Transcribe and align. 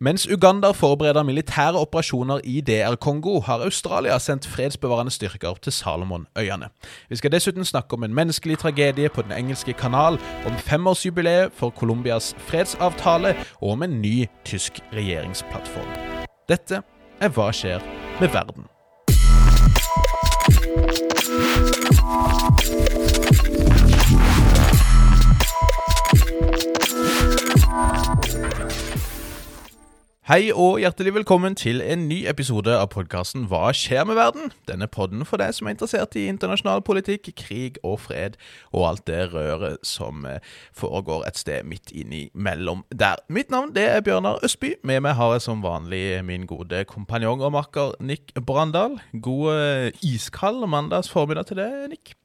Mens 0.00 0.28
Uganda 0.30 0.70
forbereder 0.70 1.22
militære 1.22 1.74
operasjoner 1.74 2.40
i 2.44 2.60
DR-Kongo, 2.60 3.40
har 3.40 3.64
Australia 3.64 4.18
sendt 4.18 4.46
fredsbevarende 4.46 5.10
styrker 5.10 5.54
til 5.62 5.72
Salomonøyene. 5.72 6.68
Vi 7.08 7.16
skal 7.16 7.32
dessuten 7.32 7.64
snakke 7.64 7.94
om 7.94 8.04
en 8.04 8.14
menneskelig 8.14 8.58
tragedie 8.58 9.08
på 9.08 9.22
Den 9.22 9.32
engelske 9.32 9.72
kanal, 9.72 10.20
om 10.46 10.52
femårsjubileet 10.52 11.50
for 11.52 11.70
Colombias 11.70 12.36
fredsavtale 12.38 13.34
og 13.60 13.70
om 13.70 13.82
en 13.82 14.00
ny 14.02 14.26
tysk 14.44 14.78
regjeringsplattform. 14.92 15.90
Dette 16.48 16.82
er 17.20 17.28
Hva 17.28 17.50
skjer 17.52 17.82
med 18.20 18.28
verden? 18.28 18.70
Hei 30.28 30.50
og 30.52 30.74
hjertelig 30.76 31.14
velkommen 31.16 31.54
til 31.56 31.78
en 31.80 32.02
ny 32.04 32.18
episode 32.28 32.68
av 32.76 32.90
podkasten 32.92 33.46
Hva 33.48 33.70
skjer 33.72 34.02
med 34.04 34.18
verden? 34.18 34.50
Denne 34.68 34.84
podden 34.84 35.22
for 35.24 35.40
deg 35.40 35.54
som 35.56 35.70
er 35.70 35.72
interessert 35.72 36.18
i 36.20 36.26
internasjonal 36.28 36.82
politikk, 36.84 37.30
krig 37.32 37.78
og 37.80 37.94
fred, 38.04 38.36
og 38.68 38.84
alt 38.90 39.06
det 39.08 39.22
røret 39.32 39.80
som 39.88 40.26
eh, 40.28 40.44
foregår 40.76 41.24
et 41.30 41.40
sted 41.40 41.64
midt 41.64 41.94
innimellom 41.96 42.84
der. 42.92 43.16
Mitt 43.32 43.48
navn 43.48 43.72
det 43.72 43.86
er 43.88 44.04
Bjørnar 44.04 44.44
Østby. 44.44 44.74
Med 44.84 45.00
meg 45.08 45.16
har 45.16 45.38
jeg 45.38 45.46
som 45.46 45.64
vanlig 45.64 46.20
min 46.28 46.44
gode 46.44 46.84
kompanjong 46.92 47.48
og 47.48 47.56
makker 47.56 47.96
Nick 48.04 48.36
Brandal. 48.36 49.00
God 49.16 49.48
eh, 49.56 50.04
iskald 50.12 50.60
mandags 50.68 51.08
formiddag 51.08 51.48
til 51.48 51.62
deg, 51.64 51.80
Nick. 51.96 52.18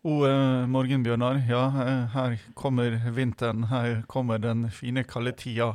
God 0.00 0.30
eh, 0.32 0.64
morgen, 0.64 1.04
Bjørnar. 1.04 1.44
Ja, 1.44 1.68
her 2.16 2.40
kommer 2.56 3.02
vinteren. 3.12 3.68
Her 3.68 4.00
kommer 4.08 4.40
den 4.40 4.70
fine, 4.72 5.04
kalde 5.04 5.36
tida. 5.36 5.74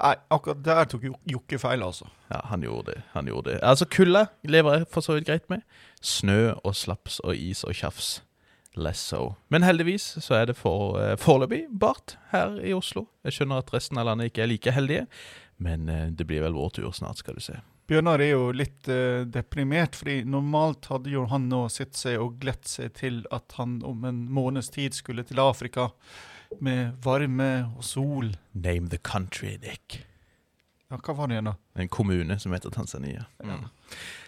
Nei, 0.00 0.14
akkurat 0.34 0.62
der 0.66 0.84
tok 0.90 1.04
Jo- 1.06 1.20
Jokke 1.36 1.58
feil, 1.62 1.82
altså. 1.86 2.08
Ja, 2.30 2.40
han 2.50 2.62
gjorde 2.66 2.94
det. 2.94 3.02
han 3.12 3.26
gjorde 3.30 3.52
det. 3.52 3.60
Altså, 3.62 3.86
Kulde 3.86 4.26
lever 4.44 4.78
jeg 4.78 4.86
for 4.90 5.00
så 5.06 5.14
vidt 5.14 5.26
greit 5.28 5.48
med. 5.50 5.62
Snø 6.02 6.54
og 6.64 6.74
slaps 6.74 7.20
og 7.24 7.36
is 7.36 7.62
og 7.64 7.74
tjafs. 7.74 8.20
Less 8.76 8.98
so. 9.12 9.36
Men 9.54 9.62
heldigvis 9.62 10.02
så 10.20 10.34
er 10.40 10.46
det 10.46 10.56
for, 10.58 10.96
eh, 10.98 11.14
foreløpig 11.16 11.68
bart 11.78 12.16
her 12.32 12.56
i 12.58 12.72
Oslo. 12.74 13.06
Jeg 13.24 13.32
skjønner 13.36 13.58
at 13.62 13.70
resten 13.72 13.98
av 13.98 14.06
landet 14.06 14.32
ikke 14.32 14.42
er 14.42 14.50
like 14.50 14.72
heldige, 14.74 15.06
men 15.62 15.88
eh, 15.88 16.08
det 16.10 16.26
blir 16.26 16.42
vel 16.42 16.52
vår 16.58 16.70
tur 16.74 16.90
snart, 16.90 17.18
skal 17.22 17.34
du 17.34 17.40
se. 17.40 17.54
Bjørnar 17.86 18.18
er 18.24 18.30
jo 18.32 18.50
litt 18.50 18.88
eh, 18.88 19.22
deprimert, 19.30 19.94
fordi 19.94 20.24
normalt 20.24 20.86
hadde 20.90 21.10
jo 21.12 21.26
han 21.30 21.46
nå 21.48 21.68
sett 21.70 21.94
seg 21.94 22.18
og 22.18 22.40
glett 22.40 22.66
seg 22.66 22.94
til 22.94 23.22
at 23.30 23.52
han 23.58 23.80
om 23.84 24.04
en 24.08 24.24
måneds 24.28 24.70
tid 24.74 24.92
skulle 24.96 25.22
til 25.22 25.38
Afrika 25.38 25.90
med 26.60 26.92
varme 27.02 27.70
og 27.76 27.84
sol. 27.84 28.34
Name 28.52 28.90
the 28.90 28.98
country, 28.98 29.56
Nick. 29.62 30.04
Ja, 30.90 30.98
hva 31.00 31.14
var 31.16 31.26
det 31.26 31.38
igjen, 31.38 31.48
da? 31.48 31.54
En 31.80 31.88
kommune 31.88 32.36
som 32.38 32.52
heter 32.52 32.70
Tanzania. 32.70 33.24
Mm. 33.42 33.64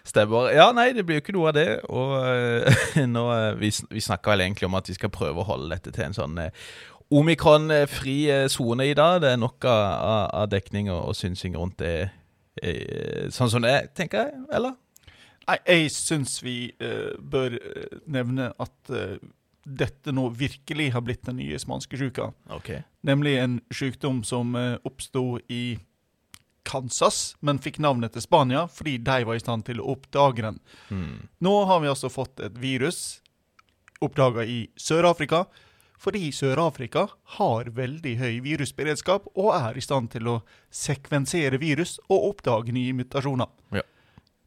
Stemmer. 0.05 0.51
Ja, 0.57 0.71
nei, 0.75 0.89
det 0.97 1.05
blir 1.07 1.21
jo 1.21 1.23
ikke 1.23 1.35
noe 1.37 1.53
av 1.53 1.57
det. 1.59 1.69
Og 1.87 2.15
uh, 2.19 3.07
nå, 3.17 3.25
eh, 3.35 3.53
vi, 3.61 3.71
vi 3.93 4.03
snakker 4.03 4.35
vel 4.35 4.47
egentlig 4.47 4.67
om 4.71 4.79
at 4.79 4.89
vi 4.91 4.97
skal 4.97 5.13
prøve 5.15 5.43
å 5.43 5.47
holde 5.47 5.71
dette 5.75 5.93
til 5.95 6.09
en 6.09 6.17
sånn 6.17 6.41
uh, 6.41 6.73
omikron-fri 7.15 8.17
sone 8.51 8.89
i 8.89 8.97
dag. 8.99 9.21
Det 9.23 9.35
er 9.35 9.39
nok 9.39 9.69
av, 9.69 9.85
av, 9.95 10.25
av 10.43 10.51
dekning 10.51 10.91
og, 10.91 11.13
og 11.13 11.19
synsing 11.19 11.59
rundt 11.59 11.79
det 11.83 12.11
sånn 13.37 13.51
som 13.53 13.61
det 13.61 13.69
er, 13.69 13.89
tenker 13.93 14.25
jeg. 14.25 14.45
Eller? 14.57 14.79
Nei, 15.45 15.59
jeg 15.69 15.91
syns 15.93 16.39
vi 16.41 16.71
bør 17.21 17.59
nevne 18.09 18.47
at 18.57 18.95
dette 19.67 20.15
nå 20.15 20.29
virkelig 20.31 20.93
har 20.95 21.03
blitt 21.03 21.27
den 21.27 21.41
nye 21.41 21.59
spanskesjuka. 21.59 22.31
Okay. 22.55 22.85
Nemlig 23.07 23.37
en 23.43 23.61
sykdom 23.75 24.23
som 24.25 24.55
uh, 24.55 24.79
oppsto 24.87 25.41
i 25.51 25.79
Kansas, 26.67 27.37
men 27.41 27.59
fikk 27.63 27.79
navnet 27.83 28.15
til 28.15 28.25
Spania 28.25 28.67
fordi 28.71 28.97
de 29.03 29.21
var 29.27 29.39
i 29.39 29.43
stand 29.43 29.67
til 29.67 29.83
å 29.83 29.93
oppdage 29.97 30.43
den. 30.47 30.59
Mm. 30.91 31.29
Nå 31.43 31.55
har 31.71 31.83
vi 31.83 31.91
altså 31.91 32.11
fått 32.11 32.43
et 32.43 32.59
virus 32.63 33.21
oppdaga 34.03 34.45
i 34.45 34.67
Sør-Afrika, 34.77 35.47
fordi 35.99 36.29
Sør-Afrika 36.35 37.07
har 37.39 37.71
veldig 37.75 38.15
høy 38.21 38.33
virusberedskap 38.45 39.31
og 39.35 39.53
er 39.57 39.79
i 39.79 39.85
stand 39.85 40.13
til 40.13 40.29
å 40.29 40.41
sekvensere 40.71 41.59
virus 41.63 41.97
og 42.07 42.33
oppdage 42.33 42.75
nye 42.77 42.95
mutasjoner. 42.99 43.51
Ja. 43.75 43.87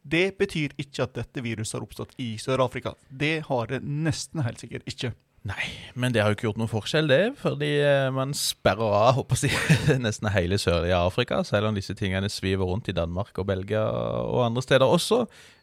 Det 0.09 0.27
betyr 0.39 0.73
ikke 0.81 1.05
at 1.05 1.17
dette 1.17 1.43
viruset 1.45 1.77
har 1.77 1.85
oppstått 1.85 2.15
i 2.21 2.33
Sør-Afrika. 2.41 2.95
Det 3.09 3.39
har 3.49 3.69
det 3.69 3.83
nesten 3.85 4.41
helt 4.45 4.61
sikkert 4.61 4.87
ikke. 4.89 5.13
Nei, 5.47 5.69
men 5.95 6.11
det 6.11 6.19
har 6.19 6.33
jo 6.33 6.35
ikke 6.35 6.47
gjort 6.49 6.57
noen 6.59 6.71
forskjell, 6.71 7.07
det. 7.07 7.21
Fordi 7.39 7.69
eh, 7.79 8.09
man 8.11 8.33
sperrer 8.35 8.95
av 8.97 9.13
håper 9.21 9.45
jeg, 9.47 9.99
nesten 10.05 10.27
hele 10.33 10.59
sørlige 10.59 10.99
Afrika, 10.99 11.39
selv 11.47 11.69
om 11.69 11.77
disse 11.77 11.95
tingene 11.95 12.27
sviver 12.31 12.67
rundt 12.67 12.91
i 12.91 12.95
Danmark 12.95 13.39
og 13.39 13.47
Belgia 13.47 13.85
og 13.87 14.43
andre 14.49 14.65
steder 14.65 14.91
også, 14.97 15.21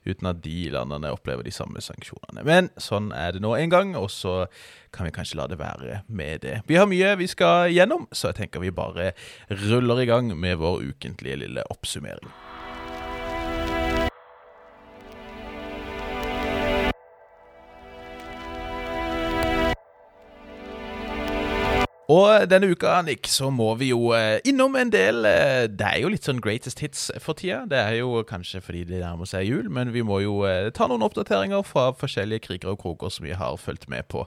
uten 0.09 0.31
at 0.31 0.41
de 0.45 0.71
landene 0.73 1.13
opplever 1.13 1.45
de 1.45 1.53
samme 1.53 1.83
sanksjonene. 1.85 2.47
Men 2.49 2.73
sånn 2.81 3.11
er 3.13 3.37
det 3.37 3.45
nå 3.45 3.53
en 3.59 3.75
gang, 3.75 3.93
og 4.01 4.09
så 4.15 4.47
kan 4.97 5.11
vi 5.11 5.13
kanskje 5.19 5.43
la 5.43 5.49
det 5.53 5.61
være 5.61 6.01
med 6.09 6.47
det. 6.47 6.61
Vi 6.71 6.81
har 6.81 6.89
mye 6.89 7.13
vi 7.21 7.29
skal 7.29 7.69
gjennom, 7.75 8.09
så 8.17 8.33
jeg 8.33 8.41
tenker 8.41 8.65
vi 8.65 8.73
bare 8.73 9.13
ruller 9.69 10.07
i 10.07 10.09
gang 10.09 10.33
med 10.33 10.63
vår 10.63 10.87
ukentlige 10.95 11.43
lille 11.45 11.69
oppsummering. 11.75 12.46
Og 22.17 22.47
denne 22.49 22.69
uka, 22.71 22.95
Nick, 23.05 23.27
så 23.29 23.51
må 23.53 23.73
vi 23.77 23.91
jo 23.91 24.13
eh, 24.17 24.39
innom 24.49 24.77
en 24.79 24.93
del 24.93 25.27
eh, 25.29 25.67
Det 25.69 25.85
er 25.85 25.99
jo 26.01 26.11
litt 26.13 26.25
sånn 26.25 26.41
greatest 26.41 26.81
hits 26.81 27.09
for 27.21 27.37
tida. 27.37 27.65
Det 27.69 27.77
er 27.77 27.99
jo 27.99 28.23
kanskje 28.29 28.63
fordi 28.65 28.85
det 28.89 29.03
nærmer 29.03 29.29
seg 29.29 29.49
jul, 29.49 29.67
men 29.73 29.91
vi 29.93 30.05
må 30.07 30.23
jo 30.23 30.39
eh, 30.49 30.71
ta 30.73 30.87
noen 30.89 31.05
oppdateringer 31.05 31.67
fra 31.67 31.91
forskjellige 31.99 32.47
kriger 32.47 32.73
og 32.73 32.81
kroker 32.85 33.13
som 33.13 33.27
vi 33.27 33.35
har 33.37 33.59
fulgt 33.61 33.91
med 33.93 34.09
på 34.13 34.25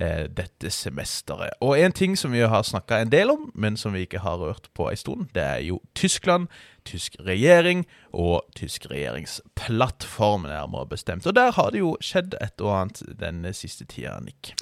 dette 0.00 0.70
semesteret. 0.72 1.58
Og 1.60 1.74
en 1.76 1.92
ting 1.92 2.14
som 2.16 2.32
vi 2.32 2.40
har 2.40 2.62
snakka 2.64 3.02
en 3.02 3.10
del 3.12 3.28
om, 3.34 3.42
men 3.52 3.74
som 3.76 3.92
vi 3.92 4.06
ikke 4.06 4.22
har 4.24 4.38
rørt 4.40 4.70
på 4.72 4.86
ei 4.88 4.96
stund, 4.96 5.26
det 5.36 5.42
er 5.44 5.58
jo 5.66 5.76
Tyskland, 5.92 6.48
tysk 6.88 7.18
regjering 7.20 7.82
og 8.08 8.48
tysk 8.56 8.88
regjeringsplattform, 8.88 10.48
nærmere 10.48 10.88
bestemt. 10.88 11.28
Og 11.28 11.36
der 11.36 11.52
har 11.52 11.68
det 11.76 11.84
jo 11.84 11.98
skjedd 12.00 12.38
et 12.40 12.64
og 12.64 12.72
annet 12.78 13.02
den 13.20 13.44
siste 13.52 13.84
tida, 13.84 14.16
Nick. 14.24 14.54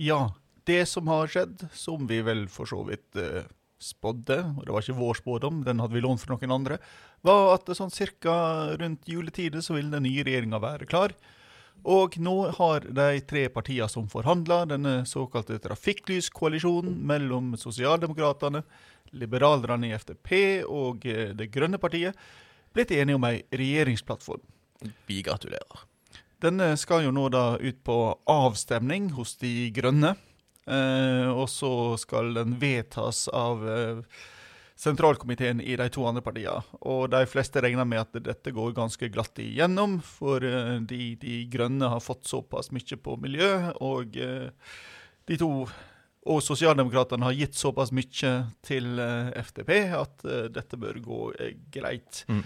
Ja, 0.00 0.30
det 0.68 0.84
som 0.90 1.10
har 1.10 1.30
skjedd, 1.30 1.66
som 1.72 2.06
vi 2.10 2.20
vel 2.24 2.46
for 2.52 2.68
så 2.68 2.82
vidt 2.86 3.18
uh, 3.18 3.44
spådde, 3.82 4.38
og 4.56 4.66
det 4.66 4.74
var 4.74 4.84
ikke 4.84 4.98
vår 4.98 5.20
spådom, 5.20 5.62
den 5.66 5.82
hadde 5.82 5.96
vi 5.96 6.02
lånt 6.04 6.22
fra 6.22 6.36
noen 6.36 6.54
andre, 6.54 6.78
var 7.26 7.54
at 7.56 7.70
sånn 7.76 7.92
cirka 7.92 8.34
rundt 8.80 9.08
juletider 9.10 9.62
så 9.62 9.76
vil 9.78 9.90
den 9.92 10.06
nye 10.06 10.24
regjeringa 10.26 10.60
være 10.62 10.88
klar. 10.90 11.14
Og 11.82 12.14
nå 12.22 12.36
har 12.58 12.84
de 12.94 13.20
tre 13.26 13.48
partiene 13.50 13.90
som 13.90 14.06
forhandler, 14.10 14.68
denne 14.70 15.02
såkalte 15.08 15.58
trafikklyskoalisjonen 15.64 16.94
mellom 17.10 17.56
Sosialdemokratene, 17.58 18.62
liberalerne 19.18 19.90
i 19.90 19.96
FDP 19.96 20.62
og 20.64 21.02
eh, 21.04 21.34
Det 21.36 21.50
grønne 21.52 21.80
partiet, 21.82 22.16
blitt 22.72 22.94
enige 22.94 23.18
om 23.18 23.26
ei 23.28 23.42
regjeringsplattform. 23.50 24.44
Vi 25.06 25.20
gratulerer. 25.26 25.82
Denne 26.42 26.72
skal 26.80 27.04
jo 27.04 27.12
nå 27.14 27.28
da 27.30 27.58
ut 27.58 27.82
på 27.86 27.96
avstemning 28.30 29.12
hos 29.18 29.36
De 29.42 29.70
grønne. 29.74 30.14
Eh, 30.66 31.28
og 31.30 31.48
så 31.50 31.96
skal 31.98 32.34
den 32.36 32.54
vedtas 32.60 33.26
av 33.34 33.64
eh, 33.66 34.02
sentralkomiteen 34.78 35.60
i 35.60 35.74
de 35.78 35.88
to 35.92 36.06
andre 36.06 36.22
partiene. 36.24 36.62
Og 36.86 37.08
de 37.12 37.24
fleste 37.30 37.62
regner 37.64 37.88
med 37.88 38.04
at 38.04 38.18
dette 38.30 38.54
går 38.54 38.74
ganske 38.76 39.10
glatt 39.14 39.42
igjennom, 39.42 39.98
for 40.06 40.44
eh, 40.46 40.76
de, 40.86 41.14
de 41.22 41.42
grønne 41.52 41.90
har 41.90 42.02
fått 42.02 42.28
såpass 42.30 42.70
mye 42.74 42.98
på 42.98 43.18
miljø, 43.22 43.52
og 43.82 44.14
de 44.14 45.38
to 45.40 45.54
og 46.22 46.38
Sosialdemokratene 46.38 47.26
har 47.26 47.34
gitt 47.34 47.56
såpass 47.58 47.90
mye 47.90 48.28
til 48.62 49.00
FDP 49.42 49.72
at 49.98 50.22
dette 50.54 50.78
bør 50.78 51.00
gå 51.02 51.22
greit. 51.74 52.20
Mm. 52.30 52.44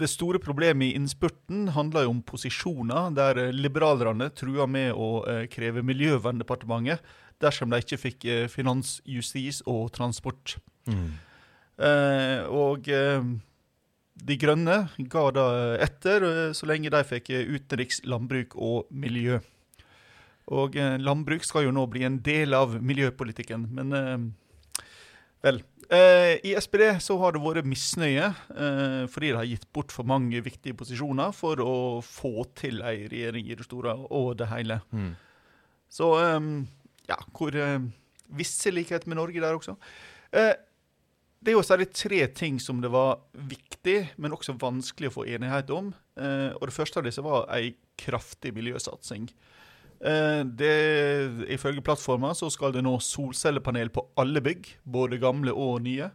Det 0.00 0.08
store 0.08 0.40
problemet 0.40 0.86
i 0.86 0.96
innspurten 0.96 1.66
handler 1.76 2.06
jo 2.06 2.14
om 2.14 2.22
posisjoner, 2.24 3.10
der 3.12 3.52
liberalerne 3.52 4.30
truer 4.32 4.64
med 4.64 4.96
å 4.96 5.10
kreve 5.52 5.84
Miljøverndepartementet 5.84 7.04
dersom 7.42 7.72
de 7.72 7.80
ikke 7.82 7.98
fikk 8.00 8.26
eh, 8.30 8.44
finans, 8.50 9.00
justis 9.08 9.62
og 9.66 9.90
transport. 9.96 10.56
Eh, 10.88 12.42
og 12.52 12.88
eh, 12.88 13.24
De 14.22 14.36
grønne 14.38 14.76
ga 15.10 15.22
da 15.34 15.46
etter, 15.82 16.26
eh, 16.28 16.52
så 16.54 16.68
lenge 16.68 16.92
de 16.92 17.02
fikk 17.08 17.32
eh, 17.32 17.48
utenriks, 17.56 18.02
landbruk 18.06 18.54
og 18.56 18.86
miljø. 18.90 19.40
Og 20.52 20.76
eh, 20.76 20.98
landbruk 21.00 21.44
skal 21.46 21.66
jo 21.66 21.74
nå 21.74 21.86
bli 21.90 22.04
en 22.06 22.20
del 22.22 22.54
av 22.54 22.78
miljøpolitikken, 22.82 23.68
men 23.72 24.32
Vel. 25.42 25.58
Eh, 25.92 26.38
I 26.46 26.54
SPD 26.56 26.84
så 27.02 27.18
har 27.20 27.34
det 27.34 27.42
vært 27.42 27.66
misnøye 27.68 28.28
eh, 28.30 29.02
fordi 29.10 29.32
de 29.32 29.36
har 29.36 29.48
gitt 29.50 29.66
bort 29.74 29.92
for 29.92 30.06
mange 30.08 30.38
viktige 30.44 30.76
posisjoner 30.78 31.34
for 31.36 31.60
å 31.60 31.74
få 32.06 32.46
til 32.56 32.78
ei 32.86 33.08
regjering 33.10 33.50
i 33.50 33.56
det 33.58 33.66
store 33.66 33.96
og 34.06 34.36
det 34.40 34.48
hele. 34.52 34.78
Mm. 34.94 35.10
Så 35.92 36.08
ja, 37.08 37.18
hvor 37.36 37.56
eh, 37.58 37.80
visse 38.36 38.72
likheter 38.72 39.10
med 39.10 39.20
Norge 39.20 39.42
der 39.42 39.56
også. 39.56 39.76
Eh, 40.32 40.54
det 41.42 41.50
er 41.50 41.58
jo 41.58 41.64
særlig 41.66 41.88
tre 41.90 42.20
ting 42.30 42.60
som 42.62 42.78
det 42.82 42.92
var 42.92 43.18
viktig, 43.34 44.12
men 44.22 44.34
også 44.34 44.54
vanskelig 44.60 45.10
å 45.10 45.16
få 45.16 45.26
enighet 45.26 45.72
om. 45.74 45.90
Eh, 46.14 46.52
og 46.54 46.68
Det 46.68 46.76
første 46.76 47.00
av 47.00 47.08
disse 47.08 47.24
var 47.24 47.48
ei 47.50 47.74
kraftig 47.98 48.54
miljøsatsing. 48.54 49.26
Eh, 50.02 50.42
det, 50.46 50.74
ifølge 51.50 51.82
plattforma 51.82 52.32
skal 52.34 52.74
det 52.74 52.84
nå 52.86 52.94
solcellepanel 53.02 53.90
på 53.90 54.06
alle 54.18 54.42
bygg, 54.42 54.70
både 54.84 55.18
gamle 55.22 55.54
og 55.54 55.82
nye. 55.82 56.10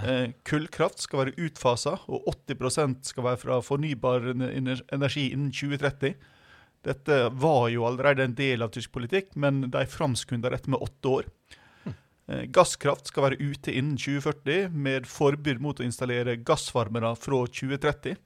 Eh, 0.00 0.32
kullkraft 0.48 1.04
skal 1.04 1.26
være 1.26 1.36
utfasa, 1.36 1.98
og 2.08 2.24
80% 2.48 3.04
skal 3.12 3.28
være 3.28 3.40
fra 3.44 3.60
fornybar 3.60 4.32
energi 4.32 5.28
innen 5.32 5.52
2030. 5.52 6.16
Dette 6.82 7.18
var 7.38 7.68
jo 7.70 7.84
allerede 7.86 8.24
en 8.26 8.34
del 8.34 8.62
av 8.64 8.72
tysk 8.74 8.90
politikk, 8.96 9.32
men 9.38 9.60
de 9.70 9.84
framskunda 9.86 10.50
dette 10.50 10.70
med 10.72 10.82
åtte 10.82 11.12
år. 11.20 11.28
Eh, 12.28 12.44
Gasskraft 12.54 13.06
skal 13.10 13.28
være 13.28 13.38
ute 13.42 13.70
innen 13.74 13.96
2040, 13.98 14.68
med 14.74 15.06
forbud 15.10 15.60
mot 15.62 15.78
å 15.82 15.86
installere 15.86 16.36
gassvarmere 16.42 17.14
fra 17.18 17.42
2030. 17.46 18.16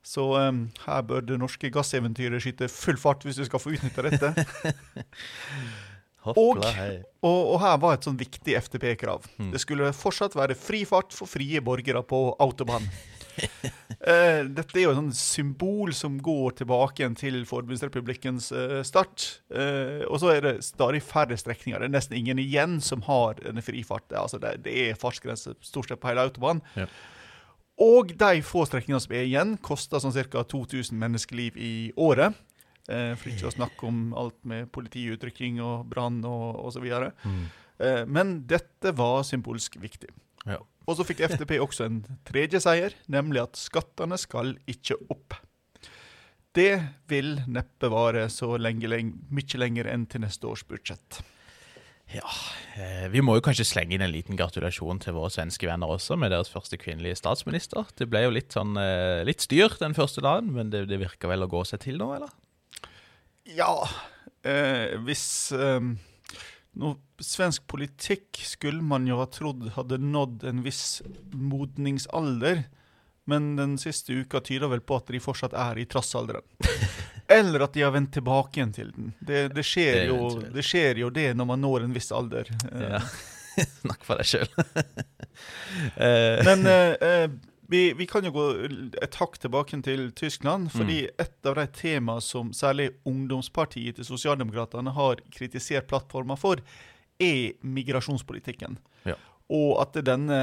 Så 0.00 0.24
um, 0.40 0.62
her 0.86 1.02
bør 1.04 1.20
det 1.28 1.36
norske 1.42 1.68
gasseventyret 1.72 2.40
skyte 2.40 2.70
full 2.72 2.96
fart 2.96 3.26
hvis 3.28 3.36
vi 3.42 3.44
skal 3.50 3.60
få 3.60 3.74
utnytta 3.76 4.06
dette. 4.08 4.30
Og- 6.24 6.60
Og, 7.24 7.38
og 7.54 7.60
her 7.62 7.78
var 7.80 7.94
et 7.96 8.04
sånn 8.04 8.18
viktig 8.20 8.52
FTP-krav. 8.60 9.24
Mm. 9.40 9.50
Det 9.54 9.60
skulle 9.62 9.88
fortsatt 9.96 10.34
være 10.36 10.56
fri 10.56 10.82
fart 10.88 11.12
for 11.16 11.28
frie 11.28 11.60
borgere 11.64 12.02
på 12.04 12.18
autobahn. 12.40 12.84
Eh, 14.00 14.46
dette 14.48 14.78
er 14.78 14.86
jo 14.86 14.92
et 14.94 14.96
sånn 14.96 15.12
symbol 15.12 15.90
som 15.92 16.14
går 16.24 16.54
tilbake 16.62 17.02
igjen 17.02 17.16
til 17.20 17.34
Forbundsrepublikkens 17.44 18.46
eh, 18.56 18.78
start. 18.86 19.26
Eh, 19.52 20.06
og 20.06 20.22
så 20.22 20.30
er 20.32 20.46
det 20.46 20.52
stadig 20.64 21.02
færre 21.04 21.36
strekninger. 21.36 21.82
Det 21.82 21.90
er 21.90 21.92
nesten 21.98 22.16
ingen 22.16 22.40
igjen 22.40 22.78
som 22.80 23.04
har 23.04 23.36
denne 23.42 23.60
frifart. 23.60 24.08
Altså 24.16 24.40
det, 24.40 24.54
det 24.64 24.76
er 24.86 24.96
fartsgrense 25.00 25.52
stort 25.60 25.90
sett 25.90 26.00
på 26.00 26.08
hele 26.08 26.24
autobanen. 26.24 26.64
Ja. 26.80 26.88
Og 27.80 28.14
de 28.16 28.40
få 28.44 28.64
strekningene 28.68 29.02
som 29.04 29.12
er 29.18 29.26
igjen, 29.28 29.52
koster 29.60 30.00
sånn 30.00 30.16
ca. 30.16 30.46
2000 30.48 30.96
menneskeliv 31.00 31.60
i 31.60 31.74
året. 32.00 32.40
For 32.88 33.28
ikke 33.30 33.46
å 33.46 33.52
snakke 33.54 33.86
om 33.86 34.00
alt 34.18 34.38
med 34.48 34.72
politiutrykking 34.74 35.60
og 35.62 35.84
brann 35.92 36.18
og 36.26 36.56
osv. 36.66 36.88
Mm. 37.22 37.44
Men 38.10 38.32
dette 38.50 38.92
var 38.96 39.22
symbolsk 39.28 39.76
viktig. 39.80 40.10
Ja. 40.50 40.60
Og 40.88 40.96
så 40.98 41.06
fikk 41.06 41.22
FTP 41.28 41.58
også 41.62 41.86
en 41.86 42.00
tredje 42.26 42.60
seier, 42.64 42.96
nemlig 43.10 43.44
at 43.44 43.58
skattene 43.60 44.18
skal 44.18 44.56
ikke 44.70 44.96
opp. 45.12 45.36
Det 46.56 46.80
vil 47.10 47.36
neppe 47.46 47.90
vare 47.92 48.24
så 48.32 48.56
lenge, 48.58 48.88
lenge, 48.90 49.20
mye 49.30 49.60
lenger 49.62 49.90
enn 49.92 50.08
til 50.10 50.24
neste 50.24 50.48
års 50.50 50.64
budsjett. 50.66 51.20
Ja, 52.10 52.26
Vi 53.12 53.22
må 53.22 53.36
jo 53.36 53.42
kanskje 53.44 53.68
slenge 53.68 53.94
inn 53.94 54.02
en 54.02 54.10
liten 54.10 54.38
gratulasjon 54.38 54.98
til 55.02 55.14
våre 55.14 55.30
svenske 55.30 55.68
venner 55.68 55.92
også, 55.94 56.16
med 56.18 56.32
deres 56.34 56.50
første 56.50 56.74
kvinnelige 56.80 57.20
statsminister. 57.20 57.86
Det 57.94 58.08
ble 58.10 58.24
jo 58.24 58.32
litt 58.34 58.56
sånn 58.56 58.74
eh, 58.82 59.22
litt 59.26 59.44
styr 59.44 59.76
den 59.78 59.94
første 59.94 60.24
dagen, 60.24 60.50
men 60.56 60.72
det, 60.74 60.88
det 60.90 60.98
virker 60.98 61.30
vel 61.30 61.46
å 61.46 61.50
gå 61.50 61.62
seg 61.68 61.84
til 61.84 62.00
nå, 62.02 62.10
eller? 62.16 62.32
Ja, 63.46 63.70
eh, 64.42 64.98
hvis 65.06 65.24
eh, 65.54 65.78
noe 66.78 66.96
Svensk 67.20 67.66
politikk 67.68 68.38
skulle 68.48 68.80
man 68.80 69.04
jo 69.06 69.18
ha 69.20 69.26
trodd 69.28 69.66
hadde 69.74 69.98
nådd 70.00 70.44
en 70.48 70.62
viss 70.64 71.02
modningsalder, 71.36 72.62
men 73.28 73.50
den 73.58 73.74
siste 73.78 74.14
uka 74.22 74.40
tyder 74.40 74.70
vel 74.72 74.80
på 74.80 74.96
at 74.96 75.10
de 75.12 75.20
fortsatt 75.20 75.52
er 75.52 75.82
i 75.82 75.84
trassalderen. 75.90 76.46
Eller 77.30 77.62
at 77.66 77.74
de 77.76 77.84
har 77.84 77.92
vendt 77.94 78.14
tilbake 78.16 78.56
igjen 78.58 78.72
til 78.74 78.88
den. 78.96 79.12
Det, 79.20 79.42
det, 79.54 79.62
skjer, 79.68 80.00
Det 80.00 80.06
jo, 80.08 80.30
det 80.56 80.64
skjer 80.66 80.98
jo 81.04 81.10
det 81.14 81.28
når 81.38 81.46
man 81.52 81.60
når 81.62 81.84
en 81.86 81.92
viss 81.94 82.08
alder. 82.16 82.48
Eh, 82.72 82.88
Ja. 82.96 83.02
Snakk 83.82 84.04
for 84.06 84.16
deg 84.16 84.28
sjøl. 84.30 84.48
eh, 86.00 86.40
Men 86.46 86.66
eh, 86.70 86.92
eh, 87.04 87.28
vi, 87.70 87.82
vi 87.96 88.06
kan 88.10 88.26
jo 88.26 88.32
gå 88.34 88.46
et 89.02 89.18
hakk 89.20 89.38
tilbake 89.42 89.78
til 89.86 90.08
Tyskland. 90.18 90.70
Fordi 90.74 91.04
et 91.08 91.46
av 91.46 91.58
de 91.58 91.66
temaene 91.76 92.24
som 92.24 92.50
særlig 92.56 92.90
ungdomspartiet 93.08 93.98
til 93.98 94.08
Sosialdemokratene 94.08 94.94
har 94.96 95.22
kritisert 95.34 95.88
plattforma 95.90 96.38
for, 96.40 96.62
er 97.20 97.54
migrasjonspolitikken. 97.62 98.78
Ja. 99.06 99.16
Og 99.52 99.78
at 99.82 99.98
denne 100.06 100.40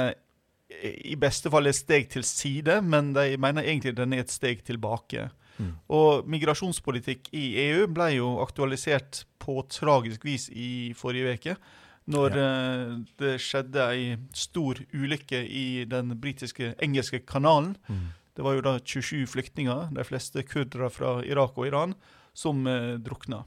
i 0.68 1.15
beste 1.19 1.51
fall 1.51 1.69
er 1.69 1.75
et 1.75 1.79
steg 1.79 2.09
til 2.12 2.25
side, 2.27 2.81
men 2.83 3.13
de 3.15 3.38
mener 3.39 3.63
egentlig 3.63 3.95
den 3.97 4.15
er 4.15 4.25
et 4.25 4.33
steg 4.33 4.63
tilbake. 4.68 5.30
Mm. 5.57 5.73
Og 5.95 6.27
migrasjonspolitikk 6.30 7.31
i 7.35 7.45
EU 7.69 7.88
ble 7.89 8.12
jo 8.18 8.35
aktualisert 8.44 9.23
på 9.41 9.62
tragisk 9.71 10.25
vis 10.27 10.50
i 10.51 10.94
forrige 10.97 11.38
uke. 11.38 11.57
Når 12.07 12.38
ja. 12.39 12.51
det 13.19 13.33
skjedde 13.44 13.83
ei 13.92 14.15
stor 14.31 14.80
ulykke 14.95 15.42
i 15.44 15.83
den 15.89 16.13
britiske 16.21 16.71
engelske 16.83 17.19
kanalen. 17.27 17.75
mm. 17.88 18.06
Det 18.38 18.45
var 18.45 18.54
jo 18.54 18.62
da 18.62 18.75
27 18.77 19.25
flyktninger, 19.31 19.88
de 19.98 20.04
fleste 20.06 20.44
kurdere 20.45 20.92
fra 20.94 21.15
Irak 21.25 21.56
og 21.57 21.65
Iran, 21.71 21.95
som 22.38 22.68
eh, 22.69 22.94
drukna. 23.01 23.42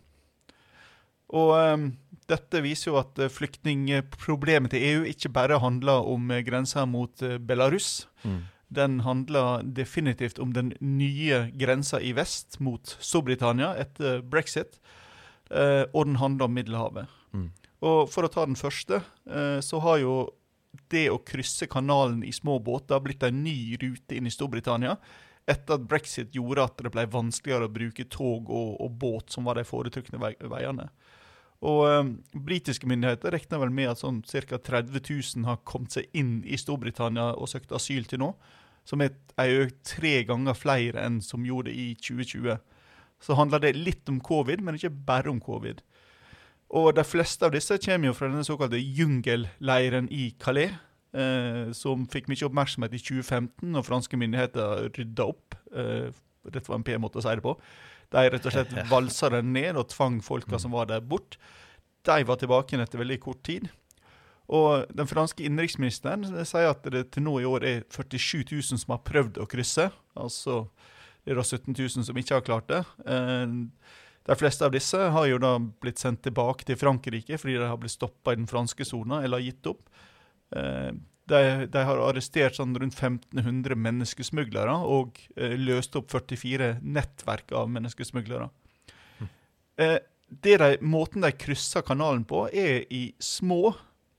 Og 1.30 1.52
eh, 1.54 1.84
dette 2.30 2.62
viser 2.64 2.90
jo 2.90 2.96
at 2.98 3.20
eh, 3.22 3.30
flyktningproblemet 3.30 4.74
til 4.74 4.86
EU 4.88 5.04
ikke 5.12 5.30
bare 5.36 5.60
handler 5.62 6.02
om 6.10 6.32
eh, 6.34 6.42
grensa 6.42 6.88
mot 6.90 7.22
eh, 7.22 7.38
Belarus. 7.38 8.08
Mm. 8.24 8.40
Den 8.70 8.98
handler 9.06 9.62
definitivt 9.62 10.42
om 10.42 10.54
den 10.54 10.74
nye 10.82 11.44
grensa 11.58 12.02
i 12.02 12.10
vest 12.18 12.58
mot 12.58 12.96
Storbritannia 12.98 13.76
etter 13.78 14.24
brexit. 14.26 14.80
Eh, 15.50 15.86
og 15.94 16.10
den 16.10 16.18
handler 16.18 16.50
om 16.50 16.58
Middelhavet. 16.58 17.14
Mm. 17.30 17.50
Og 17.86 18.10
for 18.12 18.26
å 18.26 18.32
ta 18.32 18.44
den 18.44 18.58
første, 18.58 19.00
eh, 19.30 19.58
så 19.64 19.80
har 19.84 20.00
jo 20.02 20.14
det 20.92 21.08
å 21.10 21.22
krysse 21.26 21.66
kanalen 21.70 22.22
i 22.26 22.32
små 22.34 22.58
båter 22.62 23.00
blitt 23.02 23.24
en 23.26 23.42
ny 23.44 23.76
rute 23.80 24.16
inn 24.16 24.28
i 24.28 24.34
Storbritannia. 24.34 24.96
Etter 25.48 25.78
at 25.78 25.86
brexit 25.88 26.34
gjorde 26.36 26.66
at 26.66 26.82
det 26.84 26.92
ble 26.92 27.06
vanskeligere 27.10 27.66
å 27.66 27.72
bruke 27.72 28.06
tog 28.12 28.50
og, 28.52 28.76
og 28.84 28.98
båt, 29.00 29.32
som 29.32 29.48
var 29.48 29.58
de 29.58 29.64
foretrukne 29.66 30.20
vei, 30.20 30.34
veiene. 30.38 30.90
Og 31.66 31.82
eh, 31.88 32.12
Britiske 32.36 32.88
myndigheter 32.88 33.34
regner 33.34 33.62
vel 33.64 33.72
med 33.74 33.92
at 33.92 34.00
sånn 34.00 34.22
ca. 34.24 34.60
30 34.60 35.00
000 35.00 35.48
har 35.48 35.62
kommet 35.68 35.96
seg 35.96 36.08
inn 36.16 36.40
i 36.44 36.60
Storbritannia 36.60 37.32
og 37.36 37.50
søkt 37.52 37.72
asyl 37.76 38.06
til 38.08 38.22
nå. 38.22 38.34
Som 38.88 39.02
er 39.04 39.16
økt 39.36 39.82
tre 39.86 40.20
ganger 40.28 40.56
flere 40.56 41.02
enn 41.04 41.20
som 41.24 41.44
gjorde 41.46 41.72
i 41.72 41.92
2020. 42.00 42.56
Så 43.20 43.36
handler 43.36 43.60
det 43.60 43.76
litt 43.76 44.08
om 44.08 44.20
covid, 44.24 44.62
men 44.64 44.78
ikke 44.78 44.92
bare 45.08 45.32
om 45.32 45.40
covid. 45.44 45.82
Og 46.70 46.92
de 46.94 47.02
fleste 47.06 47.46
av 47.46 47.54
disse 47.54 47.78
kommer 47.82 48.10
jo 48.10 48.16
fra 48.16 48.28
denne 48.30 48.46
såkalte 48.46 48.78
jungelleiren 48.78 50.06
i 50.14 50.30
Calais, 50.38 50.76
eh, 51.16 51.72
som 51.74 52.04
fikk 52.10 52.30
mye 52.30 52.46
oppmerksomhet 52.46 52.94
i 52.94 53.00
2015 53.02 53.72
når 53.74 53.86
franske 53.88 54.18
myndigheter 54.20 54.86
rydda 54.94 55.26
opp. 55.32 55.56
Eh, 55.74 56.12
dette 56.50 56.70
var 56.70 56.78
en 56.78 56.86
pen 56.86 57.02
måte 57.02 57.18
å 57.18 57.24
si 57.24 57.34
det 57.34 57.44
på. 57.44 57.56
De 58.14 58.22
rett 58.30 58.46
og 58.46 58.54
slett 58.54 58.76
valsa 58.92 59.32
den 59.34 59.50
ned 59.56 59.78
og 59.80 59.90
tvang 59.90 60.20
folka 60.22 60.62
som 60.62 60.74
var 60.76 60.86
der, 60.90 61.02
bort. 61.02 61.40
De 62.06 62.22
var 62.26 62.38
tilbake 62.38 62.72
igjen 62.72 62.86
etter 62.86 63.02
veldig 63.02 63.18
kort 63.22 63.42
tid. 63.46 63.66
Og 64.50 64.86
den 64.94 65.06
franske 65.06 65.44
innenriksministeren 65.46 66.24
sier 66.46 66.72
at 66.72 66.86
det 66.90 67.04
til 67.14 67.26
nå 67.26 67.36
i 67.38 67.46
år 67.46 67.66
er 67.66 67.82
47 67.86 68.46
000 68.50 68.80
som 68.82 68.94
har 68.94 69.02
prøvd 69.06 69.42
å 69.42 69.46
krysse. 69.50 69.90
Altså 70.18 70.64
det 71.24 71.34
er 71.34 71.38
da 71.38 71.44
17 71.44 71.74
000 71.76 72.06
som 72.06 72.18
ikke 72.18 72.38
har 72.38 72.46
klart 72.46 72.70
det. 72.70 72.80
Eh, 73.06 73.58
De 74.28 74.36
fleste 74.36 74.66
av 74.66 74.74
disse 74.74 74.98
har 74.98 75.26
jo 75.30 75.38
da 75.40 75.54
blitt 75.58 75.98
sendt 76.02 76.22
tilbake 76.26 76.66
til 76.68 76.76
Frankrike 76.80 77.38
fordi 77.40 77.56
de 77.58 77.68
har 77.70 77.78
blitt 77.80 77.96
stoppa 77.96 78.34
i 78.34 78.40
den 78.40 78.50
franske 78.50 78.84
sona 78.84 79.22
eller 79.24 79.42
gitt 79.44 79.66
opp. 79.70 79.86
Eh, 80.56 80.90
De, 81.30 81.66
de 81.70 81.82
har 81.86 82.00
arrestert 82.02 82.56
sånn 82.58 82.72
rundt 82.74 82.96
1500 82.98 83.76
menneskesmuglere 83.78 84.72
og 84.82 85.20
eh, 85.36 85.52
løst 85.54 85.94
opp 85.94 86.10
44 86.10 86.80
nettverk 86.82 87.52
av 87.54 87.68
menneskesmuglere. 87.70 88.48
Det 89.76 90.56
de, 90.58 90.70
måten 90.82 91.22
de 91.22 91.30
krysser 91.32 91.82
kanalen 91.86 92.24
på, 92.26 92.48
er 92.50 92.82
i 92.90 93.14
små, 93.22 93.72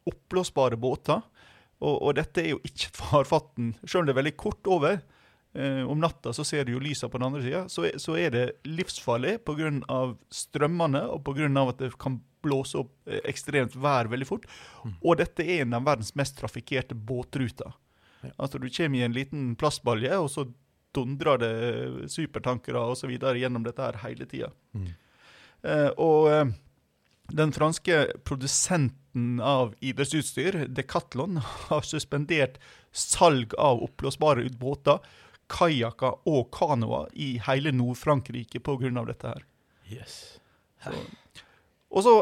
oppblåsbare 0.07 0.79
båter. 0.79 1.19
Og, 1.81 1.95
og 1.97 2.15
dette 2.15 2.41
er 2.41 2.53
jo 2.53 2.61
ikke 2.63 2.93
farfatten, 3.01 3.73
farvann, 3.75 3.89
selv 3.89 4.01
om 4.01 4.07
det 4.07 4.15
er 4.15 4.21
veldig 4.21 4.37
kort 4.39 4.71
over. 4.71 5.01
Eh, 5.53 5.83
om 5.83 5.99
natta 5.99 6.31
så 6.33 6.45
ser 6.47 6.63
du 6.65 6.71
jo 6.73 6.79
lysa 6.79 7.09
på 7.11 7.19
den 7.19 7.27
andre 7.27 7.41
sida. 7.43 7.61
Så, 7.69 7.83
er- 7.89 7.97
så 7.99 8.15
er 8.17 8.29
det 8.31 8.43
livsfarlig 8.63 9.37
pga. 9.43 10.15
strømmene 10.31 11.01
og 11.11 11.23
pga. 11.27 11.49
at 11.69 11.77
det 11.77 11.97
kan 11.99 12.21
blåse 12.41 12.77
opp 12.79 12.91
eh, 13.07 13.19
ekstremt 13.25 13.75
vær 13.75 14.07
veldig 14.09 14.27
fort. 14.27 14.45
Og 15.03 15.17
dette 15.17 15.43
er 15.43 15.61
en 15.65 15.73
av 15.73 15.83
verdens 15.85 16.15
mest 16.15 16.37
trafikkerte 16.39 16.95
båtruter. 16.95 17.73
Ja. 18.23 18.31
Altså 18.39 18.59
Du 18.61 18.69
kommer 18.69 18.97
i 18.99 19.03
en 19.03 19.13
liten 19.13 19.55
plastbalje, 19.55 20.17
og 20.17 20.29
så 20.29 20.47
dundrer 20.93 21.37
det 21.39 22.09
supertankere 22.11 22.79
osv. 22.91 23.09
gjennom 23.17 23.63
dette 23.63 23.81
her 23.81 23.99
hele 24.07 24.25
tida. 24.25 24.49
Mm. 24.73 24.87
Eh, 25.63 25.89
og 25.97 26.27
eh, 26.31 26.45
den 27.31 27.51
franske 27.55 28.07
produsenten 28.27 29.39
av 29.43 29.73
idrettsutstyr, 29.81 30.65
Decathlon, 30.67 31.37
har 31.69 31.81
suspendert 31.87 32.57
salg 32.91 33.53
av 33.59 33.83
oppblåsbare 33.85 34.47
båter, 34.59 34.99
kajakker 35.51 36.21
og 36.31 36.51
kanoer 36.55 37.09
i 37.13 37.33
hele 37.47 37.73
Nord-Frankrike 37.75 38.61
pga. 38.63 38.91
dette 39.11 39.33
her. 39.33 39.43
Yes. 39.91 40.39
Og 41.91 42.05
så 42.05 42.13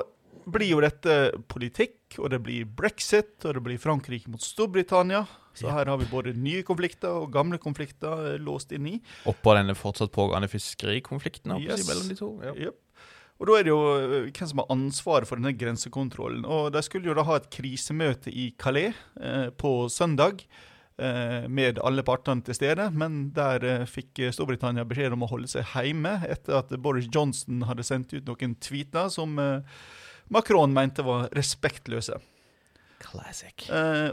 blir 0.50 0.72
jo 0.72 0.82
dette 0.82 1.16
politikk, 1.52 2.18
og 2.18 2.32
det 2.34 2.40
blir 2.42 2.66
brexit, 2.66 3.36
og 3.46 3.54
det 3.58 3.64
blir 3.66 3.78
Frankrike 3.82 4.32
mot 4.32 4.42
Storbritannia. 4.42 5.26
Så 5.54 5.70
her 5.74 5.90
har 5.92 5.98
vi 6.00 6.08
både 6.10 6.34
nye 6.40 6.64
konflikter 6.64 7.20
og 7.20 7.34
gamle 7.34 7.60
konflikter 7.62 8.34
eh, 8.34 8.38
låst 8.42 8.72
inn 8.76 8.86
i. 8.88 8.96
Oppå 9.28 9.54
denne 9.58 9.76
fortsatt 9.76 10.14
pågående 10.16 10.48
fiskerikonflikten 10.48 11.58
Yes. 11.60 11.84
mellom 11.90 12.08
de 12.08 12.16
to. 12.16 12.30
Ja. 12.46 12.54
Yep. 12.70 12.78
Og 13.40 13.48
da 13.48 13.56
er 13.58 13.66
det 13.68 13.72
jo 13.74 13.82
eh, 13.98 14.30
hvem 14.32 14.50
som 14.52 14.62
har 14.64 14.72
ansvaret 14.74 15.28
for 15.28 15.40
denne 15.40 15.56
grensekontrollen. 15.58 16.46
Og 16.48 16.72
de 16.76 16.84
skulle 16.86 17.12
jo 17.12 17.18
da 17.18 17.26
ha 17.28 17.40
et 17.40 17.50
krisemøte 17.52 18.32
i 18.32 18.50
Calais 18.60 18.96
eh, 19.20 19.50
på 19.60 19.74
søndag. 19.92 20.46
Eh, 21.00 21.48
Med 21.50 21.80
alle 21.84 22.04
partene 22.06 22.44
til 22.46 22.58
stede, 22.58 22.90
men 22.92 23.30
der 23.36 23.66
eh, 23.66 23.86
fikk 23.90 24.22
Storbritannia 24.36 24.86
beskjed 24.88 25.16
om 25.16 25.26
å 25.26 25.32
holde 25.32 25.50
seg 25.52 25.68
hjemme 25.74 26.20
etter 26.30 26.60
at 26.60 26.74
Boris 26.82 27.10
Johnson 27.14 27.64
hadde 27.70 27.86
sendt 27.88 28.14
ut 28.14 28.28
noen 28.28 28.58
tweeter 28.62 29.10
som 29.14 29.40
eh, 29.40 29.80
Macron 30.30 30.74
mente 30.76 31.06
var 31.06 31.30
respektløse. 31.36 32.20
Classic. 33.00 33.64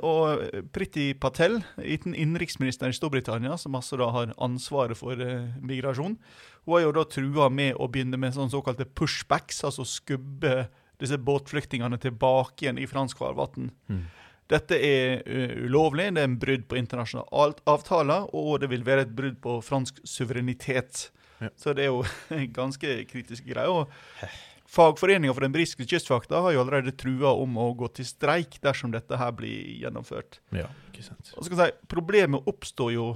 Og 0.06 0.44
Priti 0.72 1.08
Patel, 1.18 1.58
innenriksministeren 1.82 2.94
i 2.94 2.96
Storbritannia, 2.96 3.56
som 3.58 3.74
altså 3.74 3.98
da 3.98 4.06
har 4.14 4.32
ansvaret 4.46 4.96
for 4.96 5.18
migrasjon, 5.58 6.14
hun 6.14 6.76
har 6.76 6.84
jo 6.84 6.92
da 6.94 7.04
trua 7.10 7.48
med 7.50 7.74
å 7.82 7.88
begynne 7.90 8.16
med 8.22 8.36
sånne 8.36 8.54
såkalte 8.54 8.86
pushbacks, 8.86 9.64
altså 9.66 9.84
skubbe 9.90 10.68
disse 11.02 11.18
båtflyktningene 11.20 11.98
tilbake 12.00 12.64
igjen 12.64 12.80
i 12.80 12.88
fransk 12.88 13.20
farvann. 13.20 13.70
Mm. 13.90 14.06
Dette 14.50 14.78
er 14.78 15.22
eh, 15.26 15.54
ulovlig, 15.66 16.12
det 16.14 16.22
er 16.22 16.28
en 16.30 16.38
brudd 16.38 16.66
på 16.70 16.78
internasjonale 16.78 17.56
avtaler, 17.66 18.28
og 18.36 18.60
det 18.62 18.70
vil 18.70 18.84
være 18.86 19.06
et 19.08 19.14
brudd 19.16 19.40
på 19.42 19.58
fransk 19.66 19.98
suverenitet. 20.06 21.08
Ja. 21.42 21.50
Så 21.58 21.74
det 21.76 21.86
er 21.86 21.90
jo 21.90 22.04
ganske 22.60 23.00
kritiske 23.10 23.48
greier. 23.50 23.72
og 23.72 24.30
Fagforeninga 24.66 25.34
for 25.34 25.46
den 25.46 25.54
britiske 25.54 25.86
kystvakta 25.86 26.40
har 26.42 26.54
jo 26.54 26.62
allerede 26.64 26.94
trua 26.98 27.30
om 27.38 27.54
å 27.62 27.68
gå 27.78 27.88
til 27.96 28.06
streik 28.08 28.58
dersom 28.64 28.90
dette 28.94 29.18
her 29.18 29.34
blir 29.36 29.76
gjennomført. 29.82 30.40
Ja, 30.54 30.66
ikke 30.90 31.04
sant. 31.06 31.30
Og 31.36 31.44
så 31.44 31.48
skal 31.48 31.62
jeg 31.62 31.76
si, 31.76 31.88
Problemet 31.92 32.50
oppstår 32.50 32.90
jo 32.96 33.06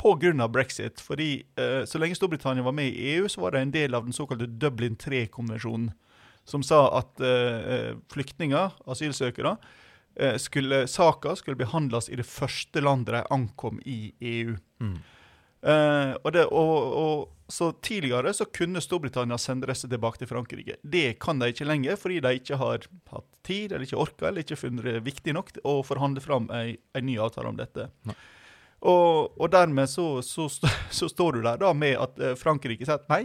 pga. 0.00 0.48
brexit. 0.48 1.00
fordi 1.00 1.44
eh, 1.56 1.84
Så 1.84 1.98
lenge 1.98 2.16
Storbritannia 2.16 2.62
var 2.62 2.72
med 2.72 2.88
i 2.88 3.16
EU, 3.16 3.28
så 3.28 3.40
var 3.40 3.50
det 3.52 3.60
en 3.60 3.70
del 3.70 3.94
av 3.94 4.04
den 4.04 4.12
såkalte 4.12 4.46
Dublin 4.46 4.96
3-konvensjonen, 4.96 5.92
som 6.44 6.62
sa 6.62 6.98
at 6.98 7.20
eh, 7.20 7.96
flyktninger, 8.12 8.72
asylsøkere, 8.86 9.50
eh, 9.50 9.89
skulle, 10.42 10.84
saka 10.90 11.36
skulle 11.38 11.56
behandles 11.56 12.10
i 12.10 12.18
det 12.18 12.26
første 12.28 12.82
landet 12.82 13.14
de 13.14 13.22
ankom 13.32 13.78
i 13.88 14.12
EU. 14.20 14.56
Mm. 14.82 14.98
Uh, 15.60 16.16
og 16.24 16.32
det, 16.32 16.46
og, 16.56 16.74
og, 16.96 17.36
så 17.50 17.72
Tidligere 17.84 18.30
så 18.32 18.46
kunne 18.48 18.80
Storbritannia 18.80 19.36
sende 19.38 19.68
disse 19.68 19.88
tilbake 19.90 20.20
til 20.22 20.30
Frankrike. 20.30 20.76
Det 20.82 21.18
kan 21.20 21.40
de 21.42 21.50
ikke 21.50 21.66
lenger, 21.66 21.98
fordi 21.98 22.20
de 22.22 22.32
ikke 22.38 22.58
har 22.60 22.86
hatt 23.10 23.26
tid, 23.44 23.72
eller 23.72 23.84
ikke 23.84 23.98
orka, 24.00 24.28
eller 24.28 24.44
ikke 24.44 24.60
funnet 24.60 24.86
det 24.86 25.00
viktig 25.04 25.34
nok 25.34 25.50
å 25.66 25.80
forhandle 25.84 26.22
fram 26.22 26.46
en, 26.54 26.76
ny 27.04 27.18
avtale 27.20 27.50
om 27.50 27.58
dette. 27.58 27.88
Og, 28.80 29.34
og 29.34 29.50
dermed 29.52 29.90
så, 29.90 30.22
så, 30.22 30.46
så, 30.48 30.70
så 31.00 31.10
står 31.10 31.36
du 31.36 31.42
der 31.48 31.58
da 31.60 31.74
med 31.76 31.98
at 31.98 32.22
eh, 32.22 32.38
Frankrike 32.38 32.86
sier 32.86 33.02
nei, 33.10 33.24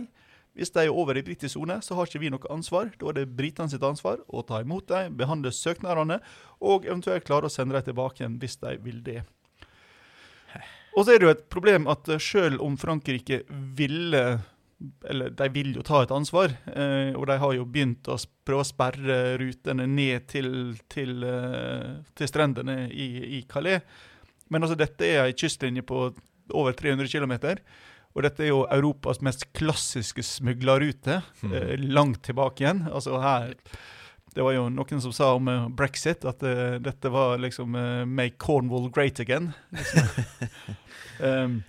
hvis 0.56 0.72
de 0.72 0.86
er 0.86 0.96
over 0.96 1.18
i 1.20 1.24
britisk 1.26 1.58
sone, 1.58 1.82
så 1.84 1.98
har 1.98 2.08
ikke 2.08 2.22
vi 2.24 2.32
noe 2.32 2.52
ansvar. 2.54 2.94
Da 3.00 3.10
er 3.12 3.20
det 3.20 3.30
britene 3.36 3.72
sitt 3.72 3.84
ansvar 3.84 4.22
å 4.28 4.44
ta 4.48 4.62
imot 4.64 4.88
dem, 4.92 5.18
behandle 5.20 5.52
søknadene, 5.52 6.22
og 6.64 6.88
eventuelt 6.88 7.28
klare 7.28 7.50
å 7.50 7.54
sende 7.54 7.76
dem 7.76 7.90
tilbake 7.90 8.24
igjen 8.24 8.38
hvis 8.40 8.56
de 8.64 8.78
vil 8.86 9.02
det. 9.04 9.22
Og 10.96 11.04
så 11.04 11.12
er 11.12 11.20
det 11.20 11.28
jo 11.28 11.34
et 11.34 11.48
problem 11.52 11.90
at 11.92 12.08
eh, 12.08 12.22
selv 12.24 12.64
om 12.64 12.78
Frankrike 12.80 13.44
ville 13.50 14.26
Eller 15.08 15.32
de 15.32 15.48
vil 15.56 15.74
jo 15.78 15.84
ta 15.88 16.02
et 16.04 16.12
ansvar, 16.12 16.52
eh, 16.68 17.16
og 17.16 17.28
de 17.30 17.38
har 17.40 17.54
jo 17.56 17.64
begynt 17.64 18.10
å 18.12 18.18
prøve 18.46 18.64
å 18.64 18.68
sperre 18.68 19.18
rutene 19.40 19.86
ned 19.88 20.28
til, 20.28 20.50
til, 20.92 21.24
eh, 21.24 22.02
til 22.12 22.28
strendene 22.28 22.90
i, 22.92 23.08
i 23.40 23.40
Calais. 23.48 23.80
Men 24.52 24.68
altså, 24.68 24.76
dette 24.78 25.08
er 25.08 25.22
ei 25.24 25.34
kystlinje 25.34 25.86
på 25.88 26.10
over 26.52 26.76
300 26.76 27.08
km. 27.08 27.56
Og 28.15 28.24
dette 28.24 28.45
er 28.45 28.53
jo 28.53 28.63
Europas 28.72 29.19
mest 29.25 29.43
klassiske 29.57 30.24
smuglerrute, 30.24 31.19
mm. 31.43 31.55
langt 31.91 32.24
tilbake 32.24 32.63
igjen. 32.63 32.86
Altså 32.88 33.19
her 33.19 33.53
Det 34.36 34.43
var 34.43 34.55
jo 34.55 34.65
noen 34.72 35.01
som 35.03 35.13
sa 35.15 35.34
om 35.36 35.48
eh, 35.48 35.67
brexit 35.72 36.25
at 36.27 36.41
uh, 36.43 36.75
dette 36.84 37.12
var 37.12 37.38
liksom 37.39 37.75
uh, 37.75 38.03
'make 38.05 38.36
Cornwall 38.38 38.89
great 38.91 39.19
again'. 39.19 39.53
Liksom. 39.72 40.07
um, 41.24 41.63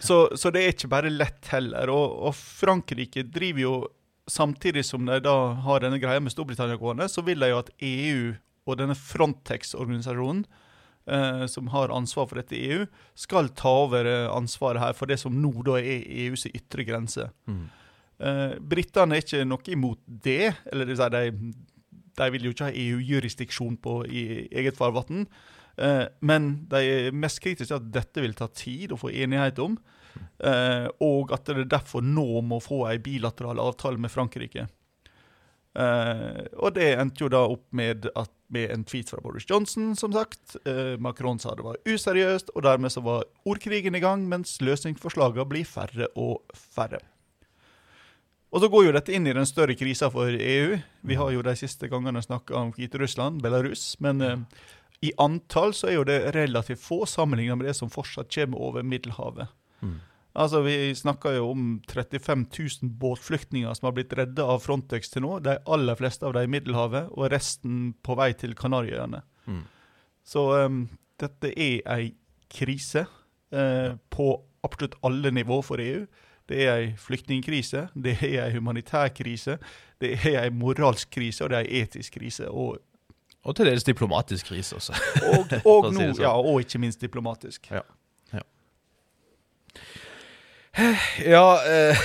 så, 0.00 0.30
så 0.36 0.50
det 0.54 0.62
er 0.62 0.74
ikke 0.74 0.90
bare 0.90 1.10
lett 1.10 1.46
heller. 1.50 1.90
Og, 1.90 2.18
og 2.28 2.34
Frankrike 2.34 3.26
driver 3.26 3.60
jo 3.60 3.76
Samtidig 4.28 4.84
som 4.84 5.06
de 5.08 5.22
da 5.24 5.54
har 5.64 5.80
denne 5.80 5.96
greia 5.96 6.20
med 6.20 6.34
Storbritannia 6.34 6.76
gående, 6.76 7.06
så 7.08 7.22
vil 7.24 7.40
de 7.40 7.48
jo 7.48 7.60
at 7.62 7.70
EU 7.80 8.34
og 8.68 8.76
denne 8.76 8.92
Frontex-organisasjonen, 8.92 10.42
eh, 11.08 11.44
som 11.50 11.70
har 11.72 11.94
ansvar 11.94 12.28
for 12.28 12.40
dette 12.40 12.56
i 12.56 12.68
EU, 12.72 12.86
skal 13.18 13.50
ta 13.56 13.72
over 13.86 14.08
eh, 14.08 14.28
ansvaret 14.30 14.82
her 14.82 14.96
for 14.96 15.10
det 15.10 15.18
som 15.22 15.36
nå 15.42 15.52
da 15.66 15.78
er 15.80 16.06
EUs 16.26 16.46
ytre 16.52 16.86
grense. 16.88 17.28
Mm. 17.48 17.66
Eh, 18.18 18.56
Britene 18.60 19.18
er 19.18 19.24
ikke 19.24 19.44
noe 19.46 19.72
imot 19.72 20.02
det. 20.06 20.54
eller 20.72 20.88
det 20.88 21.10
de, 21.14 21.52
de 22.18 22.30
vil 22.34 22.48
jo 22.48 22.54
ikke 22.54 22.70
ha 22.70 22.74
EU-jurisdiksjon 22.86 23.78
på 23.82 24.00
i 24.06 24.24
eget 24.50 24.78
farvann. 24.78 25.26
Eh, 25.78 26.06
men 26.20 26.50
de 26.70 26.82
er 26.82 27.14
mest 27.14 27.40
kritiske 27.44 27.70
til 27.70 27.78
at 27.78 27.92
dette 27.94 28.24
vil 28.24 28.34
ta 28.34 28.48
tid 28.50 28.92
å 28.92 29.00
få 29.00 29.12
enighet 29.14 29.60
om. 29.62 29.78
eh, 30.42 30.88
og 31.04 31.32
at 31.32 31.46
det 31.46 31.68
derfor 31.70 32.02
nå 32.02 32.40
må 32.42 32.58
få 32.62 32.86
en 32.90 33.02
bilateral 33.02 33.60
avtale 33.62 33.98
med 33.98 34.10
Frankrike. 34.10 34.66
Eh, 35.76 36.40
og 36.56 36.74
det 36.78 36.88
endte 36.96 37.24
jo 37.24 37.30
da 37.32 37.44
opp 37.50 37.66
med, 37.76 38.08
at, 38.18 38.32
med 38.54 38.72
en 38.72 38.86
tweet 38.88 39.12
fra 39.12 39.20
Boris 39.24 39.46
Johnson, 39.48 39.92
som 39.98 40.14
sagt. 40.14 40.56
Uh, 40.64 40.96
Macron 41.02 41.38
sa 41.42 41.54
det 41.58 41.66
var 41.66 41.78
useriøst, 41.86 42.54
og 42.54 42.64
dermed 42.66 42.94
så 42.94 43.04
var 43.04 43.28
ordkrigen 43.48 43.98
i 43.98 44.02
gang, 44.02 44.24
mens 44.30 44.56
løsningsforslagene 44.64 45.46
blir 45.50 45.68
færre 45.68 46.10
og 46.16 46.42
færre. 46.56 47.02
Og 48.48 48.62
så 48.64 48.70
går 48.72 48.86
jo 48.86 48.96
dette 48.96 49.12
inn 49.12 49.28
i 49.28 49.36
den 49.36 49.46
større 49.46 49.76
krisa 49.76 50.08
for 50.10 50.32
EU. 50.32 50.78
Vi 51.04 51.16
har 51.20 51.32
jo 51.34 51.44
de 51.44 51.52
siste 51.60 51.90
gangene 51.92 52.22
snakka 52.24 52.56
om 52.56 52.70
Hviterussland, 52.72 53.42
Belarus. 53.44 53.90
Men 54.00 54.24
uh, 54.24 54.38
i 55.04 55.12
antall 55.20 55.76
så 55.76 55.90
er 55.90 55.98
jo 55.98 56.06
det 56.08 56.22
relativt 56.34 56.80
få 56.80 57.04
sammenligna 57.06 57.58
med 57.58 57.68
det 57.68 57.76
som 57.76 57.92
fortsatt 57.92 58.32
kommer 58.34 58.64
over 58.70 58.86
Middelhavet. 58.86 59.52
Mm. 59.84 59.98
Altså, 60.38 60.60
Vi 60.62 60.94
snakker 60.94 61.34
jo 61.38 61.50
om 61.50 61.64
35 61.90 62.44
000 62.82 62.90
båtflyktninger 63.02 63.74
som 63.74 63.88
har 63.88 63.96
blitt 63.96 64.12
redda 64.14 64.44
av 64.54 64.62
Frontex 64.62 65.10
til 65.10 65.24
nå. 65.24 65.38
De 65.42 65.56
aller 65.66 65.98
fleste 65.98 66.26
av 66.28 66.36
dem 66.36 66.46
i 66.46 66.52
Middelhavet, 66.56 67.10
og 67.10 67.32
resten 67.32 67.92
på 68.06 68.14
vei 68.18 68.30
til 68.38 68.54
Kanariøyene. 68.58 69.22
Mm. 69.50 69.64
Så 70.28 70.44
um, 70.68 70.84
dette 71.18 71.50
er 71.58 71.80
ei 71.90 72.12
krise 72.52 73.02
eh, 73.50 73.96
på 74.14 74.28
absolutt 74.64 74.94
alle 75.02 75.32
nivå 75.34 75.58
for 75.66 75.82
EU. 75.82 76.04
Det 76.48 76.62
er 76.64 76.70
ei 76.76 76.86
flyktningkrise, 76.96 77.88
det 77.98 78.14
er 78.22 78.46
ei 78.46 78.54
humanitær 78.54 79.10
krise, 79.12 79.58
det 80.00 80.14
er 80.22 80.38
ei 80.44 80.52
moralsk 80.54 81.10
krise, 81.12 81.44
og 81.44 81.50
det 81.52 81.58
er 81.58 81.66
ei 81.66 81.82
etisk 81.82 82.14
krise. 82.20 82.46
Og, 82.48 82.78
Og 83.44 83.56
til 83.56 83.68
dels 83.68 83.84
diplomatisk 83.84 84.46
krise 84.52 84.76
også. 84.78 84.94
og, 85.32 85.52
og, 85.64 85.90
si 85.92 85.98
nå, 85.98 86.12
sånn. 86.14 86.22
ja, 86.22 86.32
og 86.38 86.62
ikke 86.64 86.80
minst 86.80 87.02
diplomatisk. 87.04 87.68
Ja. 87.74 87.82
Ja, 88.32 88.44
eh, 90.78 91.98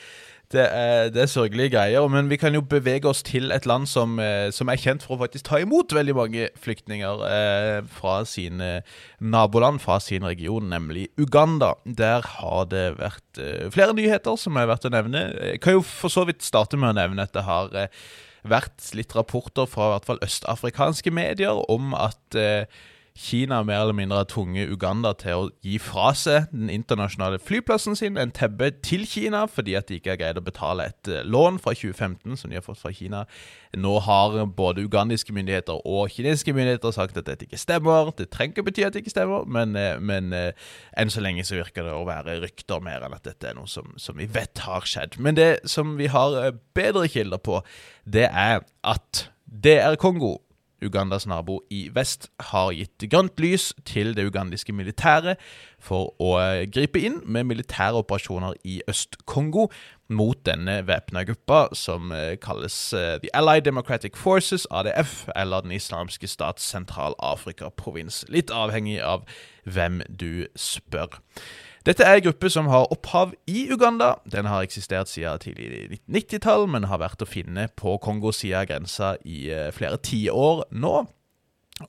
det, 0.54 0.64
er, 0.64 1.10
det 1.14 1.22
er 1.24 1.30
sørgelige 1.30 1.72
greier, 1.74 2.06
men 2.10 2.30
vi 2.30 2.38
kan 2.40 2.54
jo 2.54 2.62
bevege 2.62 3.08
oss 3.10 3.22
til 3.26 3.50
et 3.54 3.66
land 3.66 3.88
som, 3.90 4.18
eh, 4.22 4.50
som 4.54 4.70
er 4.70 4.80
kjent 4.80 5.04
for 5.06 5.16
å 5.16 5.20
faktisk 5.24 5.48
ta 5.48 5.60
imot 5.62 5.94
veldig 5.96 6.14
mange 6.16 6.48
flyktninger 6.62 7.24
eh, 7.26 7.76
fra 7.98 8.20
sine 8.28 8.70
naboland, 9.18 9.82
fra 9.82 9.98
sin 10.02 10.26
region, 10.26 10.70
nemlig 10.70 11.08
Uganda. 11.18 11.74
Der 11.84 12.26
har 12.38 12.70
det 12.70 12.86
vært 13.00 13.42
eh, 13.42 13.68
flere 13.74 13.96
nyheter 13.98 14.38
som 14.40 14.58
er 14.58 14.70
verdt 14.70 14.86
å 14.86 14.94
nevne. 14.94 15.26
Jeg 15.52 15.62
kan 15.64 15.78
jo 15.78 15.86
for 15.86 16.12
så 16.12 16.26
vidt 16.28 16.46
starte 16.46 16.78
med 16.80 16.94
å 16.94 16.98
nevne 17.02 17.26
at 17.26 17.34
det 17.34 17.46
har 17.48 17.74
eh, 17.74 17.90
vært 18.46 18.92
litt 18.96 19.14
rapporter 19.16 19.68
fra 19.68 19.90
i 19.90 19.94
hvert 19.96 20.08
fall 20.08 20.22
østafrikanske 20.24 21.12
medier 21.12 21.60
om 21.70 21.94
at 21.98 22.38
eh, 22.38 22.64
Kina 23.20 23.62
mer 23.62 23.82
eller 23.82 23.92
mindre 23.92 24.16
har 24.16 24.28
tvunget 24.30 24.70
Uganda 24.72 25.10
til 25.20 25.36
å 25.36 25.48
gi 25.60 25.74
fra 25.82 26.14
seg 26.16 26.46
den 26.54 26.70
internasjonale 26.72 27.36
flyplassen 27.42 27.98
sin, 27.98 28.16
en 28.16 28.32
tebbe, 28.32 28.70
til 28.86 29.04
Kina, 29.08 29.42
fordi 29.44 29.74
at 29.76 29.90
de 29.90 29.98
ikke 30.00 30.14
har 30.14 30.20
greid 30.22 30.40
å 30.40 30.44
betale 30.46 30.86
et 30.88 31.10
eh, 31.10 31.26
lån 31.28 31.58
fra 31.60 31.74
2015 31.76 32.40
som 32.40 32.48
de 32.48 32.56
har 32.56 32.64
fått 32.64 32.80
fra 32.80 32.94
Kina. 32.96 33.26
Nå 33.76 33.92
har 34.06 34.38
både 34.56 34.86
ugandiske 34.88 35.36
myndigheter 35.36 35.84
og 35.84 36.08
kinesiske 36.14 36.56
myndigheter 36.56 36.96
sagt 36.96 37.20
at 37.20 37.28
dette 37.28 37.44
ikke 37.44 37.60
stemmer. 37.60 38.08
Det 38.16 38.30
trenger 38.32 38.56
ikke 38.56 38.68
bety 38.70 38.88
at 38.88 38.96
det 38.96 39.04
ikke 39.04 39.12
stemmer, 39.12 39.44
men, 39.44 39.76
eh, 39.76 40.00
men 40.00 40.32
eh, 40.32 40.72
enn 40.96 41.12
så 41.12 41.20
lenge 41.20 41.44
så 41.44 41.60
virker 41.60 41.90
det 41.90 41.96
å 41.96 42.06
være 42.08 42.40
rykter 42.40 42.80
mer 42.84 43.04
enn 43.04 43.20
at 43.20 43.28
dette 43.28 43.52
er 43.52 43.58
noe 43.60 43.68
som, 43.68 43.92
som 44.00 44.16
vi 44.16 44.30
vet 44.32 44.64
har 44.64 44.88
skjedd. 44.88 45.20
Men 45.20 45.36
det 45.36 45.50
som 45.68 45.98
vi 46.00 46.08
har 46.08 46.54
bedre 46.72 47.04
kilder 47.12 47.44
på, 47.44 47.60
det 48.08 48.30
er 48.32 48.64
at 48.80 49.26
DR 49.44 50.00
Kongo 50.00 50.38
Ugandas 50.82 51.26
nabo 51.26 51.60
i 51.70 51.88
vest, 51.94 52.28
har 52.50 52.72
gitt 52.72 53.04
grønt 53.12 53.40
lys 53.40 53.70
til 53.88 54.14
det 54.16 54.26
ugandiske 54.28 54.72
militæret 54.72 55.40
for 55.80 56.12
å 56.20 56.34
eh, 56.40 56.66
gripe 56.70 57.00
inn 57.00 57.20
med 57.24 57.48
militære 57.50 58.02
operasjoner 58.02 58.56
i 58.64 58.80
Øst-Kongo 58.90 59.68
mot 60.10 60.40
denne 60.46 60.80
væpna 60.88 61.24
gruppa 61.28 61.62
som 61.76 62.12
eh, 62.12 62.36
kalles 62.42 62.76
eh, 62.92 63.18
The 63.22 63.32
Allied 63.36 63.68
Democratic 63.68 64.16
Forces, 64.16 64.66
ADF, 64.70 65.28
eller 65.36 65.64
Den 65.66 65.76
islamske 65.76 66.28
stats 66.28 66.66
sentral-Afrika-provins. 66.72 68.24
Litt 68.28 68.50
avhengig 68.50 69.00
av 69.04 69.26
hvem 69.64 70.00
du 70.08 70.46
spør. 70.56 71.20
Dette 71.88 72.04
er 72.04 72.18
en 72.18 72.24
gruppe 72.26 72.50
som 72.52 72.66
har 72.68 72.90
opphav 72.92 73.30
i 73.48 73.64
Uganda. 73.72 74.18
Den 74.28 74.44
har 74.50 74.66
eksistert 74.66 75.08
siden 75.08 75.40
tidlig 75.40 75.86
1990-tall, 76.10 76.66
men 76.68 76.90
har 76.90 77.00
vært 77.00 77.24
å 77.24 77.28
finne 77.28 77.70
på 77.72 77.94
Kongos 78.04 78.42
side 78.42 78.58
av 78.58 78.66
grensa 78.68 79.14
i 79.24 79.46
eh, 79.48 79.70
flere 79.72 79.96
tiår 79.96 80.66
nå. 80.76 80.92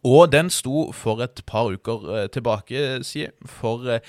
Og 0.08 0.22
den 0.32 0.48
sto 0.48 0.86
for 0.96 1.20
et 1.26 1.44
par 1.44 1.74
uker 1.76 2.08
eh, 2.16 2.30
tilbake 2.32 3.02
siden 3.04 3.52
for 3.60 3.98
eh, 3.98 4.00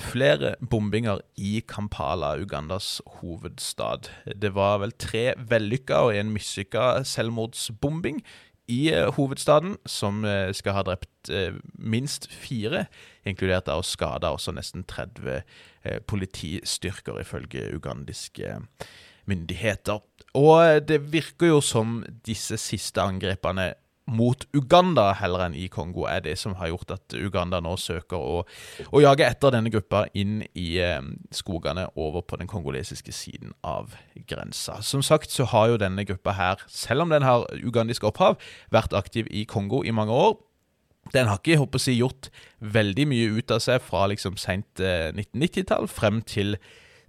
flere 0.00 0.54
bombinger 0.64 1.20
i 1.36 1.60
Kampala, 1.68 2.38
Ugandas 2.40 3.02
hovedstad. 3.20 4.08
Det 4.24 4.54
var 4.56 4.80
vel 4.80 4.96
tre 4.96 5.34
vellykka 5.36 6.06
og 6.06 6.16
en 6.16 6.32
mislykka 6.32 7.02
selvmordsbombing 7.04 8.24
i 8.72 8.86
hovedstaden, 9.18 9.74
som 9.84 10.22
skal 10.54 10.76
ha 10.78 10.84
drept 10.86 11.28
minst 11.76 12.30
fire, 12.30 12.86
inkludert 13.28 13.70
av 13.72 13.84
skade 13.86 14.30
også 14.30 14.54
nesten 14.56 14.86
30 14.88 15.42
politistyrker, 16.06 17.20
ifølge 17.22 17.68
ugandiske 17.74 18.56
myndigheter. 19.30 20.02
Og 20.38 20.88
det 20.88 21.00
virker 21.12 21.52
jo 21.52 21.60
som 21.64 22.00
disse 22.26 22.56
siste 22.60 23.02
angrepene 23.02 23.72
mot 24.10 24.44
Uganda 24.56 25.12
heller 25.14 25.44
enn 25.46 25.54
i 25.56 25.68
Kongo, 25.70 26.04
er 26.10 26.24
det 26.24 26.34
som 26.40 26.56
har 26.58 26.72
gjort 26.72 26.94
at 26.96 27.14
Uganda 27.14 27.60
nå 27.62 27.76
søker 27.78 28.18
å, 28.18 28.42
å 28.90 29.02
jage 29.02 29.26
etter 29.26 29.54
denne 29.54 29.70
gruppa 29.72 30.04
inn 30.18 30.40
i 30.58 30.66
eh, 30.82 30.98
skogene 31.34 31.86
over 31.94 32.24
på 32.26 32.38
den 32.40 32.50
kongolesiske 32.50 33.14
siden 33.14 33.54
av 33.62 33.94
grensa. 34.28 34.80
Som 34.82 35.04
sagt 35.06 35.30
så 35.30 35.46
har 35.52 35.70
jo 35.70 35.80
denne 35.80 36.06
gruppa 36.08 36.34
her, 36.36 36.64
selv 36.66 37.06
om 37.06 37.14
den 37.14 37.26
har 37.26 37.46
ugandisk 37.62 38.08
opphav, 38.08 38.40
vært 38.74 38.96
aktiv 38.96 39.30
i 39.30 39.46
Kongo 39.48 39.84
i 39.86 39.94
mange 39.94 40.16
år. 40.16 40.34
Den 41.12 41.28
har 41.28 41.40
ikke 41.40 41.60
håper 41.60 41.82
jeg, 41.82 42.00
gjort 42.00 42.30
veldig 42.60 43.08
mye 43.10 43.32
ut 43.38 43.52
av 43.52 43.60
seg 43.64 43.82
fra 43.84 44.06
liksom 44.12 44.38
seint 44.40 44.80
eh, 44.80 45.10
1990-tall 45.12 45.90
frem 45.90 46.22
til 46.24 46.56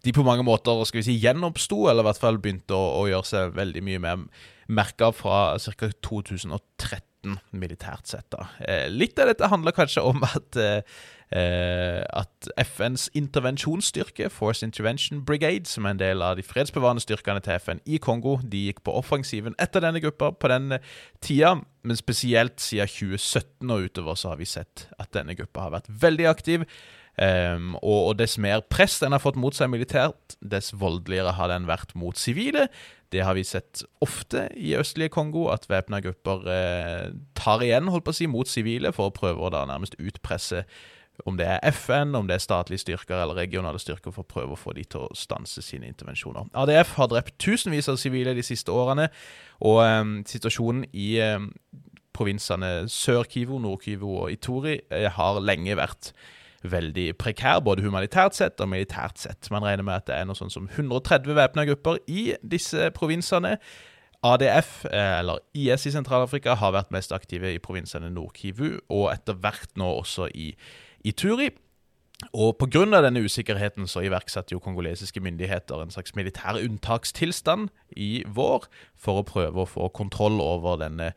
de 0.03 0.12
på 0.12 0.25
mange 0.27 0.43
måter 0.43 0.81
skal 0.83 1.00
vi 1.00 1.05
si, 1.07 1.19
gjenoppsto, 1.24 1.86
eller 1.88 2.03
i 2.03 2.10
hvert 2.10 2.19
fall 2.19 2.41
begynte 2.43 2.75
å, 2.75 2.89
å 3.00 3.05
gjøre 3.07 3.29
seg 3.29 3.53
veldig 3.55 3.83
mye 3.88 4.01
mer 4.03 4.25
merka 4.67 5.12
fra 5.15 5.58
ca. 5.60 5.89
2013, 6.03 7.39
militært 7.51 8.08
sett. 8.08 8.29
da. 8.32 8.48
Eh, 8.60 8.89
litt 8.91 9.20
av 9.20 9.29
dette 9.32 9.48
handler 9.48 9.75
kanskje 9.75 10.03
om 10.03 10.24
at, 10.24 10.58
eh, 10.58 12.03
at 12.13 12.50
FNs 12.58 13.10
intervensjonsstyrke, 13.15 14.29
Force 14.29 14.65
Intervention 14.65 15.24
Brigade, 15.25 15.65
som 15.65 15.86
er 15.86 15.89
en 15.96 16.00
del 16.00 16.22
av 16.22 16.36
de 16.36 16.43
fredsbevarende 16.43 17.01
styrkene 17.01 17.41
til 17.41 17.53
FN 17.60 17.79
i 17.86 17.98
Kongo, 17.98 18.39
de 18.43 18.67
gikk 18.67 18.84
på 18.84 18.96
offensiven 18.96 19.55
etter 19.58 19.82
denne 19.82 20.01
gruppa 20.03 20.32
på 20.32 20.48
den 20.48 20.79
tida. 21.22 21.62
Men 21.84 21.96
spesielt 21.98 22.60
siden 22.62 22.88
2017 22.88 23.72
og 23.72 23.88
utover 23.89 24.15
så 24.15 24.29
har 24.29 24.38
vi 24.38 24.46
sett 24.46 24.88
at 25.00 25.12
denne 25.12 25.36
gruppa 25.36 25.62
har 25.67 25.72
vært 25.79 25.89
veldig 25.89 26.27
aktiv. 26.27 26.67
Um, 27.13 27.75
og, 27.77 28.08
og, 28.08 28.13
dess 28.17 28.39
mer 28.41 28.63
press 28.74 28.96
den 28.98 29.13
har 29.13 29.22
fått 29.22 29.38
mot 29.38 29.53
seg 29.53 29.70
militært, 29.70 30.34
dess 30.41 30.72
voldeligere 30.74 31.36
har 31.38 31.51
den 31.51 31.67
vært 31.70 31.93
mot 31.93 32.17
sivile. 32.17 32.65
Det 33.13 33.22
har 33.24 33.38
vi 33.38 33.46
sett 33.46 33.84
ofte 34.01 34.48
i 34.58 34.74
østlige 34.79 35.13
Kongo, 35.13 35.48
at 35.53 35.67
væpna 35.70 36.01
grupper 36.03 36.50
eh, 36.50 37.13
tar 37.38 37.63
igjen 37.65 37.91
holdt 37.93 38.08
på 38.08 38.13
å 38.15 38.17
si, 38.17 38.27
mot 38.29 38.50
sivile 38.50 38.93
for 38.96 39.12
å 39.12 39.15
prøve 39.15 39.46
å 39.46 39.53
da 39.53 39.63
nærmest 39.70 40.00
utpresse 40.01 40.63
om 41.29 41.38
det 41.38 41.46
er 41.46 41.60
FN, 41.70 42.15
om 42.17 42.27
det 42.27 42.39
er 42.39 42.41
statlige 42.41 42.82
styrker 42.82 43.20
eller 43.22 43.38
regionale 43.38 43.79
styrker, 43.79 44.12
for 44.12 44.25
å 44.25 44.32
prøve 44.34 44.55
å 44.55 44.60
få 44.60 44.74
de 44.74 44.86
til 44.89 45.05
å 45.05 45.15
stanse 45.17 45.62
sine 45.62 45.86
intervensjoner. 45.91 46.50
ADF 46.58 46.96
har 46.98 47.12
drept 47.12 47.38
tusenvis 47.41 47.89
av 47.91 48.00
sivile 48.01 48.34
de 48.34 48.46
siste 48.46 48.74
årene, 48.74 49.10
og 49.62 49.84
eh, 49.86 50.03
situasjonen 50.34 50.88
i 50.89 51.10
eh, 51.22 51.38
provinsene 52.13 52.89
Sør-Kivu, 52.91 53.60
Nord-Kivu 53.62 54.08
og 54.10 54.34
Itori 54.34 54.79
eh, 54.89 55.10
har 55.13 55.41
lenge 55.41 55.77
vært 55.77 56.13
veldig 56.63 57.08
prekær, 57.20 57.62
både 57.65 57.84
humanitært 57.86 58.38
sett 58.38 58.62
og 58.63 58.70
militært 58.72 59.20
sett. 59.22 59.49
Man 59.52 59.65
regner 59.65 59.86
med 59.88 60.02
at 60.02 60.08
det 60.10 60.17
er 60.17 60.28
noe 60.30 60.39
sånn 60.39 60.54
som 60.54 60.69
130 60.71 61.36
væpna 61.38 61.65
grupper 61.69 61.99
i 62.08 62.32
disse 62.43 62.89
provinsene. 62.95 63.58
ADF, 64.23 64.86
eh, 64.86 65.19
eller 65.19 65.41
IS 65.54 65.88
i 65.89 65.91
Sentral-Afrika, 65.91 66.56
har 66.56 66.71
vært 66.71 66.93
mest 66.95 67.12
aktive 67.12 67.52
i 67.52 67.60
provinsene 67.60 68.08
Nord-Kivu, 68.13 68.80
og 68.89 69.10
etter 69.12 69.36
hvert 69.36 69.76
nå 69.76 69.89
også 69.99 70.30
i 70.34 70.56
Turi. 71.12 71.49
Og 72.32 72.56
pga. 72.58 73.02
denne 73.02 73.23
usikkerheten 73.26 73.88
så 73.88 74.04
iverksatte 74.06 74.54
jo 74.54 74.62
kongolesiske 74.63 75.19
myndigheter 75.19 75.82
en 75.82 75.91
slags 75.91 76.15
militær 76.15 76.56
unntakstilstand 76.62 77.69
i 77.97 78.23
vår 78.28 78.67
for 78.95 79.19
å 79.19 79.28
prøve 79.28 79.63
å 79.63 79.67
få 79.67 79.89
kontroll 79.93 80.39
over 80.41 80.78
denne 80.78 81.13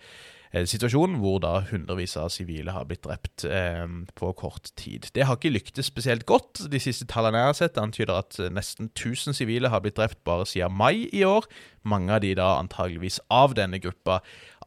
situasjon 0.52 1.18
hvor 1.20 1.40
da 1.42 1.58
hundrevis 1.70 2.16
av 2.20 2.30
sivile 2.34 2.74
har 2.74 2.86
blitt 2.88 3.04
drept 3.06 3.44
eh, 3.48 3.84
på 4.16 4.32
kort 4.38 4.70
tid. 4.78 5.10
Det 5.14 5.26
har 5.26 5.38
ikke 5.38 5.54
lyktes 5.54 5.90
spesielt 5.90 6.26
godt. 6.28 6.64
De 6.72 6.80
siste 6.82 7.08
tallene 7.10 7.42
jeg 7.42 7.50
har 7.50 7.58
sett, 7.60 7.80
antyder 7.82 8.20
at 8.20 8.38
nesten 8.54 8.90
1000 8.92 9.36
sivile 9.36 9.72
har 9.72 9.82
blitt 9.84 9.98
drept 9.98 10.22
bare 10.28 10.46
siden 10.48 10.76
mai 10.76 11.08
i 11.12 11.24
år. 11.26 11.48
Mange 11.86 12.14
av 12.14 12.22
de 12.24 12.34
da 12.38 12.56
antageligvis 12.60 13.20
av 13.32 13.56
denne 13.58 13.80
gruppa 13.82 14.20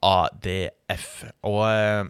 ADF. 0.05 1.09
Og 1.47 1.63
eh, 1.67 2.05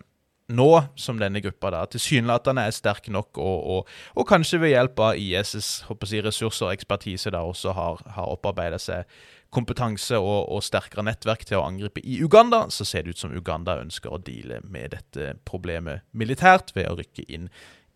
nå 0.50 0.70
som 1.00 1.20
denne 1.22 1.42
gruppa 1.44 1.72
da 1.74 1.84
tilsynelatende 1.90 2.66
er 2.68 2.76
sterk 2.76 3.10
nok, 3.14 3.38
og, 3.38 3.58
og, 3.74 3.92
og, 4.16 4.28
kanskje 4.30 4.62
ved 4.64 4.74
hjelp 4.74 5.02
av 5.06 5.20
ISs 5.20 5.70
si, 5.86 6.22
ressurser 6.26 6.70
og 6.70 6.74
ekspertise 6.74 7.34
da 7.34 7.44
også 7.46 7.74
har, 7.78 8.02
har 8.16 8.32
opparbeida 8.34 8.80
seg 8.82 9.10
kompetanse 9.54 10.18
og, 10.18 10.46
og, 10.52 10.62
sterkere 10.66 11.06
nettverk 11.06 11.46
til 11.48 11.60
å 11.60 11.66
angripe 11.66 12.04
i 12.06 12.20
Uganda, 12.22 12.68
så 12.74 12.86
ser 12.86 13.06
det 13.06 13.16
ut 13.16 13.24
som 13.24 13.34
Uganda 13.34 13.80
ønsker 13.82 14.14
å 14.14 14.22
deale 14.22 14.62
med 14.66 14.94
dette 14.94 15.34
problemet 15.50 16.06
militært 16.12 16.74
ved 16.78 16.90
å 16.90 16.98
rykke 17.00 17.26
inn 17.30 17.50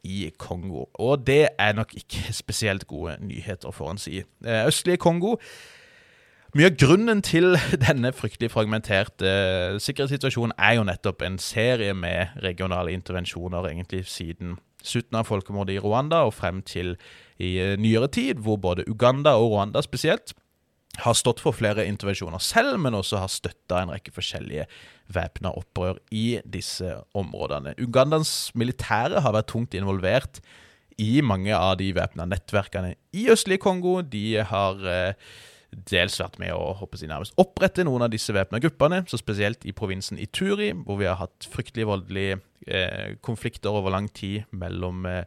i 0.03 0.27
Kongo. 0.37 0.87
Og 0.99 1.23
det 1.27 1.53
er 1.59 1.77
nok 1.77 1.93
ikke 1.97 2.33
spesielt 2.43 2.87
gode 2.89 3.17
nyheter, 3.23 3.73
får 3.73 3.93
en 3.93 4.01
si. 4.01 4.19
Eh, 4.45 4.65
østlige 4.67 5.01
Kongo 5.01 5.37
mye 6.53 6.69
av 6.69 6.77
grunnen 6.77 7.23
til 7.25 7.55
denne 7.85 8.11
fryktelig 8.13 8.51
fragmenterte 8.53 9.29
uh, 9.29 9.79
sikkerhetssituasjonen 9.81 10.53
er 10.57 10.77
jo 10.77 10.85
nettopp 10.85 11.23
en 11.25 11.39
serie 11.41 11.95
med 11.97 12.35
regionale 12.45 12.93
intervensjoner, 12.93 13.71
egentlig 13.71 14.03
siden 14.11 14.59
slutten 14.83 15.17
av 15.17 15.29
folkemordet 15.29 15.77
i 15.77 15.81
Rwanda 15.81 16.25
og 16.27 16.35
frem 16.37 16.61
til 16.67 16.93
i 17.41 17.55
uh, 17.57 17.73
nyere 17.81 18.11
tid, 18.13 18.43
hvor 18.45 18.59
både 18.61 18.85
Uganda 18.89 19.33
og 19.39 19.55
Rwanda 19.55 19.81
spesielt 19.85 20.35
har 21.01 21.15
stått 21.17 21.39
for 21.41 21.57
flere 21.57 21.87
intervensjoner 21.89 22.41
selv, 22.43 22.75
men 22.77 22.93
også 22.93 23.23
har 23.23 23.31
støtta 23.33 23.79
en 23.81 23.93
rekke 23.95 24.13
forskjellige 24.13 24.67
væpna 25.13 25.55
opprør 25.57 25.97
i 26.13 26.37
disse 26.45 26.99
områdene. 27.17 27.73
Ugandans 27.81 28.51
militære 28.53 29.23
har 29.25 29.33
vært 29.33 29.49
tungt 29.49 29.73
involvert 29.73 30.37
i 31.01 31.23
mange 31.25 31.55
av 31.57 31.79
de 31.79 31.89
væpna 31.97 32.27
nettverkene 32.29 32.93
i 33.17 33.25
østlige 33.33 33.63
Kongo. 33.65 34.03
De 34.05 34.43
har 34.45 34.85
eh, 34.85 35.33
dels 35.89 36.19
vært 36.21 36.39
med 36.41 36.53
å 36.55 36.71
håper 36.79 37.03
jeg, 37.03 37.11
nærmest 37.11 37.37
opprette 37.41 37.85
noen 37.87 38.05
av 38.05 38.13
disse 38.13 38.33
væpna 38.35 38.61
gruppene, 38.63 39.03
så 39.09 39.19
spesielt 39.19 39.65
i 39.67 39.75
provinsen 39.75 40.21
Ituri, 40.21 40.71
hvor 40.85 40.99
vi 41.01 41.09
har 41.09 41.19
hatt 41.21 41.47
fryktelig 41.51 41.87
voldelige 41.89 42.39
eh, 42.67 43.15
konflikter 43.25 43.75
over 43.75 43.93
lang 43.95 44.09
tid 44.13 44.49
mellom 44.51 45.07
eh, 45.09 45.23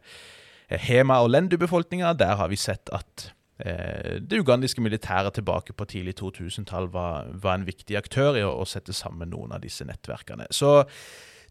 Hema- 0.87 1.23
og 1.23 1.31
Lendu-befolkninga. 1.31 2.17
Der 2.19 2.39
har 2.41 2.51
vi 2.51 2.59
sett 2.61 2.91
at 2.95 3.31
Eh, 3.59 4.21
det 4.21 4.41
ugandiske 4.41 4.81
militæret 4.81 5.33
tilbake 5.33 5.73
på 5.73 5.85
tidlig 5.85 6.15
2000-tall 6.23 6.91
var, 6.93 7.25
var, 7.33 7.55
en 7.55 7.67
viktig 7.67 7.97
aktør 7.97 8.37
i 8.37 8.43
å, 8.45 8.51
å, 8.53 8.67
sette 8.69 8.93
sammen 8.93 9.31
noen 9.33 9.55
av 9.57 9.63
disse 9.65 9.85
nettverkene. 9.89 10.51
Så 10.53 10.83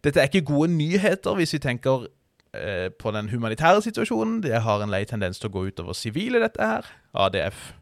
dette 0.04 0.22
er 0.22 0.30
ikke 0.30 0.46
gode 0.52 0.70
nyheter 0.70 1.34
hvis 1.34 1.56
vi 1.56 1.62
tenker 1.64 2.06
eh, 2.54 2.92
på 2.94 3.10
den 3.16 3.32
humanitære 3.32 3.82
situasjonen. 3.88 4.38
Det 4.46 4.62
har 4.62 4.84
en 4.84 4.94
lei 4.94 5.02
tendens 5.04 5.42
til 5.42 5.50
å 5.50 5.56
gå 5.56 5.66
utover 5.72 5.98
sivile, 5.98 6.44
dette 6.44 6.62
her. 6.62 6.94
ADF 7.26 7.72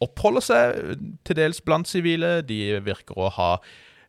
oppholder 0.00 0.44
seg 0.44 0.98
til 1.26 1.38
dels 1.38 1.60
blant 1.64 1.88
sivile. 1.88 2.40
De 2.46 2.80
virker 2.84 3.18
å 3.20 3.30
ha 3.36 3.50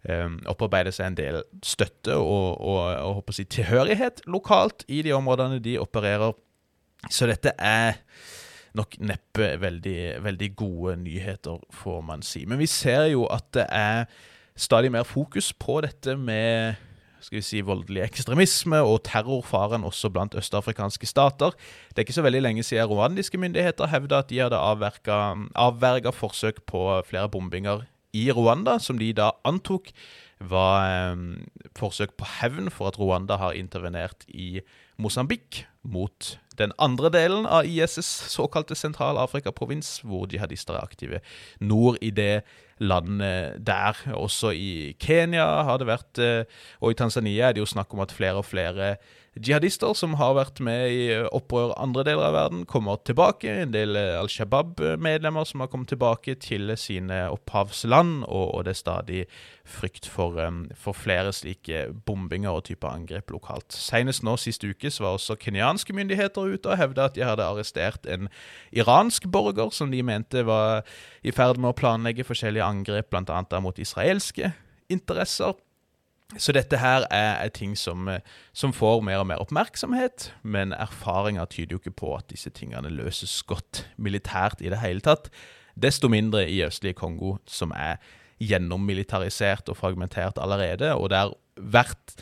um, 0.09 0.37
opparbeidet 0.51 0.95
seg 0.97 1.11
en 1.11 1.17
del 1.19 1.41
støtte 1.65 2.17
og, 2.17 2.61
og, 2.61 2.83
og, 2.95 3.23
og 3.25 3.35
si, 3.35 3.45
tilhørighet 3.45 4.23
lokalt 4.31 4.85
i 4.87 5.01
de 5.05 5.15
områdene 5.17 5.61
de 5.63 5.77
opererer. 5.81 6.35
Så 7.09 7.27
dette 7.29 7.55
er 7.57 7.99
nok 8.77 8.95
neppe 9.03 9.55
veldig, 9.59 10.23
veldig 10.23 10.51
gode 10.55 10.95
nyheter, 11.01 11.59
får 11.75 12.03
man 12.07 12.21
si. 12.23 12.45
Men 12.47 12.61
vi 12.61 12.69
ser 12.71 13.09
jo 13.11 13.25
at 13.31 13.49
det 13.57 13.65
er 13.67 14.05
stadig 14.55 14.91
mer 14.93 15.03
fokus 15.07 15.51
på 15.53 15.81
dette 15.83 16.15
med 16.19 16.79
skal 17.21 17.37
vi 17.37 17.43
si, 17.45 17.61
voldelig 17.65 18.03
ekstremisme 18.05 18.81
og 18.85 19.03
terrorfaren 19.07 19.85
også 19.87 20.09
blant 20.13 20.35
østafrikanske 20.37 21.07
stater. 21.09 21.55
Det 21.89 22.01
er 22.01 22.07
ikke 22.07 22.17
så 22.17 22.25
veldig 22.25 22.43
lenge 22.43 22.65
siden 22.65 22.89
rwandiske 22.89 23.39
myndigheter 23.41 23.91
hevda 23.91 24.21
at 24.23 24.29
de 24.31 24.41
hadde 24.43 24.59
avverga 24.59 26.13
forsøk 26.15 26.63
på 26.69 26.83
flere 27.07 27.29
bombinger 27.29 27.85
i 28.17 28.27
Rwanda, 28.35 28.77
som 28.79 28.99
de 28.99 29.13
da 29.15 29.31
antok 29.47 29.91
var 30.41 30.87
eh, 30.89 31.21
forsøk 31.77 32.15
på 32.17 32.27
hevn 32.39 32.71
for 32.73 32.91
at 32.91 32.99
Rwanda 32.99 33.37
har 33.39 33.57
intervenert 33.57 34.25
i 34.27 34.59
Mosambik 34.97 35.65
mot 35.83 36.39
den 36.59 36.73
andre 36.77 37.09
delen 37.09 37.45
av 37.45 37.65
ISS 37.65 38.09
såkalte 38.29 38.75
Sentral-Afrika-provins, 38.75 40.01
hvor 40.05 40.27
jihadister 40.29 40.77
er 40.77 40.85
aktive 40.85 41.21
nord 41.59 41.97
i 42.01 42.11
det 42.13 42.43
landet 42.81 43.65
der. 43.65 43.97
Også 44.13 44.51
i 44.53 44.93
Kenya 44.99 45.45
har 45.65 45.81
det 45.81 45.89
vært, 45.89 46.19
eh, 46.19 46.45
og 46.81 46.91
i 46.91 46.99
Tanzania 46.99 47.49
er 47.49 47.53
det 47.53 47.63
jo 47.63 47.73
snakk 47.73 47.93
om 47.93 48.01
at 48.03 48.11
flere 48.11 48.41
og 48.41 48.45
flere 48.45 48.95
jihadister 49.39 49.93
som 49.95 50.17
har 50.19 50.33
vært 50.35 50.59
med 50.59 50.91
i 50.91 51.03
opprør 51.31 51.71
andre 51.79 52.03
deler 52.03 52.27
av 52.27 52.33
verden, 52.35 52.65
kommer 52.67 52.99
tilbake. 53.05 53.47
En 53.63 53.71
del 53.71 53.95
eh, 53.95 54.19
Al 54.19 54.27
Shabaab-medlemmer 54.31 55.47
som 55.47 55.63
har 55.63 55.69
kommet 55.71 55.91
tilbake 55.93 56.35
til 56.35 56.73
sine 56.75 57.29
opphavsland, 57.31 58.25
og, 58.27 58.65
det 58.65 58.75
er 58.75 58.81
stadig 58.81 59.21
frykt 59.63 60.09
for, 60.09 60.35
um, 60.41 60.65
for, 60.75 60.97
flere 60.97 61.31
slike 61.33 61.87
bombinger 62.05 62.51
og 62.51 62.65
type 62.67 62.87
angrep 62.87 63.31
lokalt. 63.31 63.71
Senest 63.71 64.25
nå 64.27 64.35
sist 64.41 64.65
uke 64.67 64.91
så 64.91 65.05
var 65.05 65.15
også 65.15 65.37
kenyanske 65.71 65.93
myndigheter 65.93 66.51
ute 66.53 66.69
og 66.69 66.77
hevda 66.77 67.07
at 67.07 67.15
de 67.15 67.23
hadde 67.23 67.43
arrestert 67.43 68.05
en 68.05 68.29
iransk 68.71 69.27
borger 69.31 69.71
som 69.71 69.91
de 69.91 70.03
mente 70.03 70.43
var 70.45 70.83
i 71.23 71.31
ferd 71.31 71.57
med 71.57 71.71
å 71.71 71.77
planlegge 71.77 72.23
forskjellige 72.23 72.63
angrep, 72.63 73.09
bl.a. 73.09 73.59
mot 73.59 73.77
israelske 73.77 74.53
interesser. 74.89 75.53
Så 76.37 76.53
dette 76.53 76.77
her 76.79 77.05
er, 77.11 77.43
er 77.43 77.49
ting 77.49 77.75
som, 77.75 78.07
eh, 78.07 78.21
som, 78.53 78.71
får 78.71 79.01
mer 79.03 79.19
og 79.19 79.27
mer 79.27 79.41
oppmerksomhet, 79.43 80.31
men 80.43 80.71
erfaringer 80.71 81.45
tyder 81.45 81.75
jo 81.75 81.81
ikke 81.81 81.97
på 81.99 82.15
at 82.15 82.29
disse 82.31 82.49
tingene 82.49 82.89
løses 82.89 83.43
godt 83.43 83.85
militært 83.97 84.61
i 84.61 84.71
det 84.71 84.79
hele 84.79 85.01
tatt. 85.01 85.29
Desto 85.75 86.07
mindre 86.07 86.47
i 86.47 86.61
østlige 86.63 86.95
Kongo, 86.95 87.37
som 87.47 87.71
er 87.75 87.99
gjennommilitarisert 88.39 89.69
og 89.69 89.77
fragmentert 89.77 90.39
allerede, 90.39 90.95
og 90.95 91.11
der 91.11 91.35
hvert 91.59 92.15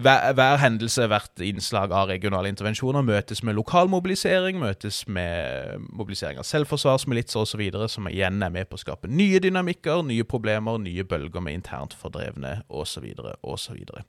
hver, 0.00 0.32
hver, 0.32 0.56
hendelse, 0.60 1.06
hvert 1.08 1.40
innslag 1.40 1.92
av 1.92 2.10
regionale 2.10 2.50
intervensjoner 2.52 3.04
møtes 3.06 3.40
med 3.42 3.56
lokal 3.56 3.88
mobilisering, 3.88 4.58
møtes 4.60 5.06
med 5.08 5.80
mobilisering 5.88 6.40
av 6.40 6.44
selvforsvarsmilitser 6.44 7.40
osv., 7.40 7.62
som 7.88 8.08
igjen 8.10 8.42
er 8.44 8.52
med 8.52 8.68
på 8.68 8.76
å 8.76 8.82
skape 8.82 9.08
nye 9.08 9.40
dynamikker, 9.40 10.04
nye 10.04 10.26
problemer, 10.28 10.76
nye 10.84 11.04
bølger 11.08 11.40
med 11.40 11.56
internt 11.56 11.96
fordrevne 11.96 12.58
osv. 12.68 13.08
osv. 13.40 13.80
Så, 13.88 14.04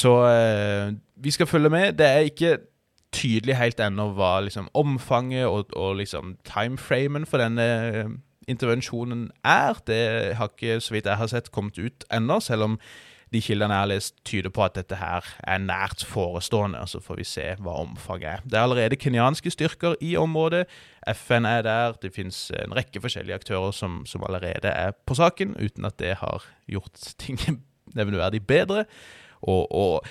så 0.00 0.16
eh, 0.30 0.96
vi 1.20 1.36
skal 1.36 1.50
følge 1.50 1.74
med. 1.76 1.98
Det 2.00 2.08
er 2.08 2.32
ikke 2.32 2.56
tydelig 3.12 3.60
helt 3.60 3.84
ennå 3.84 4.14
hva 4.16 4.38
liksom, 4.46 4.72
omfanget 4.72 5.44
og, 5.44 5.76
og 5.76 5.98
liksom, 6.00 6.38
timeframen 6.48 7.28
for 7.28 7.44
denne 7.44 7.70
eh, 7.92 8.18
intervensjonen 8.48 9.28
er. 9.44 9.76
Det 9.86 10.02
har 10.40 10.54
ikke, 10.56 10.80
så 10.80 10.96
vidt 10.96 11.06
jeg 11.06 11.20
har 11.20 11.28
sett, 11.36 11.52
kommet 11.52 11.78
ut 11.78 12.08
ennå, 12.08 12.40
selv 12.40 12.70
om 12.70 12.78
de 13.32 13.40
kildene 13.40 13.74
jeg 13.74 13.84
har 13.84 13.90
lest, 13.90 14.16
tyder 14.28 14.52
på 14.52 14.64
at 14.66 14.76
dette 14.76 14.98
her 15.00 15.26
er 15.48 15.62
nært 15.62 16.04
forestående. 16.08 16.82
Så 16.90 17.00
får 17.00 17.20
vi 17.20 17.28
se 17.28 17.46
hva 17.64 17.78
omfanget 17.82 18.28
er. 18.28 18.42
Det 18.44 18.58
er 18.58 18.66
allerede 18.66 18.98
kenyanske 19.00 19.52
styrker 19.54 19.96
i 20.04 20.14
området. 20.20 20.66
FN 21.16 21.48
er 21.48 21.64
der. 21.66 21.96
Det 22.02 22.12
finnes 22.14 22.44
en 22.60 22.76
rekke 22.76 23.00
forskjellige 23.00 23.40
aktører 23.40 23.72
som, 23.76 24.02
som 24.06 24.24
allerede 24.28 24.68
er 24.68 24.92
på 25.06 25.16
saken, 25.18 25.56
uten 25.56 25.88
at 25.88 25.98
det 26.02 26.18
har 26.20 26.44
gjort 26.68 27.14
ting 27.22 27.40
nevneverdig 27.98 28.44
bedre. 28.46 28.84
Og, 29.42 29.64
og 29.72 30.06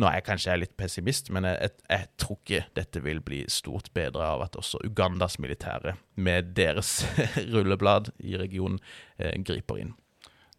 nå 0.00 0.08
er 0.08 0.18
jeg 0.18 0.26
kanskje 0.30 0.58
litt 0.62 0.76
pessimist, 0.80 1.28
men 1.34 1.44
jeg, 1.46 1.58
jeg, 1.60 1.86
jeg, 1.92 2.08
tror 2.22 2.38
ikke 2.40 2.62
dette 2.78 3.02
vil 3.04 3.20
bli 3.24 3.42
stort 3.52 3.90
bedre 3.94 4.24
av 4.34 4.46
at 4.46 4.56
også 4.56 4.80
Ugandas 4.88 5.36
militære, 5.42 5.98
med 6.16 6.54
deres 6.56 7.02
rulleblad 7.52 8.14
i 8.24 8.38
regionen, 8.40 8.80
eh, 9.18 9.36
griper 9.44 9.82
inn. 9.82 9.92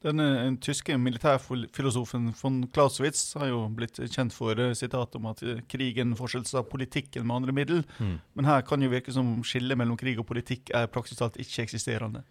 Den, 0.04 0.20
den 0.20 0.58
tyske 0.60 0.98
militærfilosofen 1.00 2.34
von 2.36 2.58
Clausewitz 2.76 3.38
har 3.40 3.48
jo 3.48 3.62
blitt 3.72 4.02
kjent 4.12 4.36
for 4.36 4.60
sitat 4.76 4.76
sitatet 4.76 5.16
om 5.16 5.30
at 5.32 5.44
krigen 5.72 6.12
krigen 6.20 6.52
av 6.60 6.68
politikken 6.68 7.24
med 7.28 7.38
andre 7.38 7.56
middel. 7.56 7.84
Mm. 8.00 8.18
Men 8.36 8.50
her 8.50 8.66
kan 8.68 8.84
jo 8.84 8.92
virke 8.92 9.16
som 9.16 9.38
skillet 9.48 9.80
mellom 9.80 9.98
krig 10.00 10.20
og 10.20 10.28
politikk 10.28 10.74
er 10.76 10.92
praktisk 10.92 11.22
talt 11.22 11.40
ikke-eksisterende. 11.40 12.26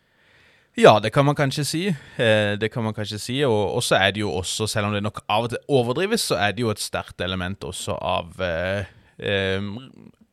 Ja, 0.76 0.98
det 1.00 1.12
kan 1.12 1.24
man 1.24 1.37
kanskje 1.37 1.64
si. 1.68 1.82
Eh, 2.20 2.54
det 2.61 2.70
kan 2.72 2.85
man 2.85 2.94
kanskje 2.96 3.18
si, 3.20 3.42
Og 3.44 3.82
så 3.82 3.96
er 3.96 4.12
det 4.12 4.20
jo 4.20 4.30
også, 4.32 4.66
selv 4.66 4.87
om 4.87 4.92
det 4.92 5.02
nok 5.02 5.24
av 5.28 5.44
og 5.44 5.50
til 5.50 5.58
overdrives, 5.68 6.28
så 6.28 6.37
er 6.37 6.52
det 6.52 6.64
jo 6.64 6.70
et 6.70 6.80
sterkt 6.80 7.20
element 7.20 7.64
også 7.64 7.96
av 7.96 8.37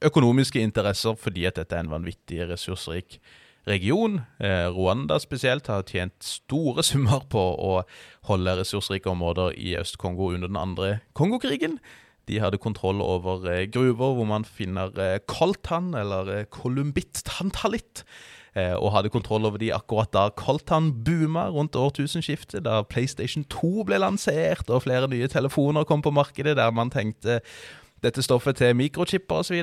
økonomiske 0.01 0.59
interesser, 0.59 1.15
fordi 1.15 1.45
at 1.45 1.55
dette 1.59 1.75
er 1.75 1.83
en 1.83 1.91
vanvittig 1.91 2.47
ressursrik 2.49 3.19
region. 3.67 4.21
Eh, 4.39 4.67
Rwanda 4.69 5.19
spesielt 5.19 5.67
har 5.67 5.83
tjent 5.87 6.23
store 6.23 6.83
summer 6.83 7.23
på 7.29 7.39
å 7.39 7.81
holde 8.29 8.57
ressursrike 8.59 9.09
områder 9.11 9.55
i 9.57 9.75
Øst-Kongo 9.79 10.31
under 10.33 10.47
den 10.47 10.59
andre 10.59 10.99
Kongokrigen. 11.13 11.79
De 12.29 12.39
hadde 12.39 12.61
kontroll 12.61 13.01
over 13.01 13.45
eh, 13.49 13.67
gruver 13.71 14.15
hvor 14.17 14.27
man 14.29 14.45
finner 14.45 14.93
eh, 14.99 15.19
koltan, 15.27 15.93
eller 15.93 16.45
kolumbitt-tantallitt. 16.51 18.05
Og 18.59 18.89
hadde 18.91 19.11
kontroll 19.13 19.45
over 19.45 19.61
de 19.61 19.69
akkurat 19.71 20.09
da 20.11 20.23
koltan 20.35 20.89
booma 21.05 21.45
rundt 21.53 21.77
årtusenskiftet, 21.77 22.65
da 22.65 22.81
PlayStation 22.81 23.45
2 23.45 23.85
ble 23.87 23.99
lansert 24.01 24.71
og 24.73 24.81
flere 24.83 25.07
nye 25.07 25.29
telefoner 25.31 25.85
kom 25.87 26.01
på 26.01 26.11
markedet, 26.11 26.57
der 26.57 26.73
man 26.73 26.89
tenkte 26.91 27.37
dette 28.03 28.25
stoffet 28.25 28.57
til 28.59 28.75
mikrochipper 28.75 29.45
osv. 29.45 29.61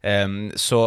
Um, 0.00 0.48
så, 0.56 0.80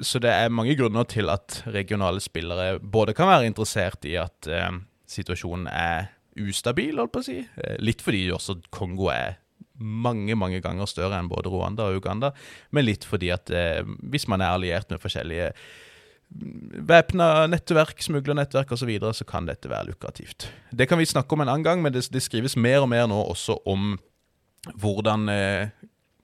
så, 0.00 0.18
det 0.24 0.30
er 0.32 0.52
mange 0.52 0.72
grunner 0.78 1.04
til 1.04 1.28
at 1.28 1.60
regionale 1.68 2.22
spillere 2.24 2.78
både 2.80 3.12
kan 3.16 3.28
være 3.28 3.50
interessert 3.50 4.06
i 4.08 4.14
at 4.16 4.48
um, 4.48 4.80
situasjonen 5.04 5.68
er 5.68 6.06
ustabil, 6.40 6.96
holdt 6.96 7.12
på 7.12 7.20
å 7.20 7.26
si. 7.26 7.38
Uh, 7.58 7.74
litt 7.84 8.00
fordi 8.04 8.30
også 8.32 8.56
Kongo 8.72 9.10
er 9.12 9.36
mange 9.74 10.36
mange 10.38 10.62
ganger 10.64 10.88
større 10.88 11.18
enn 11.18 11.28
både 11.28 11.50
Rwanda 11.52 11.90
og 11.90 11.98
Uganda, 11.98 12.30
men 12.72 12.86
litt 12.86 13.04
fordi 13.04 13.32
at 13.34 13.52
uh, 13.52 13.82
hvis 14.08 14.28
man 14.32 14.40
er 14.40 14.56
alliert 14.56 14.88
med 14.88 15.02
forskjellige 15.02 15.50
mm, 15.52 16.88
væpna 16.88 17.28
nettverk, 17.52 18.00
smuglernettverk 18.00 18.72
osv., 18.72 18.86
så, 18.86 18.88
videre, 18.88 19.12
så 19.12 19.28
kan 19.28 19.50
dette 19.50 19.68
være 19.68 19.90
lukrativt. 19.92 20.48
Det 20.72 20.88
kan 20.88 21.02
vi 21.02 21.10
snakke 21.10 21.36
om 21.36 21.44
en 21.44 21.52
annen 21.52 21.68
gang, 21.68 21.84
men 21.84 21.92
det, 21.92 22.06
det 22.08 22.24
skrives 22.24 22.56
mer 22.56 22.80
og 22.86 22.88
mer 22.96 23.10
nå 23.12 23.20
også 23.28 23.60
om 23.68 23.98
hvordan 24.80 25.28
eh, 25.28 25.68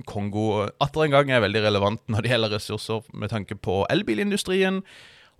Kongo 0.08 0.66
atter 0.82 1.06
en 1.06 1.14
gang 1.14 1.32
er 1.32 1.44
veldig 1.44 1.64
relevant 1.66 2.02
når 2.10 2.24
det 2.24 2.34
gjelder 2.34 2.54
ressurser 2.56 3.08
med 3.12 3.32
tanke 3.32 3.56
på 3.58 3.82
elbilindustrien 3.92 4.82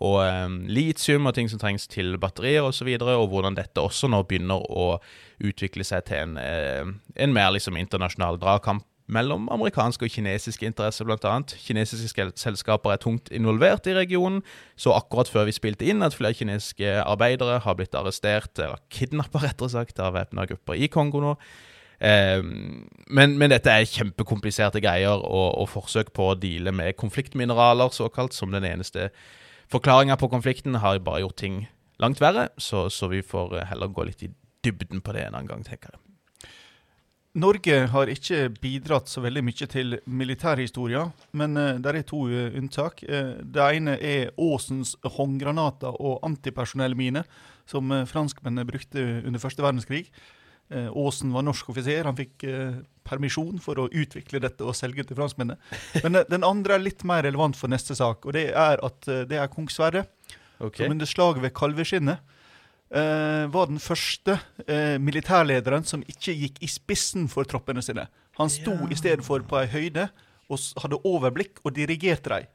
og 0.01 0.21
um, 0.25 0.61
litium 0.65 1.29
og 1.29 1.35
ting 1.37 1.51
som 1.53 1.61
trengs 1.61 1.85
til 1.93 2.15
batterier 2.21 2.65
osv., 2.65 2.71
og, 2.71 2.75
så 2.79 2.87
videre, 2.89 3.17
og 3.21 3.29
hvordan 3.29 3.59
dette 3.59 3.83
også 3.83 4.09
nå 4.09 4.23
begynner 4.25 4.63
å 4.73 4.95
utvikle 5.45 5.85
seg 5.85 6.07
til 6.09 6.23
en, 6.25 6.39
uh, 6.41 7.13
en 7.21 7.35
mer 7.37 7.53
liksom 7.53 7.77
internasjonal 7.77 8.41
dragkamp 8.41 8.87
mellom 9.11 9.49
amerikanske 9.53 10.07
og 10.07 10.15
kinesiske 10.15 10.69
interesser, 10.69 11.05
bl.a. 11.05 11.33
Kinesiske 11.67 12.29
selskaper 12.39 12.95
er 12.95 13.03
tungt 13.03 13.31
involvert 13.35 13.89
i 13.91 13.97
regionen, 13.97 14.41
så 14.79 14.95
akkurat 14.97 15.31
før 15.31 15.49
vi 15.49 15.57
spilte 15.57 15.89
inn 15.91 16.05
at 16.07 16.17
flere 16.17 16.37
kinesiske 16.39 16.95
arbeidere 17.03 17.59
har 17.65 17.77
blitt 17.79 17.97
arrestert, 17.99 18.55
eller 18.59 18.81
kidnappa, 18.95 19.43
rettere 19.45 19.73
sagt, 19.75 20.01
av 20.01 20.15
væpna 20.17 20.47
grupper 20.51 20.79
i 20.79 20.89
Kongo 20.93 21.25
nå. 21.25 21.35
Eh, 22.01 22.43
men, 23.07 23.37
men, 23.37 23.51
dette 23.53 23.73
er 23.73 23.89
kjempekompliserte 23.89 24.81
greier, 24.81 25.21
og, 25.21 25.49
og, 25.61 25.69
forsøk 25.69 26.15
på 26.17 26.31
å 26.31 26.39
deale 26.39 26.73
med 26.73 26.97
konfliktmineraler, 27.01 27.93
såkalt, 27.93 28.37
som 28.37 28.55
den 28.55 28.65
eneste 28.65 29.11
forklaringa 29.71 30.17
på 30.21 30.31
konflikten, 30.33 30.81
har 30.81 31.03
bare 31.05 31.25
gjort 31.27 31.41
ting 31.43 31.65
langt 32.01 32.23
verre. 32.23 32.49
Så, 32.57 32.89
så, 32.91 33.11
vi 33.13 33.23
får 33.23 33.61
heller 33.71 33.93
gå 33.93 34.09
litt 34.09 34.25
i 34.25 34.33
dybden 34.65 35.05
på 35.05 35.17
det 35.17 35.27
en 35.27 35.37
annen 35.37 35.51
gang, 35.51 35.67
tenker 35.67 35.93
jeg. 35.93 36.07
Norge 37.41 37.77
har 37.93 38.11
ikke 38.11 38.49
bidratt 38.59 39.07
så 39.07 39.21
veldig 39.23 39.43
mye 39.47 39.67
til 39.71 39.95
militærhistorien, 40.03 41.13
men 41.39 41.55
uh, 41.55 41.77
det 41.79 41.93
er 41.93 42.03
to 42.09 42.25
uh, 42.27 42.49
unntak. 42.59 43.05
Uh, 43.07 43.39
det 43.45 43.69
ene 43.77 43.95
er 44.03 44.33
Åsens 44.35 44.97
håndgranater 45.15 45.95
og 45.95 46.19
antipersonellminer, 46.27 47.29
som 47.71 47.93
franskmennene 48.11 48.67
brukte 48.67 49.05
under 49.23 49.39
første 49.39 49.63
verdenskrig. 49.63 50.09
Aasen 50.71 51.31
eh, 51.31 51.35
var 51.35 51.47
norsk 51.47 51.71
offiser. 51.73 52.07
Han 52.07 52.19
fikk 52.19 52.45
eh, 52.49 52.81
permisjon 53.07 53.59
for 53.63 53.81
å 53.83 53.89
utvikle 53.89 54.43
dette 54.43 54.67
og 54.67 54.77
selge 54.79 55.05
til 55.07 55.19
franskmennene. 55.19 55.59
Men 56.05 56.21
eh, 56.21 56.29
den 56.31 56.47
andre 56.47 56.77
er 56.77 56.85
litt 56.85 57.05
mer 57.09 57.25
relevant 57.27 57.59
for 57.59 57.73
neste 57.73 57.97
sak, 57.99 58.27
og 58.27 58.37
det 58.37 58.51
er 58.55 58.83
at 58.87 59.11
det 59.31 59.41
er 59.41 59.51
kong 59.53 59.71
Sverre. 59.73 60.07
Okay. 60.61 60.85
Som 60.85 60.95
under 60.95 61.09
slaget 61.09 61.43
ved 61.47 61.55
Kalveskinnet 61.57 62.21
eh, 62.93 63.47
var 63.49 63.71
den 63.71 63.81
første 63.81 64.37
eh, 64.67 64.99
militærlederen 65.01 65.87
som 65.89 66.05
ikke 66.05 66.37
gikk 66.37 66.61
i 66.61 66.69
spissen 66.69 67.31
for 67.33 67.49
troppene 67.49 67.83
sine. 67.85 68.07
Han 68.37 68.53
sto 68.53 68.77
ja. 68.77 68.91
i 68.93 68.99
stedet 68.99 69.25
for 69.25 69.45
på 69.47 69.57
ei 69.63 69.71
høyde 69.73 70.11
og 70.51 70.61
hadde 70.83 71.01
overblikk 71.07 71.63
og 71.65 71.75
dirigerte 71.79 72.35
dem. 72.35 72.51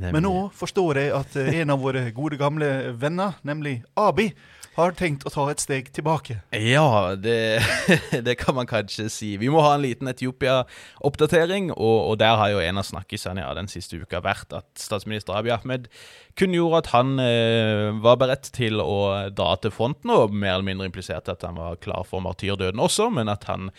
Men 0.00 0.24
nå 0.26 0.34
forstår 0.56 0.98
jeg 0.98 1.10
at 1.14 1.36
en 1.38 1.70
av 1.70 1.82
våre 1.82 2.08
gode 2.16 2.38
gamle 2.40 2.66
venner, 2.98 3.36
nemlig 3.46 3.76
Abi, 3.94 4.32
har 4.74 4.94
tenkt 4.98 5.24
å 5.26 5.32
ta 5.32 5.46
et 5.52 5.62
steg 5.62 5.90
tilbake. 5.94 6.38
Ja, 6.50 7.14
det, 7.18 7.62
det 8.26 8.36
kan 8.40 8.56
man 8.58 8.68
kanskje 8.70 9.08
si. 9.12 9.34
Vi 9.40 9.50
må 9.52 9.62
ha 9.64 9.74
en 9.76 9.84
liten 9.84 10.10
Etiopia-oppdatering, 10.10 11.70
og, 11.74 11.98
og, 12.10 12.18
der 12.22 12.38
har 12.40 12.52
jo 12.54 12.62
en 12.62 12.82
av 12.82 12.88
snakkisene 12.88 13.44
ja, 13.44 13.52
den 13.56 13.70
siste 13.70 14.00
uka 14.02 14.22
vært 14.24 14.54
at 14.56 14.68
statsminister 14.80 15.36
Abiy 15.38 15.54
Ahmed 15.54 15.88
kunngjorde 16.38 16.80
at 16.82 16.90
han 16.92 17.18
eh, 17.22 17.90
var 18.02 18.18
beredt 18.20 18.50
til 18.56 18.80
å 18.82 19.30
dra 19.34 19.54
til 19.62 19.72
fronten, 19.74 20.10
og 20.10 20.34
mer 20.34 20.56
eller 20.56 20.66
mindre 20.66 20.88
impliserte 20.90 21.34
at 21.34 21.44
han 21.46 21.58
var 21.58 21.78
klar 21.82 22.06
for 22.08 22.24
martyrdøden 22.24 22.82
også, 22.82 23.10
men 23.14 23.30
at 23.32 23.46
han 23.50 23.70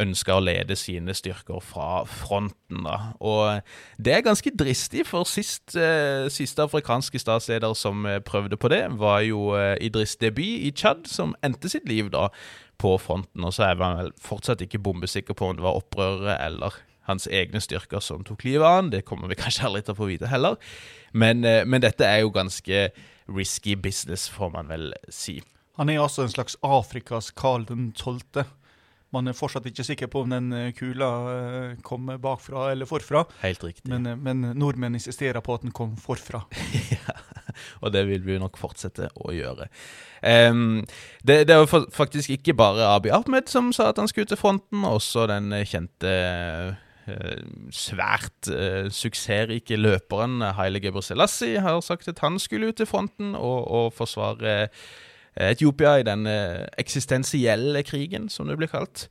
ønska 0.00 0.36
å 0.36 0.44
lede 0.44 0.76
sine 0.78 1.14
styrker 1.16 1.60
fra 1.64 2.02
fronten. 2.08 2.84
da. 2.86 3.14
Og 3.20 3.62
det 3.98 4.16
er 4.16 4.26
ganske 4.26 4.52
dristig, 4.56 5.06
for 5.08 5.28
sist, 5.28 5.76
eh, 5.76 6.28
siste 6.32 6.64
afrikanske 6.64 7.18
statsleder 7.18 7.74
som 7.78 8.06
eh, 8.06 8.20
prøvde 8.20 8.56
på 8.56 8.68
det, 8.72 8.84
var 9.00 9.20
jo 9.26 9.52
eh, 9.56 9.76
Idris 9.80 10.16
Deby 10.16 10.66
i 10.68 10.70
Tsjad, 10.70 11.06
som 11.08 11.36
endte 11.44 11.72
sitt 11.72 11.88
liv 11.88 12.12
da 12.12 12.28
på 12.82 12.96
fronten. 12.98 13.44
Og 13.44 13.54
så 13.54 13.70
er 13.70 13.80
man 13.80 13.98
vel 14.00 14.14
fortsatt 14.20 14.64
ikke 14.64 14.82
bombesikker 14.82 15.36
på 15.36 15.48
om 15.48 15.56
det 15.56 15.64
var 15.64 15.80
opprørere 15.80 16.40
eller 16.44 16.80
hans 17.08 17.26
egne 17.26 17.60
styrker 17.62 18.02
som 18.04 18.24
tok 18.26 18.44
livet 18.46 18.66
av 18.66 18.76
han. 18.80 18.90
Det 18.94 19.04
kommer 19.08 19.30
vi 19.30 19.38
kanskje 19.42 19.68
aldri 19.68 19.84
til 19.86 19.96
å 19.96 20.00
få 20.02 20.10
vite 20.10 20.30
heller. 20.32 20.58
Men, 21.12 21.44
eh, 21.44 21.64
men 21.66 21.84
dette 21.84 22.06
er 22.06 22.22
jo 22.22 22.32
ganske 22.34 22.88
risky 23.32 23.76
business, 23.76 24.28
får 24.32 24.52
man 24.56 24.70
vel 24.70 24.90
si. 25.08 25.40
Han 25.80 25.88
er 25.88 26.02
altså 26.02 26.26
en 26.26 26.32
slags 26.32 26.58
Afrikas 26.62 27.30
Karl 27.30 27.64
12. 27.66 28.44
Man 29.12 29.28
er 29.28 29.36
fortsatt 29.36 29.66
ikke 29.68 29.84
sikker 29.84 30.08
på 30.12 30.22
om 30.24 30.32
den 30.32 30.52
eh, 30.56 30.70
kula 30.76 31.08
kom 31.84 32.06
kommer 32.06 32.20
bakfra 32.20 32.70
eller 32.72 32.88
forfra. 32.88 33.26
Helt 33.42 33.64
riktig. 33.64 33.90
Men, 33.92 34.06
eh, 34.06 34.16
men 34.16 34.54
nordmenn 34.56 34.96
insisterer 34.96 35.44
på 35.44 35.58
at 35.58 35.66
den 35.66 35.74
kom 35.76 35.96
forfra. 36.00 36.44
ja, 36.94 37.18
og 37.84 37.92
det 37.92 38.06
vil 38.08 38.24
vi 38.24 38.38
nok 38.40 38.56
fortsette 38.60 39.10
å 39.20 39.34
gjøre. 39.36 39.68
Um, 40.22 40.84
det, 41.26 41.42
det 41.50 41.58
var 41.58 41.88
faktisk 41.92 42.30
ikke 42.38 42.54
bare 42.56 42.88
Abiy 42.94 43.12
Ahmed 43.12 43.50
som 43.52 43.72
sa 43.74 43.90
at 43.90 44.00
han 44.00 44.08
skulle 44.08 44.30
til 44.30 44.40
fronten. 44.40 44.86
Også 44.88 45.26
den 45.28 45.52
kjente 45.68 46.16
svært 47.74 48.50
uh, 48.52 48.86
suksessrike 48.92 49.78
løperen 49.78 50.42
Haile 50.58 50.82
Gebrselassie 50.82 51.62
har 51.64 51.80
sagt 51.82 52.10
at 52.12 52.22
han 52.22 52.38
skulle 52.38 52.70
ut 52.70 52.78
til 52.78 52.86
fronten 52.86 53.34
og, 53.34 53.66
og 53.66 53.92
forsvare 53.96 54.68
Etiopia 55.32 55.94
i 55.96 56.04
den 56.04 56.26
eksistensielle 56.76 57.80
krigen, 57.88 58.26
som 58.28 58.50
det 58.50 58.58
blir 58.60 58.68
kalt. 58.68 59.06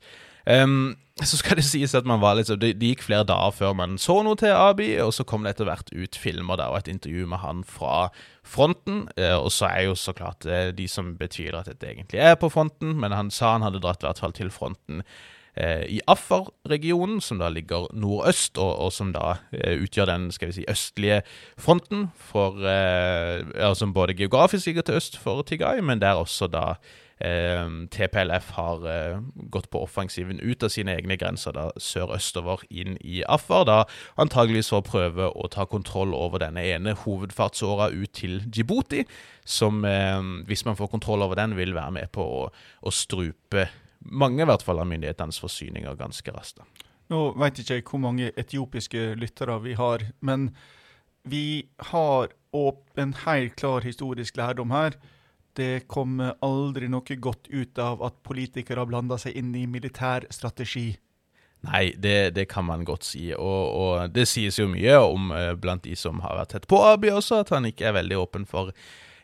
Um, 0.46 0.96
så 1.22 1.36
skal 1.36 1.58
det 1.58 1.64
sies 1.66 1.94
at 1.94 2.06
litt, 2.08 2.48
det, 2.48 2.72
det, 2.80 2.88
gikk 2.94 3.04
flere 3.06 3.26
dager 3.28 3.52
før 3.54 3.74
man 3.78 3.98
så 4.00 4.22
noe 4.24 4.38
til 4.38 4.54
Abi, 4.56 4.94
og 5.04 5.12
så 5.14 5.26
kom 5.28 5.44
det 5.44 5.54
etter 5.54 5.68
hvert 5.68 5.92
ut 5.92 6.16
filmer 6.18 6.58
der 6.58 6.72
og 6.72 6.80
et 6.80 6.88
intervju 6.88 7.26
med 7.30 7.42
han 7.44 7.62
fra 7.64 8.08
fronten. 8.42 9.04
Uh, 9.18 9.38
og 9.44 9.52
så 9.52 9.68
er 9.70 9.90
jo 9.90 9.94
så 9.98 10.14
klart 10.16 10.46
uh, 10.48 10.70
de 10.74 10.88
som 10.88 11.14
betviler 11.18 11.60
at 11.60 11.70
dette 11.70 11.86
egentlig 11.86 12.22
er 12.22 12.34
på 12.40 12.50
fronten, 12.50 12.96
men 12.98 13.14
han 13.14 13.30
sa 13.30 13.54
han 13.54 13.66
hadde 13.66 13.82
dratt 13.84 14.02
i 14.02 14.08
hvert 14.08 14.24
fall 14.24 14.34
til 14.36 14.50
fronten 14.50 15.02
Eh, 15.02 15.31
i 15.58 16.00
Afar-regionen, 16.08 17.20
som 17.20 17.38
da 17.38 17.50
ligger 17.52 17.90
nordøst, 17.92 18.56
og, 18.58 18.72
og 18.86 18.92
som 18.92 19.12
da 19.12 19.34
eh, 19.52 19.82
utgjør 19.84 20.08
den 20.08 20.30
skal 20.32 20.48
vi 20.48 20.56
si, 20.56 20.64
østlige 20.70 21.20
fronten, 21.60 22.08
for, 22.16 22.56
eh, 22.64 23.74
som 23.76 23.92
både 23.92 24.16
geografisk 24.16 24.66
ligger 24.66 24.82
til 24.88 25.00
øst 25.00 25.18
for 25.20 25.42
Tigay, 25.42 25.80
men 25.84 26.00
der 26.00 26.20
også 26.20 26.48
da 26.48 26.64
eh, 27.20 27.68
TPLF 27.92 28.50
har 28.56 28.86
eh, 28.88 29.20
gått 29.52 29.68
på 29.70 29.82
offensiven 29.84 30.40
ut 30.40 30.64
av 30.64 30.72
sine 30.72 30.96
egne 30.96 31.18
grenser 31.20 31.54
da 31.56 31.68
sørøstover 31.76 32.64
inn 32.70 32.96
i 33.04 33.22
Afar, 33.28 33.66
da 33.68 33.78
antageligvis 34.20 34.72
for 34.72 34.82
å 34.82 34.88
prøve 34.88 35.28
å 35.30 35.52
ta 35.52 35.66
kontroll 35.68 36.16
over 36.16 36.42
denne 36.42 36.64
ene 36.64 36.96
hovedfartsåra 37.04 37.92
ut 37.92 38.12
til 38.16 38.40
Djibouti, 38.48 39.04
som, 39.44 39.84
eh, 39.84 40.18
hvis 40.48 40.64
man 40.64 40.80
får 40.80 40.92
kontroll 40.96 41.22
over 41.22 41.38
den, 41.38 41.56
vil 41.60 41.76
være 41.76 41.98
med 42.00 42.12
på 42.16 42.24
å, 42.24 42.44
å 42.82 42.90
strupe 42.94 43.68
mange 44.04 44.42
i 44.42 44.48
hvert 44.48 44.64
fall 44.64 44.82
av 44.82 44.88
myndighetenes 44.90 45.40
forsyninger 45.42 45.98
ganske 45.98 46.34
raskt. 46.34 46.62
Nå 47.12 47.32
vet 47.40 47.60
ikke 47.60 47.78
jeg 47.78 47.86
hvor 47.88 48.02
mange 48.02 48.30
etiopiske 48.40 49.12
lyttere 49.20 49.58
vi 49.64 49.74
har, 49.78 50.06
men 50.20 50.50
vi 51.28 51.68
har 51.92 52.32
en 52.96 53.12
helt 53.24 53.56
klar 53.56 53.84
historisk 53.84 54.36
lærdom 54.36 54.72
her. 54.74 54.96
Det 55.56 55.86
kommer 55.88 56.34
aldri 56.40 56.88
noe 56.88 57.16
godt 57.20 57.48
ut 57.48 57.78
av 57.78 58.02
at 58.04 58.22
politikere 58.24 58.86
blander 58.88 59.20
seg 59.20 59.36
inn 59.36 59.54
i 59.56 59.66
militær 59.66 60.26
strategi. 60.32 60.94
Nei, 61.62 61.92
det, 61.96 62.34
det, 62.34 62.48
kan 62.50 62.64
man 62.66 62.84
godt 62.84 63.04
si. 63.06 63.28
Og, 63.36 63.62
og 63.70 64.10
det 64.10 64.26
sies 64.26 64.58
jo 64.58 64.66
mye 64.70 64.96
om 64.98 65.30
uh, 65.30 65.52
blant 65.54 65.84
de 65.84 65.94
som 65.96 66.18
har 66.24 66.40
vært 66.40 66.56
tett 66.56 66.68
på 66.70 66.80
Abiy 66.82 67.12
også, 67.14 67.42
at 67.44 67.52
han 67.54 67.68
ikke 67.68 67.90
er 67.90 67.98
veldig 68.00 68.18
åpen 68.24 68.48
for 68.48 68.72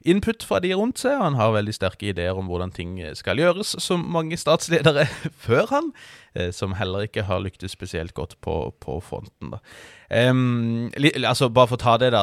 input 0.04 0.44
fra 0.46 0.60
de 0.62 0.72
rundt 0.76 1.00
seg. 1.02 1.16
og 1.18 1.24
Han 1.24 1.38
har 1.38 1.54
veldig 1.56 1.74
sterke 1.74 2.10
ideer 2.12 2.38
om 2.38 2.48
hvordan 2.50 2.72
ting 2.74 2.98
skal 3.18 3.40
gjøres, 3.40 3.76
som 3.82 4.06
mange 4.06 4.38
statsledere 4.40 5.06
før 5.46 5.66
han, 5.72 5.90
eh, 6.34 6.50
som 6.54 6.76
heller 6.78 7.08
ikke 7.08 7.26
har 7.28 7.42
lyktes 7.44 7.74
spesielt 7.74 8.14
godt 8.14 8.36
på, 8.44 8.74
på 8.80 9.00
fronten. 9.04 9.54
da. 9.54 9.62
Um, 10.08 10.88
altså 11.20 11.50
Bare 11.52 11.68
for 11.68 11.76
å 11.76 11.82
ta 11.82 11.98
det, 12.00 12.12
da. 12.14 12.22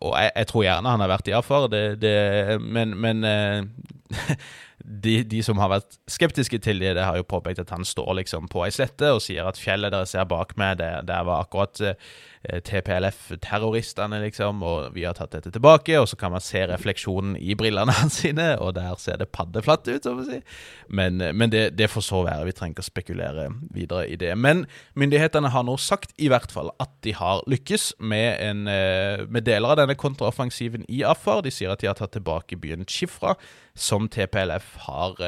Og 0.00 0.16
jeg, 0.18 0.32
jeg 0.34 0.48
tror 0.50 0.66
gjerne 0.66 0.96
han 0.96 1.04
har 1.04 1.12
vært 1.12 1.30
i 1.30 1.36
Afar, 1.36 1.68
det, 1.70 1.84
det, 2.02 2.16
men, 2.60 2.96
men 2.98 3.22
uh, 3.22 4.26
de, 5.04 5.20
de, 5.22 5.44
som 5.46 5.60
har 5.62 5.70
vært 5.76 6.00
skeptiske 6.10 6.58
til 6.64 6.82
det, 6.82 6.96
det 6.98 7.06
har 7.06 7.20
jo 7.20 7.28
påpekt 7.30 7.62
at 7.62 7.70
han 7.70 7.86
står 7.86 8.16
liksom 8.22 8.50
på 8.50 8.64
ei 8.66 8.72
slette 8.74 9.12
og 9.14 9.22
sier 9.22 9.46
at 9.46 9.60
fjellet 9.60 9.94
dere 9.94 10.08
ser 10.10 10.26
bak 10.30 10.56
meg, 10.58 10.80
det, 10.82 10.90
der 11.10 11.28
var 11.28 11.46
akkurat 11.46 11.84
uh, 11.84 11.94
Eh, 11.94 12.29
TPLF-terroristene, 12.40 14.16
liksom, 14.22 14.62
og 14.64 14.94
vi 14.94 15.02
har 15.04 15.12
tatt 15.16 15.34
dette 15.34 15.50
tilbake. 15.52 15.98
Og 16.00 16.08
så 16.08 16.16
kan 16.16 16.32
man 16.32 16.40
se 16.44 16.62
refleksjonen 16.70 17.34
i 17.36 17.52
brillene 17.58 17.92
hans 18.00 18.22
sine, 18.22 18.54
og 18.64 18.74
der 18.78 18.94
ser 19.00 19.20
det 19.20 19.28
paddeflatt 19.34 19.88
ut, 19.90 20.06
så 20.06 20.14
å 20.16 20.24
si. 20.24 20.40
Men, 20.88 21.20
eh, 21.20 21.34
men 21.36 21.52
det, 21.52 21.66
det, 21.76 21.90
får 21.92 22.06
så 22.06 22.22
være. 22.24 22.48
Vi 22.48 22.56
trenger 22.56 22.78
ikke 22.78 22.86
å 22.86 22.88
spekulere 22.88 23.46
videre 23.76 24.06
i 24.08 24.16
det. 24.20 24.32
Men 24.40 24.64
myndighetene 24.98 25.52
har 25.52 25.68
nå 25.68 25.76
sagt 25.80 26.16
i 26.16 26.30
hvert 26.32 26.52
fall 26.54 26.72
at 26.80 26.94
de 27.04 27.14
har 27.16 27.44
lykkes 27.50 27.92
med, 28.00 28.30
en, 28.40 28.66
eh, 28.72 29.26
med 29.28 29.44
deler 29.48 29.74
av 29.74 29.82
denne 29.82 29.98
kontraoffensiven 30.00 30.88
i 30.88 31.04
Afar. 31.04 31.44
De 31.44 31.52
sier 31.52 31.72
at 31.72 31.84
de 31.84 31.92
har 31.92 31.98
tatt 32.00 32.16
tilbake 32.16 32.58
byen 32.60 32.88
Chifra, 32.88 33.36
som 33.76 34.08
TPLF 34.08 34.76
har 34.88 35.18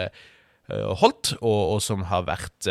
holdt, 0.72 1.34
og, 1.42 1.74
og 1.74 1.80
som 1.84 2.06
har 2.08 2.24
vært 2.24 2.68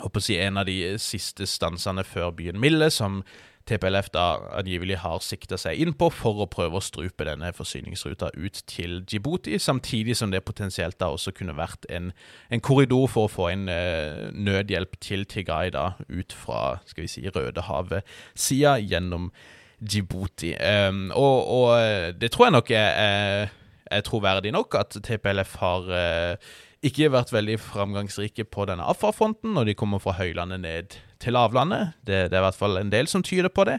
håper 0.00 0.22
å 0.22 0.24
si, 0.24 0.38
en 0.40 0.60
av 0.60 0.68
de 0.68 0.96
siste 1.02 1.46
stansene 1.48 2.04
før 2.06 2.32
byen 2.36 2.60
Mille, 2.60 2.88
som 2.90 3.20
TPLF 3.68 4.08
da 4.10 4.24
angivelig 4.58 4.96
har 5.04 5.22
sikta 5.22 5.56
seg 5.60 5.78
inn 5.84 5.92
på 5.94 6.08
for 6.10 6.42
å 6.42 6.48
prøve 6.50 6.78
å 6.78 6.82
strupe 6.82 7.26
denne 7.28 7.52
forsyningsruta 7.54 8.32
ut 8.34 8.58
til 8.66 9.02
Djibouti, 9.06 9.54
samtidig 9.62 10.16
som 10.18 10.32
det 10.32 10.42
potensielt 10.46 10.98
da 10.98 11.12
også 11.14 11.34
kunne 11.36 11.54
vært 11.58 11.86
en, 11.92 12.10
en 12.50 12.64
korridor 12.64 13.06
for 13.12 13.28
å 13.28 13.32
få 13.32 13.48
en 13.52 13.68
eh, 13.70 14.28
nødhjelp 14.34 14.98
til 15.04 15.26
Tigray 15.30 15.70
da 15.74 15.92
ut 16.08 16.34
fra 16.34 16.80
skal 16.90 17.06
vi 17.06 17.12
si, 17.12 17.24
Rødehavet-sida 17.28 18.76
gjennom 18.82 19.30
Djibouti. 19.78 20.56
Um, 20.58 21.08
og, 21.14 21.38
og, 21.46 21.70
eh, 21.78 22.10
det 22.18 22.32
tror 22.34 22.48
jeg 22.48 22.56
nok 22.58 22.74
er, 22.74 22.90
er, 22.98 23.56
er 23.94 24.04
troverdig 24.06 24.54
nok 24.54 24.74
at 24.78 24.98
TPLF 25.06 25.56
har 25.62 25.90
uh, 25.90 26.52
ikke 26.82 27.12
vært 27.14 27.32
veldig 27.32 27.58
framgangsrike 27.62 28.46
på 28.50 28.66
denne 28.66 28.86
AFA-fronten, 28.90 29.54
når 29.54 29.70
de 29.70 29.78
kommer 29.78 30.02
fra 30.02 30.16
høylandet 30.18 30.62
ned 30.64 30.96
til 31.22 31.36
lavlandet. 31.36 31.94
Det, 32.02 32.24
det, 32.30 32.36
er 32.36 32.42
i 32.42 32.46
hvert 32.48 32.58
fall 32.58 32.80
en 32.80 32.90
del 32.90 33.10
som 33.10 33.22
tyder 33.22 33.52
på 33.54 33.66
det. 33.68 33.78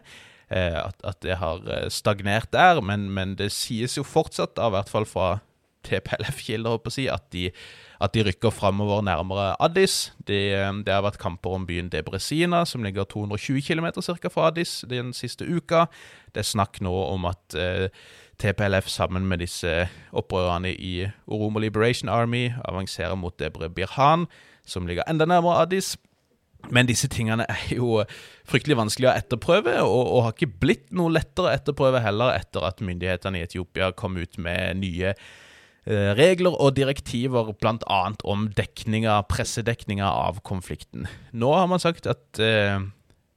Eh, 0.54 0.78
at, 0.80 0.96
at, 1.04 1.20
det 1.26 1.40
har 1.42 1.64
eh, 1.68 1.90
stagnert 1.92 2.52
der, 2.56 2.80
men, 2.82 3.10
men, 3.12 3.36
det 3.40 3.52
sies 3.56 3.98
jo 3.98 4.06
fortsatt, 4.08 4.60
i 4.60 4.72
hvert 4.76 4.92
fall 4.92 5.08
fra 5.10 5.38
TPLF-kilder, 5.84 6.80
si, 6.94 7.10
at, 7.12 7.26
de, 7.36 7.50
at 8.04 8.14
de 8.16 8.24
rykker 8.30 8.54
framover 8.56 9.04
nærmere 9.04 9.52
Addis. 9.64 10.14
Det, 10.24 10.42
eh, 10.56 10.72
det, 10.86 10.94
har 10.94 11.04
vært 11.04 11.20
kamper 11.22 11.58
om 11.58 11.68
byen 11.68 11.92
Debrezina, 11.92 12.64
som 12.70 12.88
ligger 12.88 13.08
220 13.10 13.64
km 13.68 13.92
fra 14.30 14.48
Addis 14.48 14.82
den 14.88 15.12
siste 15.18 15.48
uka. 15.48 15.88
Det 16.32 16.44
er 16.44 16.54
snakk 16.54 16.80
nå 16.86 16.94
om 17.10 17.28
at 17.32 17.60
eh, 17.60 17.90
TPLF 18.42 18.88
sammen 18.90 19.28
med 19.30 19.44
disse 19.44 19.88
opprørerne 20.12 20.74
i 20.74 21.08
Oromo 21.28 21.62
Liberation 21.62 22.10
Army 22.10 22.50
avanserer 22.66 23.16
mot 23.20 23.36
Debre 23.40 23.70
Birhan, 23.70 24.26
som 24.66 24.88
ligger 24.88 25.06
enda 25.10 25.26
nærmere 25.30 25.62
Addis. 25.62 25.94
Men 26.72 26.88
disse 26.88 27.10
tingene 27.12 27.46
er 27.50 27.64
jo 27.76 28.04
fryktelig 28.48 28.78
vanskelig 28.80 29.10
å 29.10 29.16
etterprøve, 29.18 29.76
og, 29.84 30.04
og, 30.04 30.20
har 30.26 30.36
ikke 30.36 30.60
blitt 30.64 30.94
noe 30.96 31.12
lettere 31.12 31.50
å 31.50 31.56
etterprøve 31.58 32.04
heller 32.04 32.38
etter 32.38 32.64
at 32.68 32.84
myndighetene 32.84 33.42
i 33.42 33.48
Etiopia 33.48 33.92
kom 34.00 34.16
ut 34.16 34.40
med 34.40 34.80
nye 34.80 35.12
eh, 35.12 36.12
regler 36.16 36.56
og 36.56 36.78
direktiver, 36.80 37.52
bl.a. 37.60 38.02
om 38.24 38.48
dekninga, 38.56 39.20
pressedekninga 39.32 40.08
av 40.08 40.40
konflikten. 40.48 41.10
Nå 41.36 41.52
har 41.52 41.68
man 41.72 41.84
sagt 41.84 42.08
at 42.08 42.40
eh, 42.40 42.80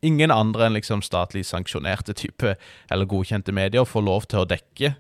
ingen 0.04 0.32
andre 0.34 0.66
enn 0.66 0.76
liksom 0.76 1.02
statlig 1.04 1.46
sanksjonerte 1.48 2.14
type 2.16 2.56
eller 2.90 3.08
godkjente 3.08 3.54
medier 3.54 3.88
får 3.88 4.04
lov 4.06 4.26
til 4.30 4.42
å 4.42 4.48
dekke 4.48 4.94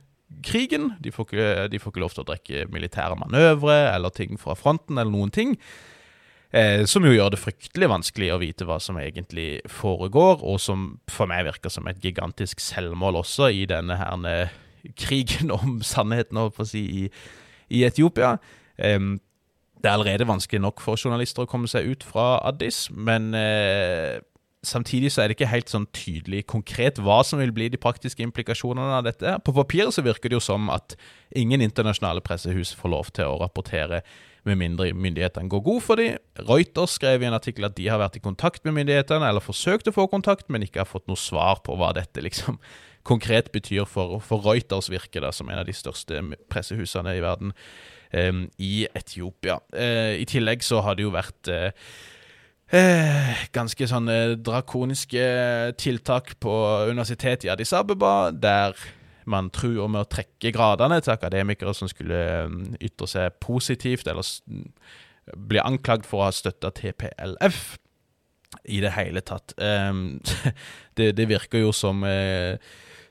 krigen. 0.46 0.92
De 1.02 1.12
får 1.14 1.28
ikke, 1.28 1.50
de 1.72 1.80
får 1.82 1.92
ikke 1.92 2.02
lov 2.02 2.14
til 2.14 2.24
å 2.24 2.30
dekke 2.30 2.64
militære 2.72 3.18
manøvre 3.20 3.76
eller 3.92 4.14
ting 4.14 4.40
fra 4.40 4.56
fronten 4.58 4.98
eller 4.98 5.12
noen 5.12 5.34
ting. 5.34 5.56
Eh, 6.56 6.84
som 6.88 7.04
jo 7.04 7.12
gjør 7.12 7.34
det 7.34 7.42
fryktelig 7.42 7.90
vanskelig 7.90 8.30
å 8.32 8.40
vite 8.40 8.66
hva 8.68 8.78
som 8.80 8.98
egentlig 9.00 9.60
foregår, 9.70 10.44
og 10.46 10.60
som 10.62 10.88
for 11.10 11.28
meg 11.28 11.44
virker 11.48 11.72
som 11.72 11.88
et 11.90 12.00
gigantisk 12.02 12.62
selvmål 12.62 13.20
også 13.24 13.50
i 13.52 13.66
denne 13.68 13.98
her 13.98 14.54
krigen 14.96 15.50
om 15.50 15.80
sannheten, 15.82 16.38
å 16.38 16.66
si, 16.66 16.84
i, 17.02 17.08
i 17.74 17.82
Etiopia. 17.86 18.36
Eh, 18.78 18.98
det 19.76 19.90
er 19.90 19.98
allerede 19.98 20.28
vanskelig 20.28 20.62
nok 20.62 20.80
for 20.82 20.98
journalister 20.98 21.44
å 21.44 21.50
komme 21.50 21.68
seg 21.70 21.90
ut 21.90 22.06
fra 22.06 22.38
Addis, 22.48 22.86
men 22.90 23.28
uh, 23.36 24.16
samtidig 24.66 25.12
så 25.14 25.22
er 25.22 25.28
det 25.28 25.36
ikke 25.36 25.50
helt 25.50 25.72
sånn 25.72 25.88
tydelig 25.94 26.44
konkret 26.50 27.00
hva 27.02 27.20
som 27.26 27.40
vil 27.40 27.54
bli 27.54 27.68
de 27.72 27.80
praktiske 27.80 28.24
implikasjonene 28.24 28.98
av 28.98 29.06
dette. 29.06 29.36
På 29.46 29.54
papiret 29.56 29.94
så 29.94 30.04
virker 30.04 30.32
det 30.32 30.38
jo 30.38 30.44
som 30.44 30.70
at 30.74 30.96
ingen 31.36 31.64
internasjonale 31.64 32.24
pressehus 32.26 32.74
får 32.76 32.92
lov 32.92 33.12
til 33.16 33.30
å 33.30 33.38
rapportere 33.42 34.02
med 34.46 34.60
mindre 34.60 34.92
myndighetene 34.94 35.50
går 35.50 35.62
god 35.66 35.82
for 35.82 36.00
dem. 36.00 36.18
Reuters 36.46 36.96
skrev 36.96 37.22
i 37.22 37.28
en 37.28 37.36
artikkel 37.36 37.66
at 37.66 37.76
de 37.78 37.88
har 37.90 38.00
vært 38.00 38.18
i 38.18 38.22
kontakt 38.22 38.62
med 38.66 38.76
myndighetene, 38.78 39.26
eller 39.26 39.42
forsøkt 39.42 39.90
å 39.90 39.94
få 39.94 40.06
kontakt, 40.10 40.46
men 40.52 40.62
ikke 40.66 40.84
har 40.84 40.90
fått 40.90 41.08
noe 41.10 41.18
svar 41.18 41.62
på 41.66 41.74
hva 41.78 41.92
dette 41.96 42.22
liksom 42.22 42.60
konkret 43.10 43.52
betyr 43.54 43.86
for, 43.90 44.18
for 44.22 44.42
Reuters 44.46 44.90
virke 44.90 45.22
da, 45.22 45.32
som 45.34 45.50
en 45.50 45.62
av 45.62 45.66
de 45.68 45.74
største 45.76 46.22
pressehusene 46.52 47.16
i 47.18 47.22
verden 47.24 47.54
um, 48.12 48.46
i 48.62 48.86
Etiopia. 48.94 49.60
Uh, 49.74 50.14
I 50.18 50.26
tillegg 50.30 50.64
så 50.66 50.82
har 50.86 50.98
det 50.98 51.06
jo 51.06 51.14
vært 51.14 51.50
uh, 51.50 51.70
ganske 52.66 53.86
sånne 53.86 54.36
drakoniske 54.42 55.26
tiltak 55.78 56.32
på 56.42 56.52
universitetet 56.90 57.46
i 57.46 57.52
Addis 57.52 57.72
Abeba, 57.76 58.32
der 58.34 58.74
man 59.26 59.50
truer 59.54 59.90
med 59.90 60.04
å 60.04 60.10
trekke 60.10 60.52
gradene 60.54 61.00
til 61.02 61.14
akademikere 61.14 61.74
som 61.74 61.90
skulle 61.90 62.20
mm, 62.50 62.76
ytre 62.86 63.08
seg 63.10 63.38
positivt, 63.42 64.06
eller 64.10 64.26
bli 65.34 65.62
anklagd 65.62 66.06
for 66.06 66.22
å 66.22 66.28
ha 66.28 66.34
støtta 66.34 66.70
TPLF 66.74 67.62
i 68.70 68.80
det 68.82 68.92
hele 68.94 69.22
tatt. 69.26 69.56
Um, 69.58 70.20
det, 70.98 71.12
det, 71.18 71.28
virker 71.30 71.64
jo 71.64 71.72
som 71.74 72.06
uh, 72.06 72.54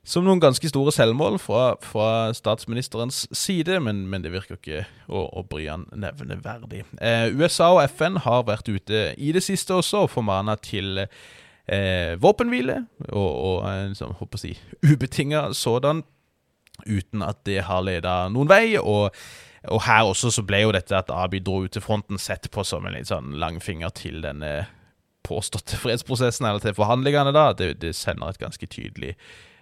som 0.06 0.26
noen 0.26 0.42
ganske 0.42 0.70
store 0.70 0.94
selvmål 0.94 1.40
fra, 1.42 1.64
fra 1.82 2.10
statsministerens 2.38 3.24
side, 3.36 3.80
men, 3.82 4.04
men, 4.12 4.22
det 4.22 4.34
virker 4.36 4.60
ikke 4.60 4.84
å, 5.10 5.26
å 5.40 5.46
bry 5.50 5.66
han 5.66 5.88
nevneverdig. 5.98 6.84
Eh, 7.02 7.32
USA 7.34 7.72
og 7.74 7.82
FN 7.90 8.22
har 8.26 8.46
vært 8.46 8.70
ute 8.70 9.08
i 9.18 9.32
det 9.36 9.42
siste 9.46 9.74
også 9.74 10.06
og 10.06 10.12
formana 10.14 10.58
til 10.62 11.02
eh, 11.02 12.14
våpenhvile, 12.22 12.84
og, 13.10 13.32
og 13.32 13.58
en 13.72 13.98
sånn, 13.98 14.14
håper 14.22 14.40
å 14.40 14.44
si, 14.46 14.54
ubetinga 14.86 15.48
sådan, 15.58 16.06
uten 16.86 17.26
at 17.26 17.42
det 17.48 17.64
har 17.66 17.84
leda 17.88 18.26
noen 18.30 18.52
vei. 18.52 18.78
og 18.78 19.12
og 19.66 19.82
her 19.82 20.06
også 20.06 20.30
så 20.30 20.44
ble 20.46 20.60
jo 20.62 20.74
dette 20.76 20.94
at 20.94 21.10
ABID 21.10 21.46
dro 21.48 21.64
ut 21.66 21.74
til 21.74 21.82
fronten, 21.82 22.20
sett 22.22 22.52
på 22.54 22.62
som 22.62 22.86
en 22.86 22.94
litt 22.94 23.10
sånn 23.10 23.34
langfinger 23.42 23.90
til 23.98 24.20
denne 24.22 24.68
påståtte 25.26 25.80
fredsprosessen, 25.82 26.46
eller 26.46 26.62
til 26.62 26.76
forhandlingene. 26.78 27.34
da, 27.34 27.52
Det, 27.58 27.80
det 27.82 27.96
sender 27.98 28.30
et 28.30 28.42
ganske 28.42 28.68
tydelig 28.70 29.16
eh, 29.16 29.55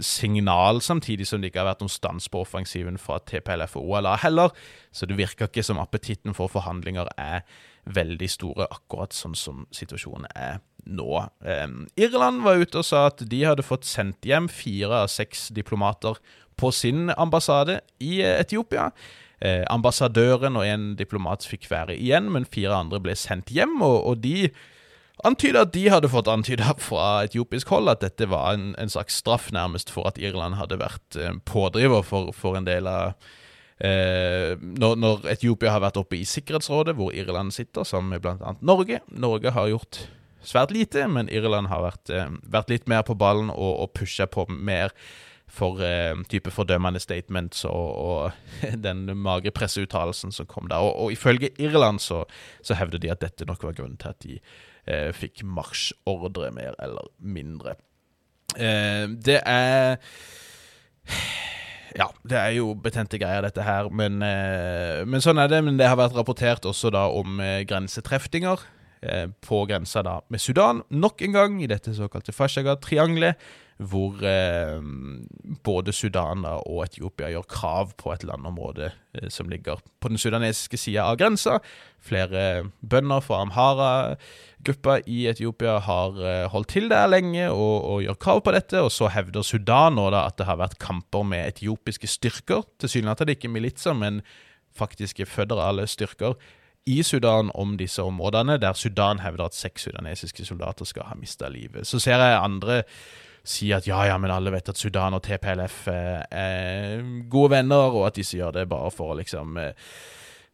signal, 0.00 0.78
samtidig 0.80 1.26
som 1.28 1.42
det 1.42 1.50
ikke 1.50 1.60
har 1.60 1.66
vært 1.68 1.82
noen 1.84 1.92
stans 1.92 2.30
på 2.32 2.40
offensiven 2.40 2.96
fra 2.96 3.18
TPLF 3.28 3.74
og 3.76 3.90
OLA 3.92 4.14
heller. 4.22 4.54
Så 4.88 5.04
det 5.04 5.18
virker 5.18 5.50
ikke 5.50 5.64
som 5.66 5.80
appetitten 5.82 6.32
for 6.32 6.48
forhandlinger 6.48 7.10
er 7.20 7.42
veldig 7.84 8.28
store, 8.30 8.68
akkurat 8.72 9.12
sånn 9.12 9.36
som 9.36 9.66
situasjonen 9.74 10.28
er 10.32 10.62
nå. 10.84 11.10
Eh, 11.44 11.66
Irland 12.00 12.44
var 12.44 12.60
ute 12.60 12.80
og 12.80 12.86
sa 12.88 13.06
at 13.10 13.24
de 13.28 13.42
hadde 13.44 13.66
fått 13.66 13.88
sendt 13.88 14.24
hjem 14.26 14.48
fire 14.52 15.04
av 15.04 15.12
seks 15.12 15.48
diplomater 15.56 16.18
på 16.60 16.70
sin 16.74 17.10
ambassade 17.16 17.80
i 18.04 18.20
eh, 18.22 18.38
Etiopia. 18.40 18.90
Eh, 19.44 19.64
ambassadøren 19.72 20.56
og 20.56 20.66
en 20.68 20.92
diplomat 20.98 21.44
fikk 21.48 21.68
være 21.72 21.96
igjen, 21.98 22.30
men 22.32 22.48
fire 22.48 22.76
andre 22.78 23.02
ble 23.02 23.16
sendt 23.18 23.52
hjem. 23.52 23.80
og, 23.82 23.98
og 24.08 24.22
de 24.24 24.48
antyda 25.28 25.64
at 25.64 25.72
de 25.74 25.84
hadde 25.92 26.10
fått 26.12 26.28
antyda 26.30 26.74
fra 26.80 27.24
etiopisk 27.26 27.72
hold 27.74 27.90
at 27.92 28.04
dette 28.04 28.28
var 28.30 28.54
en, 28.54 28.72
en, 28.80 28.92
slags 28.92 29.18
straff 29.22 29.50
nærmest 29.54 29.92
for 29.92 30.08
at 30.10 30.20
Irland 30.20 30.58
hadde 30.58 30.80
vært 30.80 31.18
eh, 31.20 31.32
pådriver 31.48 32.04
for, 32.06 32.32
for, 32.36 32.58
en 32.58 32.68
del 32.68 32.88
av 32.90 33.14
eh, 33.78 34.54
når, 34.60 34.98
når, 35.00 35.28
Etiopia 35.36 35.74
har 35.74 35.84
vært 35.84 36.00
oppe 36.00 36.20
i 36.20 36.26
Sikkerhetsrådet, 36.28 36.96
hvor 36.98 37.14
Irland 37.14 37.54
sitter, 37.56 37.86
sammen 37.88 38.14
med 38.14 38.24
bl.a. 38.24 38.56
Norge. 38.60 39.00
Norge 39.10 39.54
har 39.56 39.72
gjort 39.72 40.04
svært 40.44 40.74
lite, 40.76 41.06
men 41.08 41.30
Irland 41.32 41.70
har 41.72 41.84
vært, 41.84 42.10
eh, 42.12 42.34
vært 42.44 42.72
litt 42.72 42.90
mer 42.90 43.06
på 43.06 43.16
ballen 43.18 43.52
og, 43.52 43.70
og 43.86 43.94
pusha 43.96 44.28
på 44.30 44.46
mer 44.50 44.92
for 45.54 45.80
eh, 45.84 46.14
type 46.30 46.50
fordømmende 46.50 47.00
statements 47.02 47.64
og, 47.68 47.88
og 47.94 48.70
den 48.86 49.06
magre 49.22 49.52
presseuttalelsen 49.54 50.34
som 50.34 50.48
kom 50.50 50.68
der. 50.70 50.82
Og, 50.82 50.94
og 51.04 51.16
ifølge 51.16 51.52
Irland 51.62 52.02
så, 52.02 52.24
så 52.62 52.78
hevder 52.78 53.02
de 53.02 53.12
at 53.12 53.22
dette 53.24 53.48
nok 53.48 53.66
var 53.66 53.76
grunnen 53.76 54.00
til 54.00 54.14
at 54.14 54.22
de 54.24 54.38
eh, 54.86 55.10
fikk 55.16 55.44
marsjordre, 55.46 56.50
mer 56.54 56.76
eller 56.82 57.10
mindre. 57.18 57.76
Eh, 58.56 59.08
det 59.24 59.40
er 59.40 59.98
ja, 61.94 62.08
det 62.26 62.38
er 62.38 62.54
jo 62.56 62.72
betente 62.74 63.18
greier, 63.22 63.44
dette 63.46 63.62
her. 63.62 63.88
Men, 63.94 64.18
eh, 64.26 65.04
men, 65.06 65.22
sånn 65.22 65.38
er 65.38 65.50
det. 65.50 65.60
Men 65.66 65.78
det 65.78 65.86
har 65.90 65.98
vært 66.00 66.16
rapportert 66.16 66.66
også 66.66 66.90
da 66.94 67.06
om 67.12 67.38
eh, 67.42 67.62
grensetrefninger 67.68 68.64
eh, 69.06 69.28
på 69.44 69.62
grensa 69.70 70.02
da 70.02 70.18
med 70.32 70.42
Sudan. 70.42 70.82
Nok 70.90 71.22
en 71.22 71.36
gang 71.36 71.60
i 71.62 71.70
dette 71.70 71.94
såkalte 71.94 72.34
Fashaga-triangelet 72.34 73.38
hvor 73.82 74.22
eh, 74.22 74.78
både 75.66 75.92
Sudan 75.92 76.44
og 76.46 76.84
Etiopia 76.84 77.32
gjør 77.32 77.46
krav 77.50 77.94
på 77.98 78.12
et 78.14 78.22
landområde 78.26 78.92
eh, 78.92 79.26
som 79.32 79.50
ligger 79.50 79.82
på 80.00 80.12
den 80.12 80.20
sudanesiske 80.20 80.78
sida 80.78 81.08
av 81.08 81.18
grensa. 81.18 81.58
Flere 81.98 82.68
bønder 82.86 83.24
fra 83.24 83.40
Amhara-gruppa 83.42 85.00
i 85.10 85.24
Etiopia 85.32 85.80
har 85.82 86.22
eh, 86.22 86.46
holdt 86.52 86.70
til 86.76 86.86
der 86.92 87.10
lenge 87.10 87.48
og, 87.50 87.76
og, 87.82 88.02
gjør 88.06 88.20
krav 88.26 88.44
på 88.46 88.54
dette. 88.54 88.78
Og 88.78 88.92
så 88.94 89.10
hevder 89.10 89.42
Sudan 89.42 89.98
nå 89.98 90.06
da 90.14 90.26
at 90.28 90.38
det 90.38 90.46
har 90.46 90.60
vært 90.62 90.78
kamper 90.82 91.26
med 91.26 91.48
etiopiske 91.48 92.10
styrker. 92.10 92.62
Tilsynelatende 92.78 93.34
ikke 93.34 93.50
militser, 93.50 93.98
men 93.98 94.22
faktiske 94.74 95.26
føderale 95.26 95.88
styrker 95.90 96.38
i 96.86 97.02
Sudan 97.02 97.50
om 97.54 97.78
disse 97.80 98.02
områdene, 98.02 98.58
der 98.60 98.72
Sudan 98.76 99.18
hevder 99.24 99.48
at 99.48 99.54
seks 99.56 99.86
sudanesiske 99.86 100.44
soldater 100.44 100.84
skal 100.84 101.08
ha 101.08 101.14
mista 101.16 101.48
livet. 101.48 101.86
Så 101.88 101.98
ser 101.98 102.20
jeg 102.20 102.38
andre 102.38 102.82
si 103.44 103.70
at 103.76 103.86
ja, 103.86 104.00
ja, 104.08 104.18
men 104.18 104.32
alle 104.32 104.52
vet 104.54 104.72
at 104.72 104.80
Sudan 104.80 105.16
og 105.18 105.22
TPLF 105.26 105.86
er, 105.92 106.26
er 106.32 107.06
gode 107.30 107.58
venner, 107.58 107.92
og 107.92 108.08
at 108.08 108.18
disse 108.18 108.38
gjør 108.38 108.54
det 108.56 108.68
bare 108.70 108.92
for 108.94 109.12
å 109.12 109.18
liksom 109.18 109.58
eh, 109.60 109.74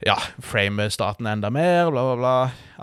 ja, 0.06 0.16
frame 0.42 0.88
staten 0.90 1.28
enda 1.30 1.52
mer, 1.54 1.90
bla, 1.92 2.02
bla, 2.08 2.16
bla. 2.16 2.34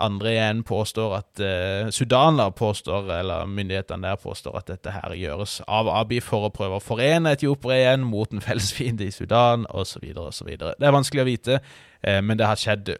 Andre 0.06 0.32
igjen 0.32 0.62
påstår 0.64 1.16
at 1.18 1.42
uh, 1.42 1.90
Sudan 1.90 2.40
påstår, 2.56 3.10
eller 3.18 3.50
myndighetene 3.50 4.12
der 4.12 4.22
påstår 4.22 4.60
at 4.60 4.70
dette 4.70 4.94
her 4.94 5.16
gjøres 5.18 5.58
av 5.66 5.90
Abi 5.90 6.22
for 6.24 6.46
å 6.46 6.52
prøve 6.54 6.78
å 6.78 6.84
forene 6.84 7.34
etiopere 7.34 7.80
igjen 7.82 8.06
mot 8.06 8.32
en 8.32 8.44
felles 8.44 8.70
fiende 8.76 9.08
i 9.08 9.12
Sudan, 9.14 9.66
osv., 9.68 10.06
osv. 10.14 10.54
Det 10.56 10.78
er 10.78 10.94
vanskelig 10.94 11.24
å 11.24 11.28
vite, 11.28 11.60
uh, 11.60 12.20
men 12.22 12.38
det 12.38 12.48
har 12.48 12.60
skjedd 12.60 12.94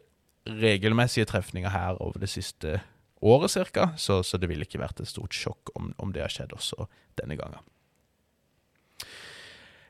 regelmessige 0.48 1.28
trefninger 1.30 1.70
her 1.70 2.02
over 2.02 2.20
det 2.20 2.32
siste 2.32 2.80
året 2.80 2.94
ca., 3.20 3.90
så, 3.96 4.22
så, 4.22 4.38
det 4.38 4.48
ville 4.48 4.66
ikke 4.66 4.80
vært 4.80 5.00
et 5.00 5.10
stort 5.10 5.34
sjokk 5.34 5.72
om, 5.74 5.92
om 5.98 6.12
det 6.14 6.22
har 6.22 6.32
skjedd 6.32 6.54
også 6.56 6.88
denne 7.18 7.36
gangen. 7.38 7.60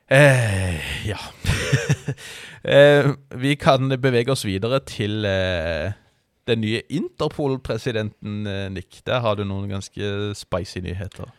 Eh, 0.09 1.05
ja 1.05 1.19
eh, 2.63 3.11
Vi 3.37 3.51
kan 3.61 3.93
bevege 4.01 4.33
oss 4.33 4.41
videre 4.41 4.79
til 4.81 5.21
eh, 5.25 5.91
den 6.49 6.63
nye 6.63 6.81
Interpol-presidenten, 6.89 8.47
eh, 8.47 8.69
Nick. 8.73 9.03
Der 9.05 9.21
har 9.21 9.37
du 9.37 9.43
noen 9.45 9.69
ganske 9.69 10.33
spicy 10.33 10.81
nyheter. 10.81 11.29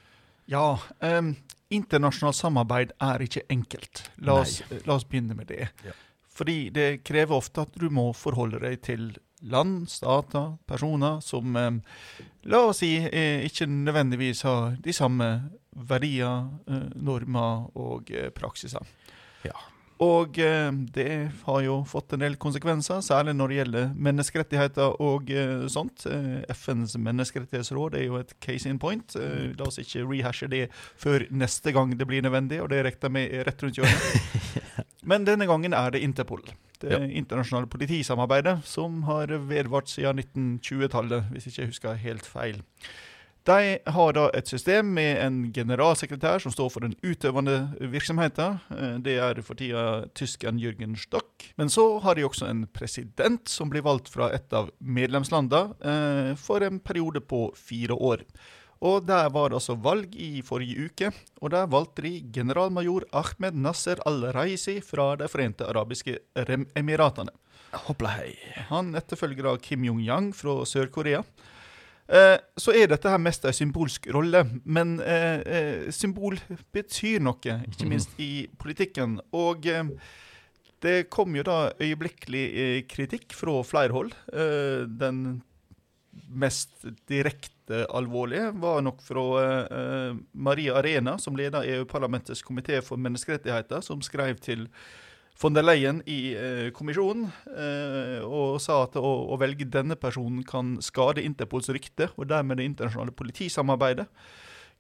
Ja. 0.51 0.79
Um, 1.03 1.35
internasjonalt 1.71 2.39
samarbeid 2.39 2.95
er 3.03 3.23
ikke 3.27 3.43
enkelt. 3.51 4.05
La 4.23 4.41
oss, 4.45 4.61
la 4.87 4.95
oss 4.95 5.07
begynne 5.07 5.35
med 5.39 5.51
det. 5.51 5.67
Ja. 5.87 5.97
Fordi 6.31 6.71
det 6.75 7.03
krever 7.05 7.37
ofte 7.37 7.67
at 7.67 7.75
du 7.79 7.89
må 7.93 8.11
forholde 8.17 8.63
deg 8.63 8.81
til 8.87 9.11
land, 9.41 9.91
stater, 9.91 10.57
personer 10.67 11.21
som 11.21 11.57
eh, 11.57 11.71
la 12.43 12.63
oss 12.69 12.83
si 12.83 12.95
eh, 12.97 13.45
ikke 13.47 13.69
nødvendigvis 13.71 14.43
har 14.47 14.77
de 14.85 14.93
samme 14.93 15.31
verdier, 15.71 16.49
eh, 16.69 16.89
normer 16.97 17.71
og 17.79 18.11
praksiser. 18.37 18.87
Ja. 19.45 19.57
Og 20.01 20.39
eh, 20.41 20.71
det 20.95 21.11
har 21.45 21.61
jo 21.65 21.81
fått 21.89 22.15
en 22.17 22.23
del 22.25 22.39
konsekvenser, 22.41 23.03
særlig 23.05 23.35
når 23.37 23.53
det 23.53 23.59
gjelder 23.59 23.91
menneskerettigheter 24.09 24.97
og 25.05 25.29
eh, 25.35 25.67
sånt. 25.73 26.07
FNs 26.55 26.97
menneskerettighetsråd 26.97 27.99
er 28.01 28.07
jo 28.07 28.17
et 28.21 28.33
case 28.41 28.71
in 28.71 28.81
point. 28.81 29.17
la 29.59 29.69
oss 29.69 29.81
ikke 29.83 30.07
rehashe 30.09 30.49
det 30.49 30.69
før 30.73 31.27
neste 31.31 31.75
gang 31.77 31.93
det 31.99 32.09
blir 32.09 32.25
nødvendig, 32.25 32.63
og 32.63 32.73
det 32.73 32.85
regner 32.87 33.11
jeg 33.11 33.17
med 33.19 33.47
rett 33.47 33.63
rundt 33.63 33.79
hjørnet. 33.83 34.51
Men 35.11 35.29
denne 35.29 35.49
gangen 35.49 35.77
er 35.77 35.93
det 35.93 36.05
Interpol 36.05 36.45
det 36.81 36.93
ja. 36.93 37.01
internasjonale 37.05 37.69
politisamarbeidet, 37.69 38.59
som 38.65 39.03
har 39.05 39.29
vedvart 39.49 39.91
siden 39.93 40.23
1920-tallet, 40.23 41.29
hvis 41.33 41.51
ikke 41.51 41.63
jeg 41.63 41.73
husker 41.75 41.99
helt 42.01 42.27
feil. 42.27 42.63
De 43.49 43.79
har 43.87 44.13
da 44.13 44.27
et 44.37 44.49
system 44.51 44.91
med 44.95 45.17
en 45.25 45.39
generalsekretær 45.57 46.43
som 46.45 46.53
står 46.53 46.69
for 46.75 46.85
den 46.85 46.93
utøvende 47.01 47.71
virksomheten. 47.81 48.59
Eh, 48.77 48.97
det 49.01 49.17
er 49.17 49.41
for 49.47 49.57
tida 49.57 50.05
tyskeren 50.15 50.61
Jürgen 50.61 50.97
Stock. 51.01 51.49
Men 51.57 51.73
så 51.73 51.87
har 52.05 52.19
de 52.19 52.27
også 52.29 52.51
en 52.51 52.67
president 52.69 53.49
som 53.49 53.73
blir 53.73 53.87
valgt 53.87 54.13
fra 54.13 54.29
et 54.37 54.53
av 54.53 54.69
medlemslandene 54.79 55.77
eh, 55.81 56.33
for 56.37 56.67
en 56.67 56.81
periode 56.85 57.25
på 57.25 57.49
fire 57.57 57.97
år. 57.97 58.27
Og 58.81 59.05
Der 59.05 59.29
var 59.29 59.51
det 59.51 59.59
altså 59.59 59.77
valg 59.77 60.15
i 60.17 60.41
forrige 60.41 60.89
uke, 60.89 61.11
og 61.41 61.51
der 61.53 61.69
valgte 61.69 62.03
de 62.03 62.23
generalmajor 62.33 63.05
Ahmed 63.13 63.53
Nasser 63.53 64.01
al-Raisi 64.09 64.81
fra 64.81 65.17
De 65.21 65.29
forente 65.29 65.67
arabiske 65.69 66.17
emiratene. 66.77 67.33
Hoppla 67.87 68.17
hei. 68.17 68.33
Han 68.71 68.95
etterfølger 68.99 69.47
av 69.53 69.61
Kim 69.63 69.85
Jong-yang 69.85 70.33
fra 70.35 70.63
Sør-Korea. 70.67 71.21
Eh, 72.11 72.37
så 72.59 72.73
er 72.75 72.89
dette 72.91 73.11
her 73.11 73.21
mest 73.23 73.45
en 73.47 73.55
symbolsk 73.55 74.09
rolle, 74.15 74.43
men 74.65 74.97
eh, 75.05 75.43
eh, 75.47 75.91
symbol 75.95 76.41
betyr 76.75 77.23
noe, 77.23 77.61
ikke 77.71 77.87
minst 77.93 78.17
i 78.19 78.49
politikken. 78.59 79.21
Og 79.37 79.69
det 80.83 80.97
kom 81.13 81.37
jo 81.37 81.45
da 81.47 81.71
øyeblikkelig 81.79 82.89
kritikk 82.91 83.37
fra 83.37 83.61
flere 83.67 83.95
hold. 83.95 84.11
Eh, 84.33 84.89
den 84.91 85.41
mest 86.31 86.83
direkte 87.07 87.85
alvorlige 87.95 88.49
var 88.59 88.81
nok 88.83 88.99
fra 89.03 89.23
Maria 90.35 90.75
Arena, 90.81 91.15
som 91.23 91.37
leder 91.39 91.67
EU-parlamentets 91.77 92.43
komité 92.43 92.81
for 92.83 92.99
menneskerettigheter, 92.99 93.83
som 93.87 94.03
skrev 94.03 94.41
til 94.43 94.67
von 95.41 95.57
der 95.57 95.65
Leyen 95.65 96.03
i 96.05 96.35
uh, 96.37 96.69
kommisjonen 96.77 97.31
uh, 97.31 98.21
og 98.27 98.61
sa 98.61 98.83
at 98.85 98.99
å, 99.01 99.13
å, 99.33 99.39
velge 99.41 99.65
denne 99.65 99.97
personen 99.97 100.45
kan 100.47 100.77
skade 100.85 101.25
Interpols 101.25 101.71
rykte 101.73 102.11
og 102.17 102.29
dermed 102.29 102.61
det 102.61 102.69
internasjonale 102.69 103.15
politisamarbeidet. 103.17 104.07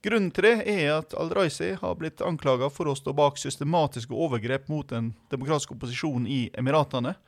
Grunnen 0.04 0.30
til 0.32 0.46
det 0.46 0.54
er 0.64 0.94
at 0.94 1.16
Al-Raisi 1.16 1.74
har 1.80 1.96
blitt 2.00 2.22
anklaga 2.24 2.70
for 2.72 2.88
å 2.88 2.96
stå 2.96 3.12
bak 3.16 3.36
systematiske 3.40 4.16
overgrep 4.16 4.70
mot 4.72 4.88
den 4.88 5.12
demokratiske 5.32 5.76
opposisjonen 5.76 6.28
i 6.28 6.46
Emiratene. 6.56 7.18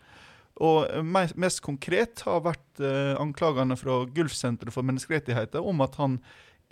Og 0.64 0.88
mest 1.04 1.60
konkret 1.64 2.24
har 2.24 2.40
vært 2.44 2.80
eh, 2.80 3.12
anklagene 3.20 3.76
fra 3.76 4.02
Gulfsenteret 4.08 4.72
for 4.72 4.88
menneskerettigheter 4.88 5.64
om 5.64 5.84
at 5.84 5.96
han 6.00 6.18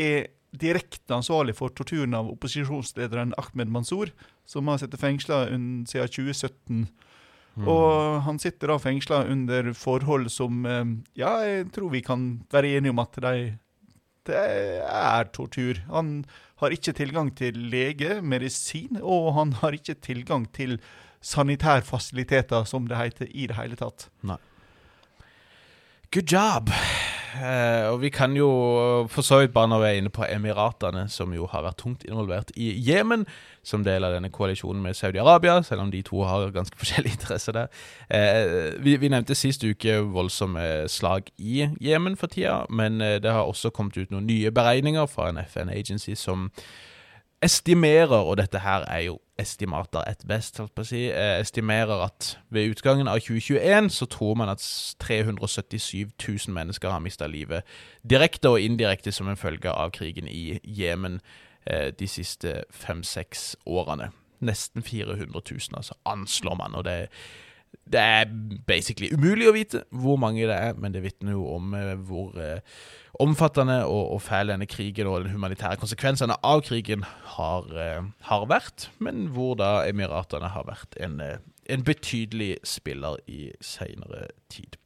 er 0.00 0.30
direkte 0.50 1.14
ansvarlig 1.14 1.54
for 1.58 1.72
torturen 1.74 2.14
av 2.16 2.30
opposisjonslederen 2.32 3.34
Ahmed 3.38 3.70
Mansour, 3.70 4.10
som 4.48 4.68
har 4.68 4.80
sittet 4.82 5.00
fengsla 5.02 5.44
siden 5.46 5.84
2017. 5.86 6.86
Mm. 7.58 7.66
Og 7.66 8.20
han 8.26 8.38
sitter 8.38 8.70
da 8.70 8.78
fengsla 8.78 9.24
under 9.30 9.72
forhold 9.74 10.30
som 10.30 10.64
eh, 10.66 10.84
Ja, 11.18 11.40
jeg 11.44 11.70
tror 11.74 11.90
vi 11.92 12.02
kan 12.06 12.28
være 12.52 12.76
enige 12.78 12.94
om 12.94 13.02
at 13.02 13.18
de, 13.22 13.34
det 14.30 14.44
er 14.86 15.30
tortur. 15.34 15.82
Han 15.90 16.24
har 16.62 16.74
ikke 16.76 16.94
tilgang 16.96 17.32
til 17.36 17.58
lege, 17.72 18.20
medisin, 18.22 19.00
og 19.02 19.32
han 19.38 19.54
har 19.62 19.76
ikke 19.76 19.98
tilgang 19.98 20.46
til 20.54 20.78
sanitærfasiliteter, 21.20 22.64
som 22.64 22.88
det 22.88 22.96
heter, 22.96 23.28
i 23.34 23.46
det 23.50 23.58
hele 23.58 23.76
tatt. 23.76 24.08
Nei. 24.22 24.38
Good 26.10 26.32
job. 26.32 26.70
Eh, 27.36 27.86
og 27.92 28.00
vi 28.02 28.08
kan 28.10 28.32
jo 28.36 28.48
for 29.10 29.22
så 29.22 29.38
vidt 29.40 29.52
bare 29.54 29.68
når 29.70 29.80
vi 29.82 29.86
er 29.88 29.98
inne 30.00 30.12
på 30.12 30.26
Emiratene, 30.26 31.04
som 31.08 31.32
jo 31.34 31.46
har 31.50 31.62
vært 31.62 31.78
tungt 31.78 32.04
involvert 32.08 32.50
i 32.56 32.72
Jemen, 32.82 33.26
som 33.62 33.84
del 33.86 34.04
av 34.04 34.16
denne 34.16 34.32
koalisjonen 34.34 34.82
med 34.82 34.98
Saudi-Arabia, 34.98 35.60
selv 35.62 35.84
om 35.84 35.92
de 35.92 36.02
to 36.02 36.24
har 36.26 36.50
ganske 36.50 36.78
forskjellig 36.78 37.14
interesse 37.16 37.54
der. 37.54 37.70
Eh, 38.10 38.74
vi, 38.82 38.96
vi, 38.96 39.12
nevnte 39.12 39.38
sist 39.38 39.64
uke 39.64 40.00
voldsomme 40.10 40.88
slag 40.88 41.30
i 41.38 41.68
Jemen 41.80 42.16
for 42.16 42.32
tida, 42.32 42.64
men 42.70 43.00
eh, 43.00 43.20
det 43.22 43.30
har 43.30 43.46
også 43.46 43.70
kommet 43.70 43.96
ut 43.96 44.10
noen 44.10 44.26
nye 44.26 44.50
beregninger 44.50 45.06
fra 45.06 45.30
en 45.30 45.38
FN-agency 45.44 46.16
som 46.18 46.50
estimerer, 47.42 48.20
og 48.20 48.36
dette 48.40 48.60
her 48.60 48.84
er 48.90 49.06
jo 49.06 49.20
estimater 49.40 50.04
et 50.08 50.22
best, 50.28 50.58
holdt 50.60 50.74
på 50.76 50.84
å 50.84 50.88
si, 50.90 51.02
eh, 51.08 51.40
estimerer 51.40 52.04
at 52.04 52.38
ved 52.50 52.70
utgangen 52.74 53.08
av 53.08 53.20
2021 53.20 53.90
så 53.90 54.06
tror 54.06 54.36
man 54.38 54.52
at 54.52 54.64
377 55.00 56.12
000 56.28 56.54
mennesker 56.54 56.90
har 56.90 57.00
mista 57.00 57.26
livet 57.26 57.62
direkte 58.02 58.52
og 58.52 58.60
indirekte 58.60 59.12
som 59.12 59.28
en 59.28 59.40
følge 59.40 59.72
av 59.72 59.90
krigen 59.96 60.28
i 60.28 60.60
Jemen 60.64 61.20
eh, 61.66 61.90
de 61.90 62.08
siste 62.08 62.64
fem-seks 62.70 63.56
årene. 63.66 64.10
Nesten 64.40 64.82
400 64.82 65.42
000, 65.50 65.76
altså, 65.76 65.94
anslår 66.04 66.56
man. 66.56 66.74
og 66.74 66.84
det 66.84 67.08
det 67.90 68.00
er 68.00 68.30
basically 68.66 69.10
umulig 69.14 69.48
å 69.48 69.54
vite 69.54 69.84
hvor 69.90 70.18
mange 70.20 70.46
det 70.46 70.56
er, 70.56 70.76
men 70.78 70.94
det 70.94 71.02
vitner 71.04 71.36
jo 71.36 71.46
om 71.54 71.74
eh, 71.74 71.94
hvor 72.06 72.34
omfattende 73.20 73.82
og, 73.84 74.14
og 74.14 74.22
fæl 74.24 74.52
denne 74.52 74.66
krigen 74.70 75.08
og 75.10 75.24
den 75.24 75.34
humanitære 75.34 75.78
konsekvensene 75.80 76.36
av 76.46 76.62
krigen 76.66 77.04
har, 77.36 77.68
eh, 77.76 78.02
har 78.30 78.46
vært, 78.50 78.88
men 78.98 79.28
hvor 79.34 79.56
da 79.60 79.86
Emiratene 79.88 80.52
har 80.54 80.66
vært 80.68 80.96
en, 81.04 81.20
eh, 81.20 81.38
en 81.70 81.84
betydelig 81.86 82.56
spiller 82.64 83.20
i 83.28 83.50
seinere 83.60 84.28
tid. 84.52 84.78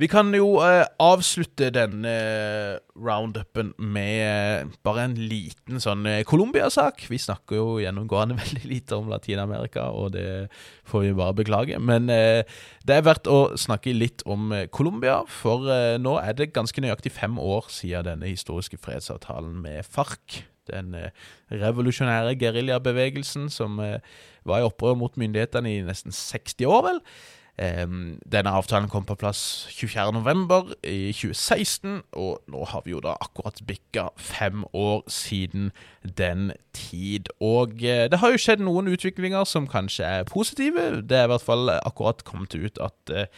Vi 0.00 0.08
kan 0.08 0.30
jo 0.32 0.54
eh, 0.64 0.86
avslutte 1.04 1.66
denne 1.76 2.08
eh, 2.08 2.76
roundupen 2.96 3.74
med 3.76 4.20
eh, 4.24 4.68
bare 4.80 5.02
en 5.04 5.16
liten 5.28 5.82
sånn 5.82 6.06
eh, 6.08 6.22
Colombia-sak. 6.24 7.02
Vi 7.12 7.18
snakker 7.20 7.58
jo 7.58 7.74
gjennomgående 7.82 8.38
veldig 8.40 8.62
lite 8.64 8.96
om 8.96 9.10
Latin-Amerika, 9.12 9.90
og 9.92 10.14
det 10.14 10.46
får 10.88 11.04
vi 11.04 11.10
bare 11.18 11.36
beklage. 11.42 11.76
Men 11.84 12.08
eh, 12.14 12.48
det 12.88 12.96
er 12.96 13.04
verdt 13.04 13.28
å 13.28 13.50
snakke 13.60 13.92
litt 13.92 14.24
om 14.24 14.54
eh, 14.56 14.70
Colombia, 14.72 15.18
for 15.28 15.68
nå 16.00 16.14
er 16.22 16.38
det 16.38 16.54
ganske 16.56 16.80
nøyaktig 16.80 17.12
fem 17.18 17.36
år 17.36 17.68
siden 17.68 18.08
denne 18.08 18.30
historiske 18.30 18.80
fredsavtalen 18.80 19.58
med 19.60 19.84
FARC 19.84 20.46
den 20.70 20.94
revolusjonære 21.50 22.36
geriljabevegelsen 22.38 23.48
som 23.50 23.76
var 23.80 24.60
i 24.60 24.64
opprør 24.68 24.94
mot 25.00 25.16
myndighetene 25.18 25.72
i 25.72 25.80
nesten 25.82 26.14
60 26.14 26.68
år, 26.70 26.84
vel. 26.86 27.02
Denne 27.60 28.54
avtalen 28.56 28.88
kom 28.88 29.04
på 29.04 29.18
plass 29.20 29.68
24.11. 29.68 30.70
i 30.88 31.12
2016, 31.12 31.98
og 32.16 32.40
nå 32.48 32.64
har 32.70 32.86
vi 32.86 32.94
jo 32.94 33.02
da 33.04 33.18
akkurat 33.20 33.60
bikka 33.68 34.06
fem 34.16 34.64
år 34.72 35.02
siden 35.12 35.68
den 36.16 36.54
tid. 36.72 37.28
Og 37.40 37.76
uh, 37.84 38.06
det 38.08 38.22
har 38.22 38.32
jo 38.32 38.40
skjedd 38.40 38.64
noen 38.64 38.88
utviklinger 38.88 39.44
som 39.44 39.68
kanskje 39.68 40.08
er 40.08 40.28
positive. 40.30 41.02
Det 41.04 41.18
er 41.18 41.28
i 41.28 41.32
hvert 41.34 41.44
fall 41.44 41.68
akkurat 41.76 42.24
kommet 42.24 42.56
ut 42.56 42.80
at 42.80 43.12
uh, 43.12 43.28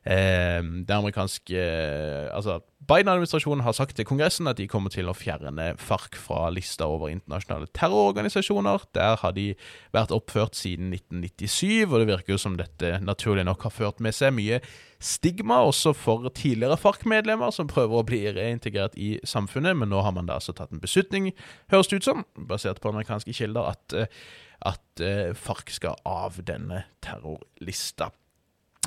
Eh, 0.00 0.62
det 0.88 0.94
amerikanske 0.96 1.60
eh, 1.60 2.36
Altså, 2.36 2.60
Biden-administrasjonen 2.88 3.60
har 3.60 3.74
sagt 3.76 3.98
til 3.98 4.06
Kongressen 4.08 4.48
at 4.48 4.56
de 4.56 4.64
kommer 4.66 4.88
til 4.90 5.10
å 5.10 5.14
fjerne 5.14 5.74
FARC 5.78 6.16
fra 6.16 6.46
lista 6.50 6.88
over 6.88 7.12
internasjonale 7.12 7.68
terrororganisasjoner. 7.76 8.86
Der 8.96 9.18
har 9.20 9.34
de 9.36 9.50
vært 9.92 10.14
oppført 10.16 10.56
siden 10.56 10.94
1997, 10.96 11.84
og 11.84 11.98
det 12.00 12.08
virker 12.08 12.34
jo 12.34 12.40
som 12.40 12.56
dette 12.56 12.96
naturlig 13.04 13.44
nok 13.44 13.68
har 13.68 13.76
ført 13.76 14.00
med 14.00 14.16
seg 14.16 14.32
mye 14.38 14.62
stigma 15.00 15.60
også 15.68 15.94
for 15.96 16.26
tidligere 16.36 16.80
FARC-medlemmer 16.80 17.52
som 17.54 17.68
prøver 17.68 18.00
å 18.00 18.08
bli 18.08 18.24
reintegrert 18.36 18.96
i 19.00 19.14
samfunnet, 19.24 19.76
men 19.76 19.92
nå 19.92 20.00
har 20.04 20.16
man 20.16 20.28
da 20.28 20.40
altså 20.40 20.56
tatt 20.56 20.72
en 20.74 20.82
beslutning, 20.82 21.30
høres 21.72 21.88
det 21.88 22.00
ut 22.00 22.08
som, 22.08 22.26
basert 22.36 22.82
på 22.82 22.92
amerikanske 22.92 23.36
kilder, 23.36 23.76
at, 23.76 23.96
eh, 23.96 24.20
at 24.68 25.04
FARC 25.40 25.72
skal 25.76 25.96
av 26.04 26.36
denne 26.44 26.84
terrorlista. 27.04 28.10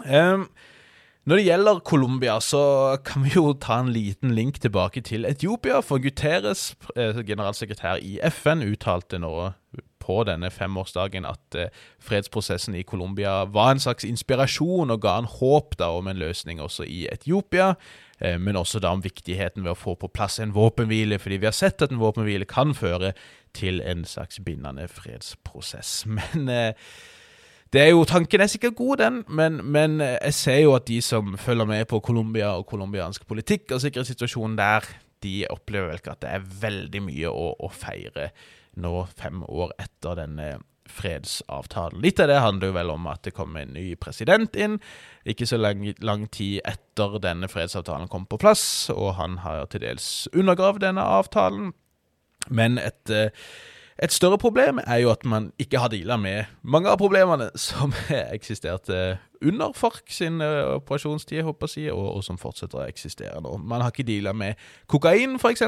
Um, 0.05 0.49
når 1.24 1.39
det 1.39 1.43
gjelder 1.45 1.80
Colombia, 1.88 2.39
så 2.43 2.61
kan 3.05 3.24
vi 3.24 3.32
jo 3.38 3.53
ta 3.55 3.78
en 3.80 3.93
liten 3.95 4.34
link 4.36 4.57
tilbake 4.59 4.99
til 5.07 5.24
Etiopia. 5.26 5.80
For 5.80 6.01
Guterres, 6.03 6.76
eh, 6.97 7.21
generalsekretær 7.24 8.01
i 8.03 8.17
FN, 8.28 8.65
uttalte 8.67 9.21
nå 9.24 9.53
på 10.03 10.17
denne 10.28 10.49
femårsdagen 10.51 11.24
at 11.24 11.55
eh, 11.55 11.71
fredsprosessen 12.03 12.76
i 12.76 12.84
Colombia 12.84 13.45
var 13.47 13.71
en 13.71 13.80
slags 13.80 14.03
inspirasjon 14.03 14.91
og 14.91 14.99
ga 15.05 15.15
en 15.21 15.30
håp 15.39 15.78
da 15.80 15.93
om 15.95 16.11
en 16.11 16.19
løsning 16.19 16.59
også 16.59 16.84
i 16.84 17.05
Etiopia. 17.07 17.74
Eh, 18.19 18.36
men 18.36 18.59
også 18.59 18.84
da 18.84 18.91
om 18.91 19.03
viktigheten 19.05 19.63
ved 19.63 19.78
å 19.78 19.80
få 19.80 19.95
på 19.95 20.11
plass 20.11 20.41
en 20.43 20.51
våpenhvile, 20.51 21.21
fordi 21.24 21.39
vi 21.39 21.47
har 21.47 21.55
sett 21.55 21.82
at 21.82 21.95
en 21.95 22.03
våpenhvile 22.03 22.49
kan 22.51 22.76
føre 22.76 23.13
til 23.55 23.80
en 23.80 24.03
slags 24.03 24.43
bindende 24.43 24.89
fredsprosess. 24.91 26.03
Men 26.17 26.74
det 27.74 27.82
er 27.82 27.89
jo, 27.89 28.03
Tanken 28.05 28.43
er 28.43 28.51
sikkert 28.51 28.76
god, 28.78 28.97
den, 29.01 29.24
men, 29.34 29.57
men, 29.65 29.97
jeg 30.01 30.34
ser 30.38 30.59
jo 30.61 30.76
at 30.78 30.86
de 30.88 30.99
som 31.01 31.38
følger 31.41 31.65
med 31.65 31.88
på 31.89 31.99
Colombia 32.05 32.51
og 32.53 32.67
colombiansk 32.69 33.26
politikk 33.28 33.74
og 33.74 33.82
sikkerhetssituasjonen 33.82 34.59
der, 34.59 34.86
de 35.24 35.39
opplever 35.49 35.89
vel 35.89 36.01
ikke 36.01 36.13
at 36.13 36.21
det 36.21 36.36
er 36.36 36.45
veldig 36.61 37.01
mye 37.01 37.32
å, 37.32 37.47
å 37.57 37.71
feire 37.74 38.30
nå 38.84 38.93
fem 39.17 39.41
år 39.47 39.74
etter 39.82 40.19
denne 40.19 40.47
fredsavtalen. 40.93 42.01
Litt 42.03 42.19
av 42.21 42.30
det 42.30 42.39
handler 42.43 42.69
jo 42.69 42.78
vel 42.78 42.91
om 42.93 43.05
at 43.09 43.24
det 43.26 43.34
kom 43.34 43.55
en 43.57 43.74
ny 43.74 43.93
president 43.97 44.55
inn, 44.59 44.80
ikke 45.26 45.47
så 45.49 45.57
lang, 45.57 45.86
lang 46.03 46.28
tid 46.34 46.59
etter 46.67 47.17
denne 47.24 47.49
fredsavtalen 47.49 48.11
kom 48.11 48.28
på 48.30 48.39
plass, 48.41 48.65
og 48.93 49.15
han 49.17 49.39
har 49.45 49.65
til 49.71 49.86
dels 49.86 50.28
undergravd 50.34 50.84
denne 50.84 51.05
avtalen. 51.19 51.71
Men 52.51 52.78
et 52.82 53.13
uh, 53.13 53.32
et 54.04 54.12
større 54.12 54.38
problem 54.38 54.82
er 54.84 54.97
jo 54.99 55.12
at 55.14 55.22
man 55.26 55.51
ikke 55.60 55.80
har 55.80 55.91
deala 55.93 56.18
med 56.20 56.49
mange 56.64 56.91
av 56.91 56.99
problemene 56.99 57.49
som 57.70 57.93
eksisterte 58.10 59.18
under 59.43 59.74
FARC 59.76 60.12
sin 60.12 60.41
uh, 60.41 60.76
operasjonstid, 60.78 61.41
håper 61.43 61.72
jeg, 61.76 61.91
og, 61.93 62.16
og, 62.16 62.24
som 62.24 62.39
fortsetter 62.39 62.80
å 62.80 62.88
eksistere 62.88 63.41
nå. 63.43 63.58
Man 63.60 63.84
har 63.84 63.91
ikke 63.91 64.06
deala 64.08 64.32
med 64.36 64.60
kokain, 64.91 65.36
f.eks., 65.36 65.66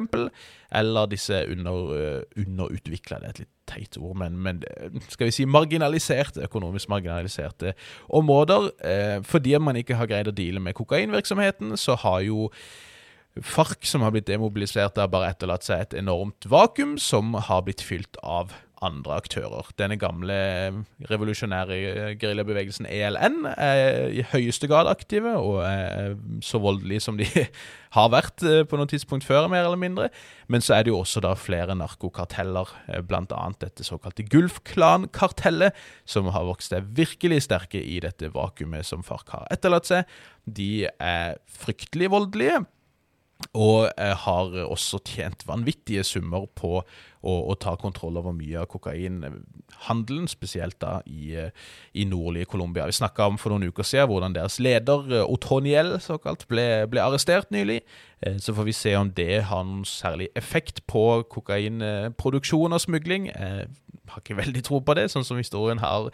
eller 0.75 1.09
disse 1.11 1.41
under, 1.51 1.91
uh, 1.91 2.39
underutvikla 2.39 3.19
Det 3.19 3.27
er 3.27 3.35
et 3.35 3.43
litt 3.43 3.51
teit 3.67 3.99
ord, 3.99 4.15
men, 4.19 4.39
men, 4.39 4.63
skal 5.09 5.29
vi 5.29 5.35
si 5.35 5.47
marginaliserte, 5.49 6.43
økonomisk 6.47 6.91
marginaliserte 6.91 7.73
områder. 8.13 8.69
Fordi 9.25 9.55
man 9.57 9.79
ikke 9.79 9.97
har 9.97 10.07
greid 10.11 10.29
å 10.29 10.35
deale 10.35 10.61
med 10.61 10.77
kokainvirksomheten, 10.77 11.73
så 11.81 11.95
har 12.03 12.21
jo 12.27 12.51
FARC, 13.43 13.83
som 13.83 14.05
har 14.05 14.13
blitt 14.15 14.29
demobilisert, 14.29 14.99
har 14.99 15.11
bare 15.11 15.33
etterlatt 15.33 15.65
seg 15.67 15.81
et 15.83 15.97
enormt 15.99 16.47
vakuum 16.47 16.95
som 17.01 17.33
har 17.35 17.65
blitt 17.67 17.83
fylt 17.83 18.15
av 18.23 18.53
andre 18.83 19.15
aktører. 19.17 19.69
Denne 19.79 19.97
gamle 19.99 20.35
revolusjonære 21.09 21.77
geriljabevegelsen 22.19 22.87
ELN 22.89 23.45
er 23.53 24.11
i 24.11 24.25
høyeste 24.33 24.69
grad 24.71 24.89
aktive 24.91 25.35
og 25.39 25.61
er 25.65 26.15
så 26.45 26.59
voldelige 26.63 27.05
som 27.05 27.19
de 27.19 27.27
har 27.95 28.11
vært 28.11 28.43
eh, 28.43 28.63
på 28.67 28.79
noe 28.79 28.89
tidspunkt 28.91 29.27
før, 29.27 29.47
mer 29.51 29.65
eller 29.65 29.79
mindre. 29.79 30.09
Men 30.51 30.63
så 30.63 30.77
er 30.77 30.85
det 30.85 30.91
jo 30.91 30.99
også 31.01 31.23
da 31.23 31.33
flere 31.39 31.77
narkokarteller, 31.79 32.75
eh, 32.91 33.01
bl.a. 33.05 33.41
dette 33.61 33.87
såkalte 33.87 34.27
Gulf-klan-kartellet, 34.27 35.75
som 36.07 36.31
har 36.35 36.47
vokst 36.47 36.75
seg 36.75 36.91
virkelig 36.97 37.45
sterke 37.47 37.81
i 37.81 38.01
dette 38.03 38.31
vakuumet 38.35 38.87
som 38.87 39.05
FARC 39.05 39.31
har 39.35 39.47
etterlatt 39.55 39.91
seg. 39.91 40.15
De 40.45 40.87
er 40.99 41.39
fryktelig 41.63 42.11
voldelige. 42.13 42.65
Og 43.51 43.89
eh, 43.99 44.13
har 44.15 44.53
også 44.63 45.01
tjent 45.03 45.43
vanvittige 45.47 46.05
summer 46.07 46.45
på 46.55 46.77
å, 46.79 47.33
å 47.51 47.55
ta 47.59 47.73
kontroll 47.79 48.15
over 48.21 48.33
mye 48.35 48.61
av 48.61 48.69
kokainhandelen, 48.71 50.29
spesielt 50.31 50.77
da 50.79 51.01
i, 51.05 51.35
i 51.91 52.05
nordlige 52.07 52.47
Colombia. 52.53 52.87
Vi 52.87 52.95
snakka 52.95 53.27
om 53.27 53.39
for 53.41 53.51
noen 53.51 53.67
uker 53.67 53.87
siden 53.87 54.07
hvordan 54.11 54.37
deres 54.37 54.57
leder, 54.63 55.25
Otoniel 55.27 55.97
såkalt, 56.03 56.47
ble, 56.51 56.85
ble 56.91 57.03
arrestert 57.03 57.51
nylig. 57.51 57.81
Så 58.41 58.55
får 58.55 58.69
vi 58.69 58.75
se 58.77 58.95
om 58.97 59.11
det 59.13 59.43
har 59.51 59.65
noen 59.67 59.83
særlig 59.85 60.29
effekt 60.39 60.85
på 60.89 61.25
kokainproduksjon 61.35 62.73
og 62.73 62.81
smugling. 62.81 63.27
Jeg 63.33 63.67
har 64.13 64.23
ikke 64.23 64.39
veldig 64.39 64.63
tro 64.65 64.79
på 64.79 64.95
det, 64.97 65.09
sånn 65.11 65.27
som 65.27 65.41
historien 65.41 65.83
har 65.83 66.07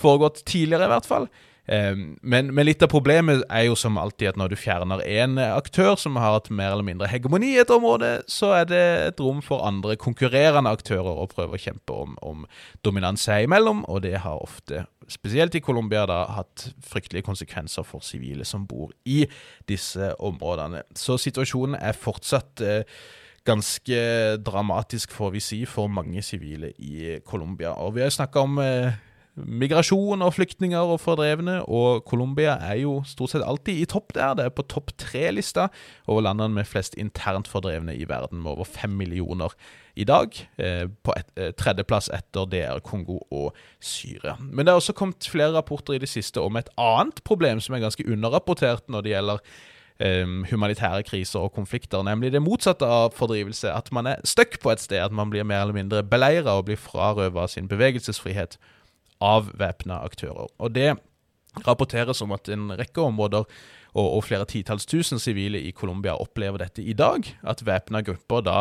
foregått 0.00 0.42
tidligere, 0.48 0.88
i 0.88 0.94
hvert 0.96 1.08
fall. 1.12 1.28
Ehm, 1.66 2.18
men, 2.20 2.50
men, 2.52 2.66
litt 2.68 2.82
av 2.84 2.90
problemet 2.92 3.44
er 3.48 3.66
jo 3.68 3.76
som 3.78 3.96
alltid 4.00 4.34
at 4.34 4.40
når 4.40 4.52
du 4.52 4.56
fjerner 4.60 5.00
én 5.08 5.38
aktør 5.40 5.94
som 6.00 6.18
har 6.20 6.36
hatt 6.36 6.50
mer 6.52 6.74
eller 6.74 6.84
mindre 6.84 7.08
hegemoni 7.08 7.54
i 7.54 7.62
et 7.62 7.72
område, 7.72 8.18
så 8.28 8.52
er 8.58 8.68
det 8.68 8.82
et 9.08 9.22
rom 9.24 9.40
for 9.44 9.64
andre 9.64 9.96
konkurrerende 10.00 10.72
aktører 10.74 11.22
å 11.22 11.28
prøve 11.30 11.56
å 11.56 11.62
kjempe 11.62 11.96
om, 12.04 12.18
om 12.20 12.44
dominans 12.84 13.24
seg 13.24 13.48
imellom, 13.48 13.84
og 13.88 14.04
det 14.04 14.18
har 14.26 14.44
ofte, 14.44 14.84
spesielt 15.08 15.56
i 15.56 15.64
Colombia, 15.64 16.04
da, 16.10 16.24
hatt 16.36 16.68
fryktelige 16.84 17.28
konsekvenser 17.30 17.86
for 17.88 18.04
sivile 18.04 18.44
som 18.48 18.68
bor 18.68 18.92
i 19.08 19.24
disse 19.68 20.12
områdene. 20.20 20.84
Så 20.96 21.16
situasjonen 21.20 21.78
er 21.80 21.96
fortsatt 21.96 22.64
eh, 22.64 23.00
ganske 23.44 23.98
dramatisk, 24.44 25.12
får 25.12 25.34
vi 25.34 25.42
si, 25.44 25.64
for 25.68 25.88
mange 25.92 26.22
sivile 26.24 26.72
i 26.80 27.18
Colombia. 27.24 27.74
Og 27.84 27.96
vi 27.96 28.04
har 28.04 28.12
snakka 28.12 28.44
om 28.44 28.60
eh, 28.60 28.96
migrasjon 29.34 30.22
og 30.22 30.34
flyktninger 30.36 30.92
og 30.94 31.00
fordrevne, 31.02 31.56
og 31.66 32.04
Colombia 32.06 32.54
er 32.62 32.78
jo 32.84 33.00
stort 33.08 33.32
sett 33.32 33.42
alltid 33.46 33.80
i 33.82 33.88
topp 33.90 34.14
der. 34.14 34.36
Det 34.38 34.46
er 34.46 34.54
på 34.54 34.66
topp 34.70 34.92
tre-lista 35.00 35.68
over 36.06 36.22
landene 36.26 36.60
med 36.60 36.68
flest 36.70 36.94
internt 37.00 37.50
fordrevne 37.50 37.96
i 37.96 38.06
verden, 38.08 38.42
med 38.44 38.54
over 38.54 38.68
fem 38.68 38.94
millioner 38.94 39.54
i 39.98 40.06
dag. 40.06 40.38
Eh, 40.58 40.86
på 41.02 41.14
et, 41.16 41.30
eh, 41.36 41.50
tredjeplass 41.50 42.10
etter 42.14 42.46
DR 42.46 42.80
Kongo 42.80 43.18
og 43.30 43.54
Syria. 43.80 44.36
Men 44.40 44.66
det 44.66 44.72
er 44.72 44.80
også 44.80 44.94
kommet 44.94 45.26
flere 45.30 45.52
rapporter 45.52 45.94
i 45.94 45.98
det 45.98 46.08
siste 46.08 46.40
om 46.40 46.56
et 46.56 46.70
annet 46.78 47.22
problem 47.24 47.60
som 47.60 47.74
er 47.74 47.80
ganske 47.80 48.06
underrapportert 48.06 48.88
når 48.88 49.02
det 49.02 49.16
gjelder 49.16 49.38
Um, 50.02 50.44
humanitære 50.50 51.04
kriser 51.06 51.38
og 51.38 51.52
konflikter, 51.52 52.02
nemlig 52.02 52.32
det 52.32 52.42
motsatte 52.42 52.82
av 52.82 53.12
fordrivelse. 53.14 53.70
At 53.70 53.92
man 53.92 54.06
er 54.06 54.16
stuck 54.24 54.58
på 54.60 54.72
et 54.72 54.80
sted, 54.80 54.98
at 54.98 55.12
man 55.12 55.30
blir 55.30 55.44
mer 55.44 55.60
eller 55.60 55.72
mindre 55.72 56.02
beleira 56.02 56.56
og 56.58 56.64
blir 56.64 56.76
frarøva 56.76 57.46
sin 57.46 57.68
bevegelsesfrihet 57.68 58.58
av 59.24 59.50
væpna 59.58 60.02
aktører. 60.04 60.50
Og 60.60 60.74
det 60.76 60.92
rapporteres 61.64 62.20
om 62.24 62.34
at 62.34 62.50
en 62.50 62.72
rekke 62.74 63.02
områder 63.04 63.46
og, 63.94 64.06
og 64.06 64.24
flere 64.26 64.46
titalls 64.50 64.88
tusen 64.90 65.22
sivile 65.22 65.60
i 65.62 65.72
Colombia 65.76 66.16
opplever 66.18 66.64
dette 66.64 66.82
i 66.82 66.96
dag. 66.98 67.26
At 67.46 67.64
væpna 67.66 68.02
grupper 68.06 68.44
da 68.44 68.58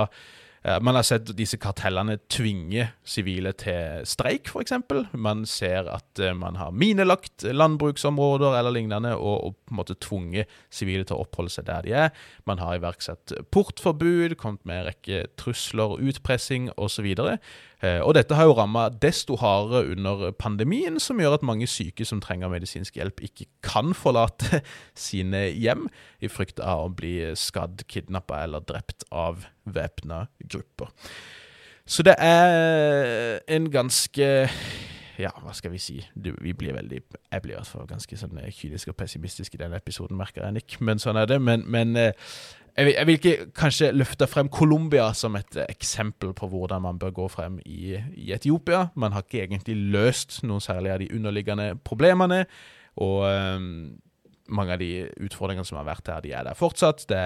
Man 0.63 0.95
har 0.95 1.03
sett 1.03 1.27
disse 1.35 1.57
kartellene 1.59 2.15
tvinge 2.31 2.85
sivile 3.03 3.51
til 3.59 4.05
streik, 4.07 4.47
f.eks. 4.47 4.71
Man 5.11 5.43
ser 5.49 5.89
at 5.91 6.21
eh, 6.23 6.31
man 6.37 6.55
har 6.55 6.71
minelagt 6.71 7.43
landbruksområder 7.43 8.55
eller 8.59 8.71
lignende, 8.71 9.11
og, 9.17 9.49
og 9.49 9.57
på 9.57 9.73
en 9.75 9.79
måte 9.81 9.97
tvunget 9.99 10.55
sivile 10.71 11.03
til 11.03 11.17
å 11.17 11.25
oppholde 11.25 11.51
seg 11.51 11.67
der 11.67 11.83
de 11.83 11.95
er. 12.05 12.25
Man 12.47 12.63
har 12.63 12.79
iverksatt 12.79 13.35
portforbud, 13.51 14.37
kommet 14.39 14.63
med 14.63 14.79
en 14.79 14.89
rekke 14.91 15.25
trusler, 15.39 15.97
utpressing 15.99 16.71
osv. 16.79 17.11
Eh, 17.83 17.99
og 17.99 18.13
dette 18.15 18.37
har 18.39 18.47
jo 18.47 18.55
ramma 18.55 18.87
desto 19.03 19.35
hardere 19.41 19.91
under 19.91 20.29
pandemien, 20.39 20.99
som 21.03 21.19
gjør 21.19 21.35
at 21.41 21.47
mange 21.47 21.67
syke 21.67 22.07
som 22.07 22.23
trenger 22.23 22.51
medisinsk 22.53 22.95
hjelp, 22.99 23.19
ikke 23.27 23.49
kan 23.65 23.91
forlate 23.97 24.63
sine 25.07 25.49
hjem 25.51 25.89
i 26.23 26.31
frykt 26.31 26.63
av 26.63 26.87
å 26.87 26.93
bli 26.95 27.17
skadd, 27.35 27.83
kidnappa 27.91 28.45
eller 28.45 28.63
drept 28.63 29.03
av 29.11 29.43
væpna 29.65 30.25
grupper. 30.49 30.91
Så 31.85 32.03
det 32.03 32.15
er 32.17 33.39
en 33.51 33.69
ganske 33.71 34.27
ja, 35.19 35.29
hva 35.43 35.53
skal 35.53 35.73
vi 35.73 35.81
si? 35.81 35.99
Du, 36.15 36.31
vi 36.41 36.55
blir 36.57 36.73
veldig 36.73 36.99
Jeg 37.03 37.41
blir 37.43 37.53
i 37.53 37.57
hvert 37.59 37.69
fall 37.69 37.85
ganske 37.89 38.17
sånn 38.17 38.39
kynisk 38.49 38.89
og 38.89 38.97
pessimistisk 38.97 39.53
i 39.53 39.61
denne 39.61 39.77
episoden, 39.77 40.17
merker 40.17 40.45
jeg, 40.45 40.55
Nick. 40.57 40.77
Men 40.81 41.01
sånn 41.01 41.19
er 41.21 41.29
det. 41.29 41.37
Men, 41.43 41.65
men 41.69 41.93
eh, 41.99 42.15
jeg 42.73 42.87
vil, 42.87 42.93
jeg 42.97 43.07
vil, 43.07 43.19
ikke 43.19 43.51
kanskje 43.53 43.91
løfte 43.93 44.27
frem 44.29 44.49
Colombia 44.49 45.11
som 45.13 45.37
et 45.37 45.59
eh, 45.59 45.69
eksempel 45.69 46.33
på 46.33 46.49
hvordan 46.49 46.81
man 46.81 47.01
bør 47.01 47.13
gå 47.19 47.27
frem 47.29 47.59
i, 47.65 47.99
i, 48.17 48.31
Etiopia. 48.33 48.87
Man 48.95 49.13
har 49.13 49.25
ikke 49.25 49.43
egentlig 49.43 49.77
løst 49.93 50.39
noen 50.47 50.63
særlig 50.63 50.93
av 50.95 51.03
de 51.03 51.11
underliggende 51.13 51.75
problemene. 51.85 52.43
Og 53.03 53.27
um, 53.29 53.69
mange 54.51 54.75
av 54.75 54.81
de 54.81 55.05
utfordringene 55.23 55.65
som 55.67 55.77
har 55.79 55.87
vært 55.87 56.09
her, 56.11 56.23
de 56.23 56.33
er 56.35 56.43
der 56.47 56.57
fortsatt. 56.57 57.05
Det, 57.07 57.21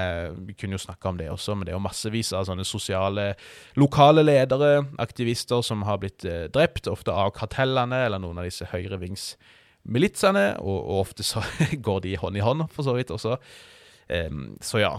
vi 0.45 0.53
kunne 0.57 0.77
jo 0.77 0.83
snakke 0.83 1.09
om 1.09 1.17
det 1.17 1.29
også, 1.33 1.55
men 1.55 1.65
det 1.65 1.73
er 1.73 1.77
jo 1.77 1.85
massevis 1.87 2.29
av 2.37 2.45
sånne 2.49 2.65
sosiale 2.67 3.31
lokale 3.79 4.25
ledere, 4.25 4.85
aktivister, 5.01 5.63
som 5.65 5.85
har 5.87 6.01
blitt 6.03 6.27
uh, 6.29 6.45
drept, 6.53 6.89
ofte 6.91 7.13
av 7.13 7.33
kartellene 7.37 8.03
eller 8.05 8.21
noen 8.21 8.41
av 8.41 8.49
disse 8.49 8.69
høyrevingsmilitsene, 8.69 10.47
og, 10.61 10.77
og 10.77 11.03
ofte 11.07 11.25
så 11.25 11.43
går 11.89 12.03
de 12.05 12.17
hånd 12.21 12.37
i 12.37 12.45
hånd, 12.45 12.67
for 12.73 12.85
så 12.85 12.97
vidt 12.97 13.13
også. 13.15 13.39
Um, 14.07 14.51
så 14.63 14.85
ja, 14.85 14.93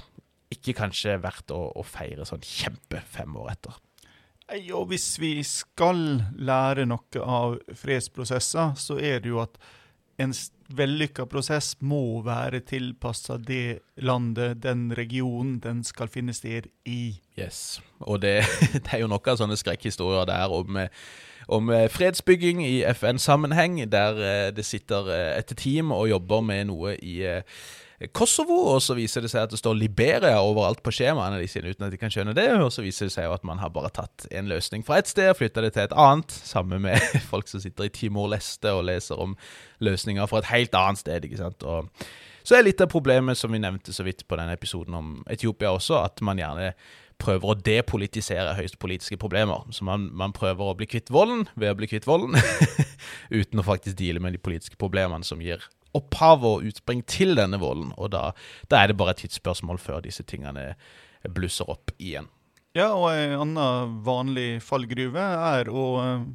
ikke 0.52 0.76
kanskje 0.80 1.20
verdt 1.22 1.54
å, 1.54 1.68
å 1.78 1.86
feire 1.86 2.26
sånn 2.28 2.42
kjempe 2.44 3.04
fem 3.06 3.36
år 3.38 3.54
etter. 3.54 3.78
Og 4.72 4.86
hvis 4.88 5.18
vi 5.20 5.34
skal 5.44 6.22
lære 6.40 6.86
noe 6.88 7.20
av 7.20 7.58
fredsprosesser, 7.76 8.72
så 8.80 8.96
er 8.96 9.20
det 9.20 9.28
jo 9.28 9.42
at 9.42 9.58
en 10.18 10.32
vellykka 10.76 11.24
prosess 11.30 11.74
må 11.80 12.20
være 12.26 12.60
tilpassa 12.66 13.38
det 13.40 13.80
landet, 14.04 14.62
den 14.62 14.92
regionen, 14.96 15.58
den 15.64 15.84
skal 15.84 16.10
finne 16.12 16.34
sted 16.36 16.68
i. 16.84 17.16
Yes, 17.38 17.80
og 18.00 18.22
det, 18.22 18.42
det 18.84 18.92
er 18.92 19.02
jo 19.04 19.10
noen 19.10 19.40
sånne 19.40 19.58
skrekkhistorier 19.58 20.28
der 20.28 20.52
om, 20.52 20.80
om 21.48 21.72
fredsbygging 21.92 22.64
i 22.66 22.82
FN-sammenheng, 22.92 23.80
der 23.90 24.22
eh, 24.22 24.48
det 24.54 24.66
sitter 24.68 25.12
eh, 25.14 25.34
et 25.40 25.56
team 25.56 25.92
og 25.96 26.08
jobber 26.10 26.44
med 26.44 26.68
noe 26.72 26.96
i 27.00 27.20
Kosovo, 28.14 28.54
og 28.76 28.82
så 28.84 28.94
viser 28.94 29.24
det 29.24 29.30
seg 29.32 29.48
at 29.48 29.50
det 29.50 29.58
står 29.58 29.74
Liberia 29.74 30.38
overalt 30.38 30.84
på 30.86 30.92
skjemaene 30.94 31.40
de 31.40 31.48
sine, 31.50 31.72
uten 31.74 31.88
at 31.88 31.90
de 31.90 31.98
kan 31.98 32.12
skjønne 32.14 32.34
det. 32.36 32.46
Og 32.62 32.70
så 32.70 32.84
viser 32.84 33.08
det 33.08 33.14
seg 33.16 33.26
jo 33.26 33.34
at 33.34 33.46
man 33.48 33.58
har 33.58 33.72
bare 33.74 33.90
tatt 33.94 34.28
en 34.30 34.50
løsning 34.50 34.84
fra 34.86 35.00
et 35.02 35.10
sted 35.10 35.32
og 35.32 35.40
flytta 35.40 35.64
det 35.64 35.72
til 35.74 35.88
et 35.88 35.96
annet. 35.98 36.36
Sammen 36.46 36.84
med 36.86 37.02
folk 37.32 37.50
som 37.50 37.62
sitter 37.64 37.88
i 37.88 37.92
Timor-Leste 37.94 38.70
og 38.76 38.86
leser 38.86 39.18
om 39.18 39.34
løsninger 39.82 40.30
fra 40.30 40.44
et 40.44 40.50
helt 40.52 40.78
annet 40.78 41.02
sted. 41.02 41.26
ikke 41.26 41.40
sant? 41.42 41.66
Og 41.66 41.90
så 42.46 42.56
er 42.56 42.68
litt 42.68 42.80
av 42.80 42.92
problemet 42.92 43.36
som 43.36 43.50
vi 43.52 43.60
nevnte 43.60 43.92
så 43.92 44.06
vidt 44.06 44.22
på 44.30 44.38
denne 44.38 44.54
episoden 44.54 44.94
om 44.94 45.10
Etiopia 45.28 45.74
også, 45.74 45.98
at 45.98 46.22
man 46.24 46.38
gjerne 46.38 46.70
prøver 47.18 47.50
å 47.50 47.56
depolitisere 47.58 48.54
høyst 48.54 48.78
politiske 48.78 49.18
problemer. 49.18 49.66
Så 49.74 49.82
man, 49.84 50.06
man 50.14 50.30
prøver 50.36 50.70
å 50.70 50.76
bli 50.78 50.86
kvitt 50.86 51.10
volden 51.10 51.48
ved 51.58 51.74
å 51.74 51.78
bli 51.80 51.90
kvitt 51.90 52.06
volden, 52.06 52.38
uten 53.40 53.58
å 53.58 53.66
faktisk 53.66 53.98
deale 53.98 54.22
med 54.22 54.38
de 54.38 54.42
politiske 54.42 54.78
problemene 54.78 55.26
som 55.26 55.42
gir 55.42 55.66
opphav 55.98 56.46
og 56.46 56.66
utspring 56.68 57.04
til 57.10 57.36
denne 57.38 57.60
volden. 57.60 57.92
Og 57.98 58.12
da, 58.14 58.30
da 58.70 58.82
er 58.82 58.90
det 58.90 58.98
bare 59.00 59.16
et 59.16 59.24
tidsspørsmål 59.26 59.80
før 59.82 60.02
disse 60.06 60.24
tingene 60.26 60.72
blusser 61.34 61.68
opp 61.70 61.92
igjen. 61.98 62.30
Ja, 62.76 62.90
og 62.92 63.08
en 63.16 63.32
annen 63.40 63.94
vanlig 64.04 64.60
fallgruve 64.62 65.22
er, 65.22 65.70
å, 65.72 65.84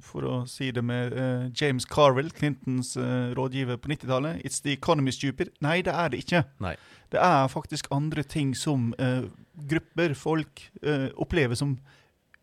for 0.03 0.25
å 0.25 0.37
si 0.49 0.71
det 0.73 0.81
med 0.83 1.13
uh, 1.13 1.45
James 1.55 1.85
Carville, 1.87 2.33
Clintons 2.33 2.95
uh, 2.97 3.31
rådgiver 3.37 3.77
på 3.79 3.91
90-tallet 3.93 4.41
It's 4.41 4.59
the 4.65 4.73
economy 4.73 5.13
stupid. 5.13 5.53
Nei, 5.63 5.81
det 5.85 5.93
er 5.93 6.11
det 6.11 6.23
ikke. 6.25 6.43
Nei. 6.63 6.73
Det 7.13 7.21
er 7.21 7.51
faktisk 7.53 7.87
andre 7.93 8.25
ting 8.25 8.55
som 8.57 8.91
uh, 8.97 9.29
grupper, 9.69 10.15
folk, 10.17 10.65
opplever 11.21 11.55
som 11.55 11.75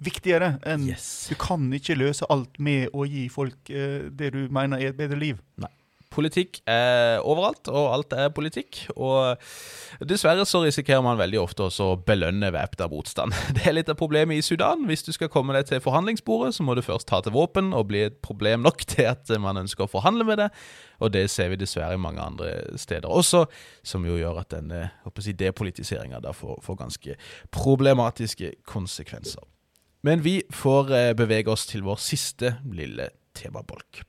viktigere 0.00 0.54
enn 0.64 0.86
yes. 0.86 1.26
Du 1.28 1.34
kan 1.42 1.66
ikke 1.74 1.98
løse 1.98 2.28
alt 2.30 2.54
med 2.62 2.94
å 2.94 3.02
gi 3.04 3.24
folk 3.28 3.66
det 3.66 4.30
du 4.32 4.44
mener 4.54 4.78
er 4.78 4.94
et 4.94 5.00
bedre 5.00 5.18
liv. 5.18 5.40
Nei. 5.60 5.72
Politikk 6.10 6.58
er 6.66 7.20
overalt, 7.22 7.68
og 7.70 7.92
alt 7.94 8.14
er 8.18 8.32
politikk. 8.34 8.80
Og 8.96 9.38
dessverre 10.10 10.42
så 10.48 10.64
risikerer 10.64 11.04
man 11.06 11.20
veldig 11.20 11.38
ofte 11.38 11.68
også 11.68 11.86
å 11.92 11.98
belønne 12.06 12.50
væpna 12.54 12.88
motstand. 12.90 13.36
Det 13.56 13.62
er 13.68 13.76
litt 13.76 13.92
av 13.92 13.98
problemet 14.00 14.40
i 14.40 14.42
Sudan. 14.44 14.82
Hvis 14.90 15.06
du 15.06 15.12
skal 15.14 15.30
komme 15.30 15.54
deg 15.54 15.68
til 15.68 15.82
forhandlingsbordet, 15.84 16.56
så 16.56 16.66
må 16.66 16.74
du 16.74 16.82
først 16.82 17.06
ta 17.10 17.22
til 17.22 17.36
våpen 17.36 17.70
og 17.76 17.86
bli 17.92 18.02
et 18.08 18.18
problem 18.26 18.66
nok 18.66 18.82
til 18.90 19.06
at 19.12 19.30
man 19.38 19.62
ønsker 19.62 19.86
å 19.86 19.92
forhandle 19.92 20.26
med 20.26 20.42
det. 20.42 20.50
Og 20.98 21.14
det 21.14 21.28
ser 21.30 21.54
vi 21.54 21.60
dessverre 21.62 21.94
i 21.94 22.02
mange 22.02 22.26
andre 22.26 22.50
steder 22.80 23.08
også, 23.08 23.46
som 23.86 24.04
jo 24.04 24.18
gjør 24.18 24.42
at 24.42 24.50
denne 24.56 24.88
si, 25.22 25.32
depolitiseringa 25.38 26.20
får, 26.34 26.58
får 26.66 26.82
ganske 26.82 27.16
problematiske 27.54 28.56
konsekvenser. 28.66 29.46
Men 30.02 30.24
vi 30.24 30.40
får 30.50 30.94
eh, 30.96 31.10
bevege 31.16 31.52
oss 31.52 31.66
til 31.68 31.84
vår 31.86 32.00
siste 32.02 32.56
lille 32.72 33.10
temabolk. 33.36 34.02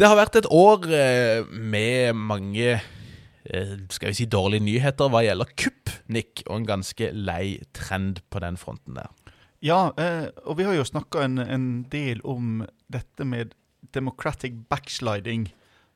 Det 0.00 0.08
har 0.08 0.16
vært 0.16 0.38
et 0.38 0.46
år 0.48 0.86
eh, 0.96 1.42
med 1.52 2.16
mange 2.16 2.68
eh, 2.72 3.72
skal 3.92 4.08
vi 4.08 4.16
si 4.16 4.24
dårlige 4.32 4.64
nyheter 4.64 5.10
hva 5.12 5.20
gjelder 5.26 5.50
kupp, 5.60 5.90
Nick, 6.08 6.40
og 6.46 6.54
en 6.54 6.68
ganske 6.70 7.10
lei 7.12 7.58
trend 7.76 8.22
på 8.32 8.40
den 8.40 8.56
fronten 8.56 8.96
der. 8.96 9.10
Ja, 9.60 9.90
eh, 10.00 10.30
og 10.48 10.56
vi 10.56 10.64
har 10.64 10.78
jo 10.78 10.86
snakka 10.88 11.26
en, 11.26 11.36
en, 11.44 11.66
del 11.92 12.22
om 12.24 12.62
dette 12.88 13.26
med 13.28 13.52
democratic 13.92 14.56
backsliding. 14.72 15.50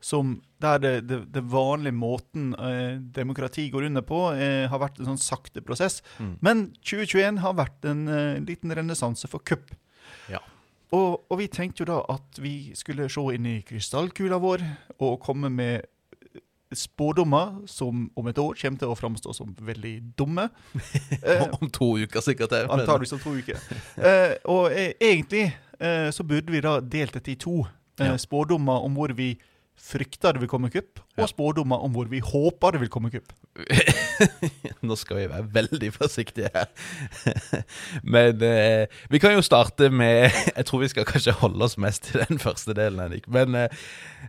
Som 0.04 0.42
der 0.60 0.82
det, 0.84 0.92
det, 1.08 1.22
det 1.32 1.44
vanlige 1.48 1.96
måten 1.96 2.50
demokrati 3.16 3.70
går 3.72 3.86
under 3.86 4.04
på, 4.04 4.18
har 4.68 4.82
vært 4.82 4.98
en 5.00 5.14
sånn 5.14 5.22
sakte 5.22 5.62
prosess. 5.64 6.02
Mm. 6.20 6.34
Men 6.44 6.60
2021 6.84 7.40
har 7.40 7.56
vært 7.56 7.88
en 7.88 8.04
liten 8.44 8.74
renessanse 8.76 9.30
for 9.32 9.40
kupp. 9.48 9.72
Og, 10.94 11.24
og, 11.26 11.38
vi 11.40 11.48
tenkte 11.50 11.82
jo 11.82 11.90
da 11.90 11.98
at 12.14 12.38
vi 12.42 12.72
skulle 12.78 13.08
se 13.10 13.24
inn 13.34 13.48
i 13.50 13.58
krystallkula 13.66 14.38
vår 14.42 14.62
og 15.02 15.18
komme 15.24 15.50
med 15.50 15.90
spådommer 16.74 17.66
som 17.70 18.08
om 18.16 18.28
et 18.30 18.38
år 18.38 18.56
kommer 18.58 18.80
til 18.80 18.90
å 18.90 18.96
framstå 18.98 19.34
som 19.36 19.54
veldig 19.62 19.94
dumme. 20.18 20.48
om 21.60 21.70
to 21.70 21.94
uker, 22.02 22.20
sikkert. 22.24 22.56
Antakeligvis 22.64 23.14
om 23.16 23.22
to 23.22 23.34
uker. 23.38 23.60
Eh, 23.96 24.34
og 24.50 24.72
eh, 24.72 24.92
egentlig 25.00 25.46
eh, 25.78 26.10
så 26.14 26.26
burde 26.26 26.54
vi 26.54 26.62
da 26.64 26.78
delt 26.80 27.14
dette 27.18 27.34
i 27.34 27.38
to. 27.40 27.62
Eh, 28.00 28.10
ja. 28.10 28.18
Spådommer 28.18 28.86
om 28.86 28.98
hvor 28.98 29.14
vi 29.14 29.34
frykter 29.84 30.32
det 30.32 30.40
vil 30.40 30.48
komme 30.48 30.70
kupp, 30.72 31.00
og 31.18 31.28
spådommer 31.28 31.82
om 31.84 31.92
hvor 31.94 32.06
vi 32.10 32.20
håper 32.24 32.74
det 32.74 32.80
vil 32.84 32.90
komme 32.92 33.10
kupp. 33.12 33.32
Nå 34.86 34.96
skal 34.98 35.18
vi 35.18 35.26
være 35.30 35.46
veldig 35.54 35.90
forsiktige 35.94 36.48
her. 36.54 36.70
Men 38.14 38.42
eh, 38.42 38.86
vi 39.10 39.20
kan 39.22 39.34
jo 39.34 39.44
starte 39.44 39.90
med 39.90 40.30
Jeg 40.56 40.66
tror 40.66 40.82
vi 40.82 40.90
skal 40.90 41.06
kanskje 41.06 41.36
holde 41.38 41.64
oss 41.64 41.76
mest 41.78 42.08
til 42.10 42.24
den 42.28 42.38
første 42.42 42.74
delen. 42.74 43.02
Henrik. 43.04 43.28
Men 43.28 43.54
eh, 43.54 43.68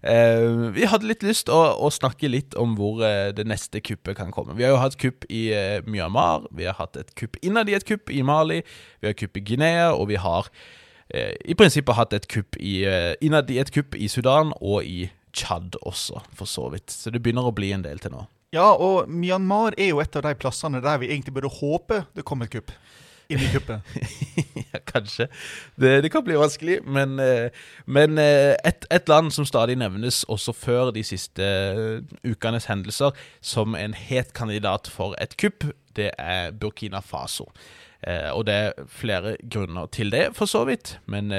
eh, 0.04 0.46
vi 0.76 0.86
hadde 0.90 1.10
litt 1.10 1.26
lyst 1.26 1.50
å, 1.50 1.62
å 1.74 1.90
snakke 1.94 2.30
litt 2.30 2.58
om 2.60 2.76
hvor 2.78 3.02
eh, 3.06 3.32
det 3.36 3.48
neste 3.50 3.82
kuppet 3.82 4.18
kan 4.20 4.34
komme. 4.36 4.58
Vi 4.58 4.66
har 4.68 4.76
jo 4.76 4.82
hatt 4.84 5.00
kupp 5.02 5.26
i 5.30 5.48
eh, 5.56 5.82
Myanmar, 5.88 6.50
vi 6.52 6.70
har 6.70 6.78
hatt 6.80 6.98
et 7.00 7.14
kupp 7.18 7.40
innad 7.42 7.70
i 7.70 7.78
et 7.78 7.88
kupp 7.88 8.14
i 8.14 8.22
Mali, 8.26 8.62
vi 9.02 9.10
har 9.10 9.18
kupp 9.18 9.38
i 9.38 9.46
Guinea, 9.46 9.94
og 9.94 10.10
vi 10.12 10.20
har 10.22 10.50
eh, 11.10 11.34
i 11.46 11.58
prinsippet 11.58 11.98
hatt 11.98 12.14
et 12.18 12.30
kupp 12.32 12.60
i, 12.60 12.82
innad 13.26 13.50
i 13.54 13.62
et 13.64 13.72
kupp 13.74 13.98
i 13.98 14.10
Sudan 14.12 14.54
og 14.62 14.84
i 14.86 15.06
Tsjad 15.36 15.78
også, 15.84 16.24
for 16.38 16.50
så 16.50 16.70
vidt. 16.74 16.94
Så 16.94 17.12
det 17.14 17.22
begynner 17.24 17.50
å 17.50 17.56
bli 17.56 17.74
en 17.76 17.86
del 17.86 18.00
til 18.02 18.16
nå. 18.16 18.26
Ja, 18.56 18.70
og 18.72 19.10
Myanmar 19.12 19.76
er 19.78 19.92
jo 19.92 20.00
et 20.00 20.16
av 20.16 20.24
de 20.24 20.36
plassene 20.40 20.80
der 20.84 21.02
vi 21.02 21.10
egentlig 21.12 21.34
burde 21.36 21.52
håpe 21.52 22.06
det 22.16 22.24
kommer 22.28 22.48
et 22.48 22.56
kupp. 22.56 22.72
Inn 23.28 23.42
i 23.42 23.48
kuppet. 23.50 23.82
ja, 24.72 24.80
kanskje. 24.86 25.28
Det, 25.76 26.02
det, 26.06 26.12
kan 26.14 26.24
bli 26.26 26.38
vanskelig, 26.38 26.78
men, 26.86 27.18
eh, 27.20 27.50
men 27.90 28.20
eh, 28.22 28.54
et, 28.68 28.86
et, 28.94 29.10
land 29.10 29.34
som 29.34 29.48
stadig 29.50 29.80
nevnes 29.82 30.22
også 30.30 30.54
før 30.54 30.92
de 30.94 31.02
siste 31.06 31.42
eh, 31.46 32.04
ukenes 32.28 32.70
hendelser 32.70 33.18
som 33.42 33.74
en 33.80 33.98
het 33.98 34.36
kandidat 34.38 34.92
for 34.94 35.18
et 35.22 35.34
kupp, 35.42 35.66
det 35.98 36.12
er 36.22 36.54
Burkina 36.54 37.02
Faso. 37.02 37.50
og 38.06 38.46
det 38.46 38.54
er 38.54 38.86
flere 38.86 39.32
grunner 39.50 39.88
til 39.88 40.12
det, 40.12 40.36
for 40.36 40.46
så 40.46 40.66
vidt. 40.68 41.00
Men 41.08 41.32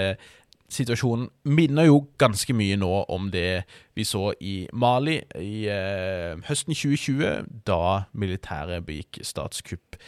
situasjonen 0.72 1.28
minner 1.48 1.86
jo 1.88 2.00
ganske 2.18 2.54
mye 2.56 2.76
nå 2.80 2.90
om 3.12 3.28
det 3.32 3.64
vi 3.96 4.04
så 4.06 4.30
i 4.40 4.56
Mali 4.74 5.18
i 5.40 5.66
eh, 5.70 6.34
høsten 6.48 6.74
2020, 6.74 7.62
da 7.68 8.06
militæret 8.12 8.86
begikk 8.86 9.20
statskupp 9.26 9.98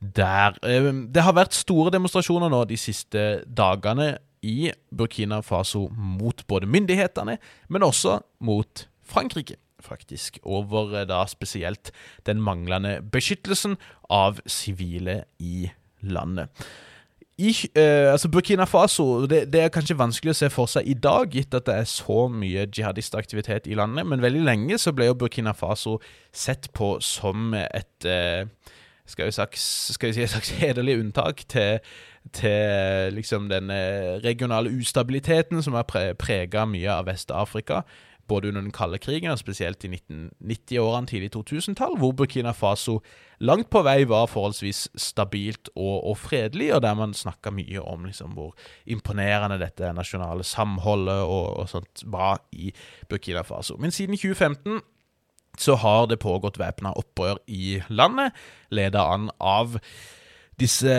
der. 0.00 0.56
Eh, 0.64 0.88
det 1.12 1.26
har 1.26 1.36
vært 1.36 1.56
store 1.56 1.92
demonstrasjoner 1.94 2.52
nå 2.52 2.64
de 2.68 2.80
siste 2.80 3.26
dagene 3.46 4.16
i 4.46 4.72
Burkina 4.94 5.42
Faso 5.44 5.86
mot 5.92 6.42
både 6.48 6.68
myndighetene, 6.70 7.38
men 7.68 7.86
også 7.86 8.20
mot 8.40 8.88
Frankrike. 9.06 9.60
Faktisk, 9.86 10.40
over 10.42 10.96
eh, 11.02 11.06
da 11.06 11.20
spesielt 11.30 11.92
den 12.26 12.40
manglende 12.42 12.98
beskyttelsen 13.04 13.76
av 14.10 14.40
sivile 14.48 15.24
i 15.38 15.68
landet 16.00 16.50
i, 17.38 17.50
uh, 17.76 18.12
altså 18.12 18.30
Burkina 18.32 18.64
Faso 18.64 19.26
det, 19.28 19.42
det, 19.52 19.60
er 19.60 19.72
kanskje 19.72 19.98
vanskelig 19.98 20.32
å 20.32 20.38
se 20.38 20.48
for 20.52 20.70
seg 20.72 20.88
i 20.88 20.94
dag, 20.96 21.28
gitt 21.36 21.52
at 21.54 21.66
det 21.68 21.74
er 21.82 21.90
så 21.90 22.26
mye 22.32 22.64
jihadistaktivitet 22.64 23.68
i 23.68 23.76
landet. 23.76 24.08
Men 24.08 24.24
veldig 24.24 24.44
lenge 24.46 24.78
så 24.80 24.94
ble 24.96 25.10
jo 25.10 25.18
Burkina 25.20 25.52
Faso 25.56 25.98
sett 26.32 26.70
på 26.76 26.94
som 27.04 27.52
et 27.58 28.08
uh, 28.08 28.48
skal, 29.06 29.28
vi 29.28 29.36
sagt, 29.36 29.60
skal 29.60 30.10
vi 30.10 30.16
si 30.16 30.24
et 30.24 30.32
slags 30.32 30.54
hederlig 30.62 30.96
unntak 31.02 31.44
til, 31.52 31.84
til 32.34 33.14
liksom 33.14 33.50
den 33.52 33.70
regionale 34.24 34.72
ustabiliteten 34.72 35.60
som 35.62 35.76
har 35.78 35.86
pre 35.86 36.08
prega 36.18 36.64
mye 36.66 36.90
av 36.90 37.06
Vest-Afrika 37.06 37.84
både 38.28 38.48
under 38.48 38.64
den 38.64 38.74
kalde 38.74 38.98
krigen 39.02 39.30
og 39.32 39.38
spesielt 39.40 39.84
i 39.86 39.90
1990-årene, 39.94 41.10
tidlig 41.10 41.30
2000-tall, 41.36 41.96
hvor 42.00 42.14
Burkina 42.16 42.52
Faso 42.56 42.98
langt 43.40 43.70
på 43.70 43.82
vei 43.86 44.00
var 44.08 44.28
forholdsvis 44.30 44.86
stabilt 45.00 45.70
og, 45.74 46.08
og 46.10 46.18
fredelig, 46.18 46.72
og 46.74 46.82
der 46.82 46.98
man 46.98 47.14
snakka 47.14 47.52
mye 47.54 47.82
om 47.82 48.08
liksom, 48.08 48.34
hvor 48.36 48.54
imponerende 48.86 49.60
dette 49.62 49.92
nasjonale 49.96 50.46
samholdet 50.46 51.22
og, 51.22 51.46
og 51.62 51.70
sånt 51.70 52.04
var 52.04 52.42
i 52.52 52.72
Burkina 53.10 53.44
Faso. 53.46 53.78
Men 53.80 53.94
siden 53.94 54.18
2015 54.18 54.82
så 55.58 55.78
har 55.80 56.06
det 56.10 56.20
pågått 56.20 56.58
væpna 56.60 56.92
opprør 57.00 57.40
i 57.48 57.80
landet, 57.88 58.36
leda 58.70 59.06
an 59.14 59.30
av 59.40 59.78
disse 60.60 60.92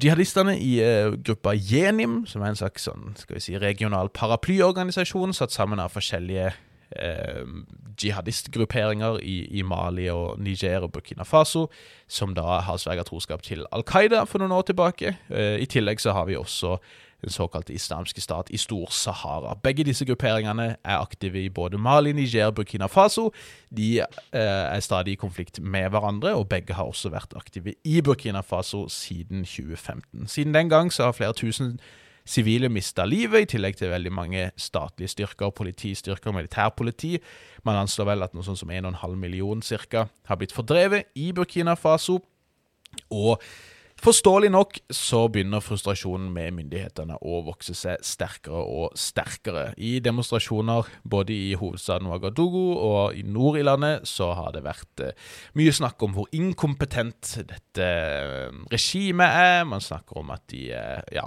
jihadistene 0.00 0.54
i 0.56 0.76
uh, 0.80 1.14
gruppa 1.20 1.52
Jenim, 1.56 2.22
som 2.26 2.42
er 2.42 2.52
en 2.52 2.60
slags 2.60 2.86
sånn, 2.88 3.12
skal 3.20 3.38
vi 3.38 3.42
si, 3.44 3.58
regional 3.60 4.08
paraplyorganisasjon 4.14 5.36
satt 5.36 5.52
sammen 5.52 5.82
av 5.82 5.92
forskjellige 5.92 6.52
eh, 6.96 7.44
jihadistgrupperinger 8.00 9.20
i, 9.22 9.36
i, 9.58 9.62
Mali 9.66 10.08
og 10.12 10.40
Niger 10.42 10.86
og 10.86 10.92
Burkina 10.94 11.26
Faso, 11.28 11.68
som 12.08 12.34
da 12.36 12.60
har 12.66 12.80
sverga 12.80 13.04
troskap 13.06 13.44
til 13.46 13.64
Al 13.74 13.84
Qaida 13.86 14.24
for 14.28 14.42
noen 14.42 14.54
år 14.56 14.68
tilbake. 14.70 15.16
Eh, 15.30 15.60
I 15.62 15.68
tillegg 15.70 16.02
så 16.02 16.14
har 16.16 16.28
vi 16.30 16.38
også 16.38 16.78
den 17.24 17.32
såkalte 17.32 17.74
islamske 17.74 18.20
stat 18.20 18.50
i 18.54 18.60
Stor-Sahara. 18.60 19.56
Begge 19.64 19.86
disse 19.88 20.06
grupperingene 20.08 20.68
er 20.76 21.00
aktive 21.00 21.42
i 21.42 21.50
både 21.50 21.78
Mali, 21.78 22.12
Niger 22.12 22.52
og 22.52 22.60
Burkina 22.60 22.86
Faso. 22.86 23.30
De 23.74 23.98
eh, 24.00 24.06
er 24.36 24.80
stadig 24.84 25.16
i 25.16 25.20
konflikt 25.20 25.60
med 25.60 25.90
hverandre, 25.90 26.34
og 26.34 26.48
begge 26.48 26.76
har 26.76 26.88
også 26.88 27.12
vært 27.14 27.34
aktive 27.36 27.74
i 27.84 28.00
Burkina 28.04 28.44
Faso 28.44 28.86
siden 28.88 29.44
2015. 29.44 30.28
Siden 30.28 30.54
den 30.54 30.70
gang 30.72 30.92
så 30.92 31.08
har 31.08 31.16
flere 31.16 31.32
tusen 31.32 31.78
sivile 32.24 32.68
mista 32.72 33.04
livet, 33.04 33.44
i 33.44 33.50
tillegg 33.54 33.76
til 33.76 33.92
veldig 33.92 34.12
mange 34.12 34.46
statlige 34.56 35.12
styrker, 35.12 35.52
politistyrker 35.52 36.32
og 36.32 36.38
militærpoliti. 36.38 37.18
Man 37.64 37.76
anslår 37.82 38.12
vel 38.12 38.24
at 38.24 38.34
noe 38.34 38.46
sånt 38.46 38.62
som 38.62 38.72
1,5 38.72 39.16
million 39.20 39.62
cirka 39.62 40.06
har 40.28 40.40
blitt 40.40 40.54
fordrevet 40.56 41.10
i 41.20 41.32
Burkina 41.36 41.76
Faso. 41.76 42.22
Og 43.10 43.42
Forståelig 44.02 44.50
nok 44.50 44.78
så 44.92 45.20
begynner 45.32 45.62
frustrasjonen 45.62 46.26
med 46.34 46.56
myndighetene 46.56 47.14
å 47.24 47.38
vokse 47.46 47.76
seg 47.78 48.02
sterkere 48.04 48.58
og 48.60 48.98
sterkere. 48.98 49.68
I 49.78 49.96
demonstrasjoner 50.04 50.90
både 51.08 51.32
i 51.32 51.54
hovedstaden 51.56 52.10
Ouagadougou 52.10 52.74
og 52.74 53.16
i 53.16 53.22
nord 53.22 53.60
i 53.60 53.64
landet 53.64 54.08
så 54.10 54.32
har 54.36 54.50
det 54.56 54.64
vært 54.66 55.04
eh, 55.04 55.14
mye 55.56 55.72
snakk 55.72 56.02
om 56.04 56.18
hvor 56.18 56.28
inkompetent 56.36 57.36
dette 57.48 57.86
eh, 57.86 58.52
regimet 58.74 59.40
er. 59.40 59.64
Man 59.70 59.84
snakker 59.84 60.20
om 60.20 60.34
at 60.34 60.44
de 60.52 60.66
er 60.74 61.06
ja, 61.14 61.24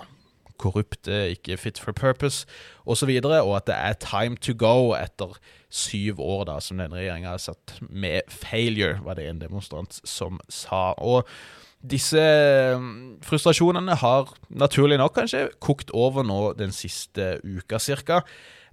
korrupte, 0.62 1.24
ikke 1.34 1.58
fit 1.58 1.80
for 1.82 1.96
purpose 1.98 2.46
osv., 2.86 3.10
og, 3.10 3.32
så 3.32 3.44
og 3.44 3.54
at 3.58 3.70
det 3.70 3.78
er 3.78 4.02
time 4.04 4.38
to 4.38 4.54
go 4.54 4.94
etter 4.98 5.38
syv 5.70 6.20
år 6.24 6.46
da 6.52 6.60
som 6.64 6.82
denne 6.82 7.00
regjeringa 7.00 7.34
har 7.36 7.42
satt 7.42 7.80
med 7.90 8.28
failure, 8.30 9.00
var 9.06 9.18
det 9.18 9.32
en 9.32 9.42
demonstrant 9.42 10.02
som 10.04 10.42
sa. 10.50 10.92
og 10.98 11.26
disse 11.82 12.22
mm, 12.78 13.20
frustrasjonene 13.26 13.98
har 14.02 14.32
naturlig 14.50 14.98
nok 14.98 15.16
kanskje 15.20 15.48
kokt 15.64 15.94
over 15.94 16.26
nå 16.26 16.54
den 16.58 16.74
siste 16.76 17.38
uka 17.44 17.80
cirka. 17.80 18.24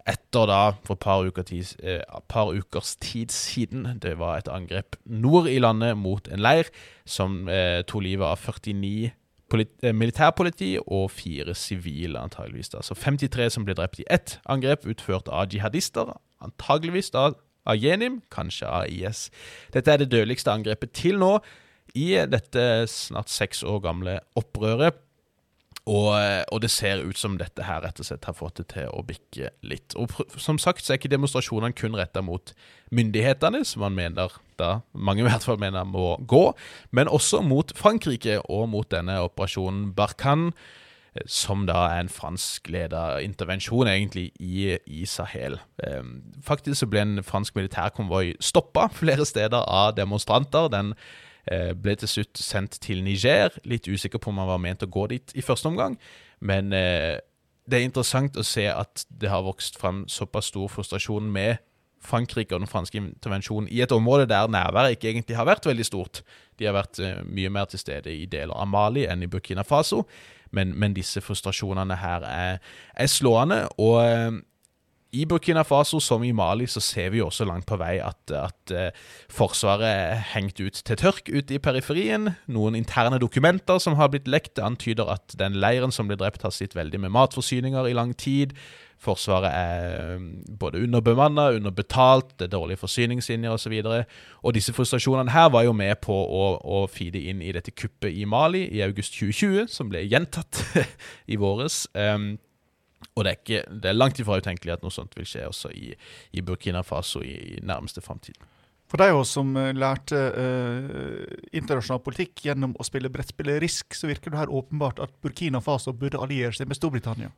etter 0.04 0.44
da, 0.44 0.74
for 0.84 0.98
et 0.98 1.00
par, 1.00 1.24
uker 1.24 1.46
tids, 1.48 1.76
eh, 1.80 2.02
par 2.28 2.52
ukers 2.52 2.96
tid 3.00 3.32
siden, 3.32 3.98
det 4.02 4.18
var 4.18 4.36
et 4.36 4.50
angrep 4.52 4.98
nord 5.06 5.48
i 5.48 5.56
landet 5.58 5.96
mot 5.96 6.28
en 6.28 6.42
leir 6.44 6.68
som 7.06 7.48
eh, 7.48 7.80
tok 7.88 8.02
livet 8.04 8.26
av 8.26 8.36
49 8.36 9.08
eh, 9.08 9.94
militærpoliti 9.96 10.76
og 10.84 11.08
fire 11.10 11.54
sivile, 11.54 12.20
antageligvis. 12.20 12.68
da. 12.68 12.82
Så 12.84 12.94
53 12.94 13.48
som 13.50 13.64
ble 13.64 13.78
drept 13.78 14.02
i 14.02 14.04
ett 14.10 14.38
angrep 14.44 14.84
utført 14.84 15.28
av 15.32 15.48
jihadister, 15.48 16.12
antageligvis 16.44 17.08
da 17.10 17.30
av 17.64 17.80
Jenim, 17.80 18.20
kanskje 18.28 18.68
av 18.68 18.88
IS. 18.92 19.30
Dette 19.72 19.88
er 19.92 20.02
det 20.02 20.12
dødeligste 20.12 20.52
angrepet 20.52 20.92
til 20.92 21.16
nå 21.16 21.38
i 21.94 22.10
dette 22.26 22.84
snart 22.90 23.32
seks 23.32 23.62
år 23.62 23.82
gamle 23.84 24.18
opprøret. 24.38 25.00
Og, 25.84 26.14
og, 26.48 26.62
det 26.64 26.70
ser 26.72 27.02
ut 27.04 27.18
som 27.20 27.34
dette 27.36 27.64
her 27.66 27.82
rett 27.84 27.98
og 28.00 28.06
slett 28.08 28.24
har 28.24 28.36
fått 28.36 28.62
det 28.62 28.70
til 28.72 28.88
å 28.88 29.02
bikke 29.04 29.50
litt. 29.68 29.92
Og 30.00 30.14
Som 30.40 30.56
sagt 30.56 30.80
så 30.80 30.94
er 30.94 31.00
ikke 31.00 31.12
demonstrasjonene 31.12 31.76
kun 31.76 31.96
retta 31.98 32.22
mot 32.24 32.54
myndighetene, 32.94 33.60
som 33.68 33.84
man 33.84 33.98
mener 33.98 34.32
da, 34.56 34.78
mange 34.94 35.20
i 35.20 35.26
hvert 35.26 35.44
fall 35.44 35.60
mener 35.60 35.84
må 35.84 36.14
gå, 36.30 36.46
men 36.94 37.10
også 37.10 37.42
mot 37.44 37.74
Frankrike 37.76 38.38
og 38.48 38.70
mot 38.72 38.88
denne 38.88 39.18
operasjonen 39.26 39.90
Barkan, 39.96 40.52
som 41.30 41.62
da 41.68 41.84
er 41.92 42.00
en 42.02 42.10
franskleda 42.10 43.20
intervensjon 43.22 43.90
egentlig 43.90 44.30
i, 44.42 44.74
i 44.86 45.04
Sahel. 45.06 45.60
Ehm, 45.84 46.16
faktisk 46.42 46.80
så 46.80 46.88
ble 46.90 47.04
en 47.04 47.20
fransk 47.22 47.54
militærkonvoi 47.58 48.34
stoppa 48.42 48.88
flere 48.90 49.26
steder 49.28 49.62
av 49.62 49.94
demonstranter. 49.98 50.72
Den 50.72 50.94
eh, 50.96 51.04
ble 51.76 51.96
til 52.00 52.10
slutt 52.10 52.40
sendt 52.40 52.78
til 52.84 53.02
Niger. 53.04 53.54
Litt 53.68 53.88
usikker 53.88 54.22
på 54.22 54.32
om 54.32 54.40
man 54.40 54.48
var 54.48 54.62
ment 54.62 54.84
å 54.84 54.90
gå 54.90 55.06
dit 55.12 55.34
i 55.36 55.44
første 55.44 55.68
omgang, 55.68 55.98
men 56.40 56.72
eh, 56.72 57.20
det 57.64 57.78
er 57.78 57.86
interessant 57.86 58.36
å 58.36 58.44
se 58.44 58.66
at 58.68 59.06
det 59.08 59.30
har 59.32 59.44
vokst 59.44 59.78
fram 59.80 60.04
såpass 60.10 60.52
stor 60.52 60.68
frustrasjon 60.72 61.30
med 61.32 61.62
Frankrike 62.04 62.52
og 62.52 62.60
den 62.60 62.68
franske 62.68 63.00
intervensjonen 63.00 63.70
i 63.72 63.80
et 63.80 63.92
område 63.96 64.26
der 64.28 64.50
nærværet 64.52 64.98
ikke 64.98 65.08
egentlig 65.08 65.38
har 65.38 65.48
vært 65.48 65.64
veldig 65.64 65.86
stort. 65.88 66.20
De 66.60 66.68
har 66.68 66.76
vært 66.76 67.00
uh, 67.00 67.22
mye 67.24 67.48
mer 67.48 67.70
til 67.72 67.80
stede 67.80 68.12
i 68.12 68.26
deler 68.28 68.52
av 68.52 68.68
Mali 68.68 69.06
enn 69.08 69.24
i 69.24 69.30
Burkina 69.32 69.64
Faso 69.64 70.02
men, 70.54 70.74
men 70.78 70.94
disse 70.96 71.22
frustrasjonene 71.24 71.96
her 71.98 72.26
er, 72.28 72.58
er 72.94 73.10
slående. 73.10 73.64
Og 73.82 73.98
eh, 74.04 74.36
i 75.14 75.24
Burkina 75.30 75.62
Faso 75.64 76.00
som 76.02 76.24
i 76.26 76.32
Mali 76.34 76.66
så 76.70 76.82
ser 76.82 77.12
vi 77.14 77.20
jo 77.20 77.28
også 77.28 77.46
langt 77.48 77.66
på 77.68 77.78
vei 77.80 77.96
at, 78.02 78.34
at 78.34 78.74
uh, 78.74 79.10
Forsvaret 79.32 79.86
er 79.86 80.22
hengt 80.34 80.60
ut 80.60 80.80
til 80.86 80.98
tørk 81.00 81.30
ute 81.30 81.56
i 81.56 81.62
periferien. 81.62 82.32
Noen 82.50 82.78
interne 82.78 83.20
dokumenter 83.22 83.78
som 83.82 83.98
har 84.00 84.10
blitt 84.12 84.30
lekt, 84.30 84.58
antyder 84.58 85.12
at 85.14 85.36
den 85.38 85.58
leiren 85.60 85.94
som 85.94 86.10
ble 86.10 86.18
drept, 86.20 86.42
har 86.42 86.54
slitt 86.54 86.74
veldig 86.76 87.04
med 87.06 87.14
matforsyninger 87.14 87.90
i 87.90 87.94
lang 87.96 88.14
tid. 88.18 88.56
Forsvaret 89.04 89.50
er 89.52 90.16
um, 90.16 90.28
både 90.58 90.82
underbemanna, 90.82 91.50
underbetalt, 91.58 92.38
det 92.38 92.48
er 92.48 92.54
dårlige 92.54 92.80
forsyningslinjer 92.80 93.54
osv. 93.54 93.74
Og, 93.84 93.84
så 93.84 94.40
og 94.42 94.56
disse 94.56 94.74
frustrasjonene 94.76 95.34
her 95.34 95.50
var 95.52 95.66
jo 95.66 95.74
med 95.76 95.98
på 96.04 96.14
å, 96.14 96.46
å 96.58 96.84
feede 96.90 97.20
inn 97.20 97.42
i 97.44 97.52
dette 97.54 97.74
kuppet 97.74 98.14
i 98.14 98.24
Mali 98.24 98.64
i 98.72 98.82
august 98.86 99.18
2020, 99.18 99.68
som 99.70 99.92
ble 99.92 100.06
gjentatt 100.08 100.62
i 101.32 101.38
våres. 101.40 101.84
Um, 101.94 102.34
og 103.14 103.22
det 103.24 103.30
er, 103.30 103.38
ikke, 103.38 103.62
det 103.70 103.90
er, 103.90 103.96
langt 103.96 104.18
ifra 104.18 104.40
utenkelig 104.42 104.74
at 104.74 104.82
noe 104.82 104.94
sånt 104.94 105.14
vil 105.14 105.26
skje 105.28 105.46
også 105.46 105.70
i, 105.70 105.92
i 106.34 106.42
Burkina 106.42 106.82
Faso 106.86 107.22
i, 107.22 107.34
i 107.54 107.60
nærmeste 107.62 108.02
framtid. 108.02 108.38
For 108.90 109.00
de 109.00 109.06
av 109.10 109.20
oss 109.22 109.32
som 109.36 109.54
eh, 109.58 109.72
lærte 109.74 110.18
uh, 110.34 111.22
internasjonal 111.56 112.02
politikk 112.04 112.44
gjennom 112.44 112.74
å 112.78 112.86
spille 112.86 113.10
brettspillet 113.10 113.62
Risk, 113.62 113.96
så 113.96 114.10
virker 114.10 114.34
det 114.34 114.42
her 114.42 114.52
åpenbart 114.52 115.00
at 115.02 115.14
Burkina 115.24 115.62
Faso 115.64 115.94
burde 115.96 116.20
alliere 116.20 116.52
seg 116.54 116.68
med 116.70 116.78
Storbritannia. 116.78 117.32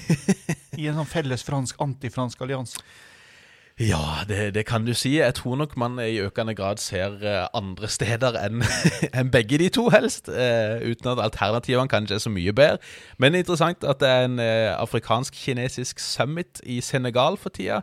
I 0.80 0.88
en 0.88 0.96
sånn 1.02 1.10
felles 1.10 1.44
fransk, 1.44 1.78
antifransk 1.84 2.40
allianse. 2.46 2.80
Ja, 3.80 4.24
det, 4.28 4.54
det, 4.54 4.66
kan 4.66 4.84
du 4.84 4.92
si. 4.94 5.16
Jeg 5.16 5.34
tror 5.34 5.56
nok 5.56 5.76
man 5.76 5.98
i 6.04 6.18
økende 6.20 6.54
grad 6.54 6.76
ser 6.76 7.14
uh, 7.24 7.46
andre 7.56 7.88
steder 7.88 8.36
enn 8.36 8.60
en 9.20 9.30
begge 9.32 9.56
de 9.58 9.70
to, 9.72 9.86
helst. 9.88 10.28
Uh, 10.28 10.84
uten 10.84 11.08
at 11.08 11.22
alternativene 11.24 11.88
kanskje 11.88 12.18
er 12.18 12.20
så 12.20 12.32
mye 12.34 12.52
bedre. 12.52 12.76
Men 13.16 13.32
det 13.32 13.38
er 13.38 13.46
interessant 13.46 13.84
at 13.84 14.02
det 14.04 14.08
er 14.08 14.28
en 14.28 14.38
uh, 14.38 14.76
afrikansk-kinesisk 14.82 15.98
summit 15.98 16.60
i 16.62 16.82
Senegal 16.84 17.40
for 17.40 17.56
tida 17.56 17.80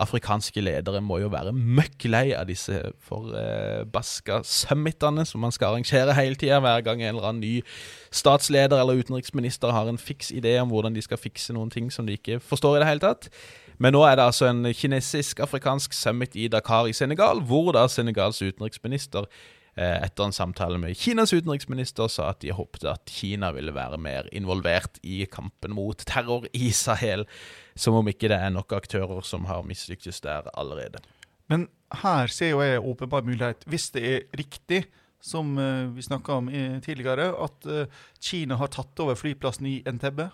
afrikanske 0.00 0.62
ledere 0.64 1.00
må 1.04 1.20
jo 1.22 1.30
være 1.32 1.52
møkk 1.54 2.06
lei 2.10 2.24
av 2.34 2.48
disse 2.48 2.80
forbaska 3.06 4.40
eh, 4.40 4.48
summitene 4.48 5.26
som 5.28 5.44
man 5.44 5.54
skal 5.54 5.72
arrangere 5.72 6.16
hele 6.18 6.38
tida, 6.38 6.60
hver 6.64 6.82
gang 6.86 7.02
en 7.02 7.14
eller 7.14 7.28
annen 7.28 7.44
ny 7.44 7.54
statsleder 8.14 8.80
eller 8.80 8.98
utenriksminister 9.02 9.74
har 9.74 9.90
en 9.90 10.00
fiks 10.00 10.32
idé 10.34 10.56
om 10.62 10.72
hvordan 10.72 10.96
de 10.96 11.04
skal 11.04 11.20
fikse 11.20 11.54
noen 11.54 11.70
ting 11.70 11.92
som 11.94 12.08
de 12.08 12.18
ikke 12.18 12.40
forstår 12.42 12.78
i 12.78 12.82
det 12.82 12.90
hele 12.90 13.04
tatt. 13.06 13.30
Men 13.82 13.94
nå 13.96 14.04
er 14.06 14.18
det 14.18 14.28
altså 14.28 14.46
en 14.46 14.66
kinesisk-afrikansk 14.70 15.94
summit 15.96 16.36
i 16.38 16.46
Dakar 16.48 16.86
i 16.86 16.94
Senegal, 16.94 17.42
hvor 17.42 17.72
da 17.74 17.88
Senegals 17.90 18.42
utenriksminister 18.42 19.26
etter 19.74 20.28
en 20.28 20.34
samtale 20.34 20.78
med 20.78 20.94
Kinas 20.94 21.32
utenriksminister 21.34 22.06
sa 22.12 22.28
at 22.30 22.40
de 22.44 22.52
håpte 22.54 22.86
at 22.92 23.10
Kina 23.10 23.48
ville 23.56 23.74
være 23.74 23.98
mer 23.98 24.28
involvert 24.30 25.00
i 25.02 25.24
kampen 25.26 25.74
mot 25.74 25.98
terror 26.06 26.46
i 26.54 26.70
Sahel. 26.70 27.26
Som 27.74 27.98
om 27.98 28.10
ikke 28.10 28.30
det 28.30 28.38
er 28.38 28.52
nok 28.54 28.72
aktører 28.76 29.24
som 29.26 29.48
har 29.50 29.66
mislyktes 29.66 30.22
der 30.22 30.46
allerede. 30.54 31.02
Men 31.50 31.66
her 32.04 32.30
ser 32.30 32.54
jo 32.54 32.62
jeg 32.62 32.84
åpenbar 32.86 33.26
mulighet, 33.26 33.66
hvis 33.66 33.90
det 33.96 34.04
er 34.12 34.22
riktig, 34.38 34.84
som 35.24 35.56
uh, 35.58 35.90
vi 35.96 36.06
snakka 36.06 36.38
om 36.38 36.48
uh, 36.52 36.78
tidligere, 36.84 37.32
at 37.34 37.68
Kina 38.22 38.60
har 38.60 38.70
tatt 38.70 39.02
over 39.02 39.18
flyplassen 39.18 39.66
i 39.66 39.80
Entebbe. 39.88 40.30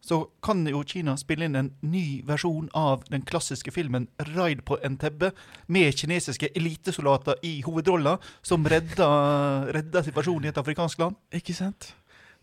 Så 0.00 0.20
kan 0.42 0.62
jo 0.70 0.84
Kina 0.86 1.16
spille 1.18 1.48
inn 1.48 1.58
en 1.58 1.70
ny 1.82 2.22
versjon 2.26 2.68
av 2.76 3.02
den 3.10 3.24
klassiske 3.26 3.72
filmen 3.74 4.08
'Raid 4.18 4.62
på 4.64 4.78
Entebbe', 4.84 5.32
med 5.66 5.92
kinesiske 5.94 6.48
elitesoldater 6.56 7.34
i 7.42 7.60
hovedrolla, 7.66 8.18
som 8.42 8.64
redder, 8.64 9.72
redder 9.74 10.02
situasjonen 10.02 10.44
i 10.44 10.48
et 10.48 10.58
afrikansk 10.58 10.98
land. 10.98 11.16
Ikke 11.34 11.54
sant? 11.54 11.94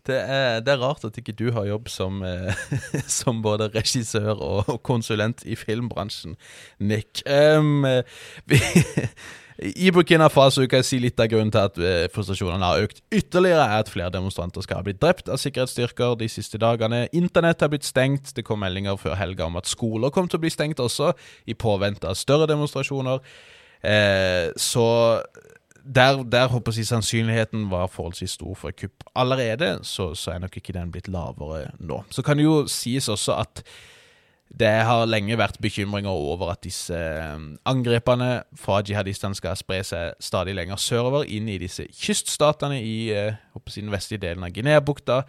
Det 0.06 0.18
er, 0.20 0.60
det 0.60 0.70
er, 0.70 0.78
rart 0.78 1.04
at 1.04 1.16
ikke 1.18 1.34
du 1.34 1.48
har 1.50 1.66
jobb 1.66 1.88
som, 1.90 2.22
eh, 2.22 2.54
som 3.20 3.42
både 3.42 3.70
regissør 3.74 4.38
og, 4.38 4.76
konsulent 4.86 5.42
i 5.44 5.56
filmbransjen, 5.58 6.36
Nick. 6.78 7.24
Um, 7.26 7.82
vi, 8.46 8.60
I 9.56 9.88
Burkina 9.94 10.28
Faso 10.28 10.66
kan 10.68 10.82
jeg 10.82 10.86
si 10.88 10.98
litt 11.00 11.20
av 11.22 11.30
grunnen 11.32 11.52
til 11.54 11.62
at 11.62 11.78
eh, 11.80 12.08
frustrasjonene 12.12 12.68
har 12.68 12.82
økt 12.84 13.00
ytterligere, 13.14 13.64
er 13.64 13.84
at 13.84 13.88
flere 13.88 14.12
demonstranter 14.12 14.64
skal 14.64 14.82
ha 14.82 14.84
blitt 14.84 15.00
drept 15.00 15.30
av 15.32 15.40
sikkerhetsstyrker 15.40 16.18
de 16.20 16.28
siste 16.28 16.60
dagene. 16.60 17.06
Internett 17.16 17.64
har 17.64 17.72
blitt 17.72 17.88
stengt. 17.88 18.34
Det 18.36 18.44
kom 18.44 18.60
meldinger 18.60 19.00
før 19.00 19.16
helga 19.16 19.48
om 19.48 19.56
at 19.56 19.70
skoler 19.70 20.12
kom 20.12 20.28
til 20.28 20.36
å 20.36 20.44
bli 20.44 20.52
stengt 20.52 20.82
også, 20.82 21.14
i 21.48 21.56
påvente 21.56 22.10
av 22.10 22.20
større 22.20 22.50
demonstrasjoner. 22.50 23.24
Eh, 23.80 24.52
så 24.60 24.86
der, 25.86 26.20
der 26.28 26.52
håper 26.52 26.76
jeg 26.76 26.90
sannsynligheten 26.90 27.70
var 27.70 27.88
forholdsvis 27.88 28.36
stor 28.36 28.54
for 28.58 28.76
kupp 28.76 29.06
allerede, 29.16 29.78
så, 29.82 30.12
så, 30.14 30.34
er 30.34 30.42
nok 30.44 30.56
ikke 30.58 30.74
den 30.76 30.92
blitt 30.92 31.08
lavere 31.08 31.70
nå. 31.78 32.02
Så 32.10 32.24
kan 32.26 32.36
det 32.36 32.44
jo 32.44 32.64
sies 32.68 33.08
også 33.08 33.38
at 33.40 33.62
det 34.48 34.70
har 34.86 35.08
lenge 35.10 35.36
vært 35.36 35.58
bekymringer 35.60 36.12
over 36.12 36.52
at 36.54 36.62
disse 36.64 36.94
eh, 36.94 37.46
angrepene 37.66 38.30
fra 38.56 38.78
jihadistene 38.86 39.36
skal 39.36 39.58
spre 39.58 39.82
seg 39.84 40.14
stadig 40.22 40.54
lenger 40.56 40.80
sørover, 40.80 41.26
inn 41.26 41.50
i 41.50 41.58
disse 41.60 41.88
kyststatene 41.90 42.78
i 42.80 42.96
eh, 43.12 43.36
den 43.74 43.92
vestlige 43.92 44.22
delen 44.28 44.46
av 44.46 44.54
Guinea-bukta. 44.54 45.24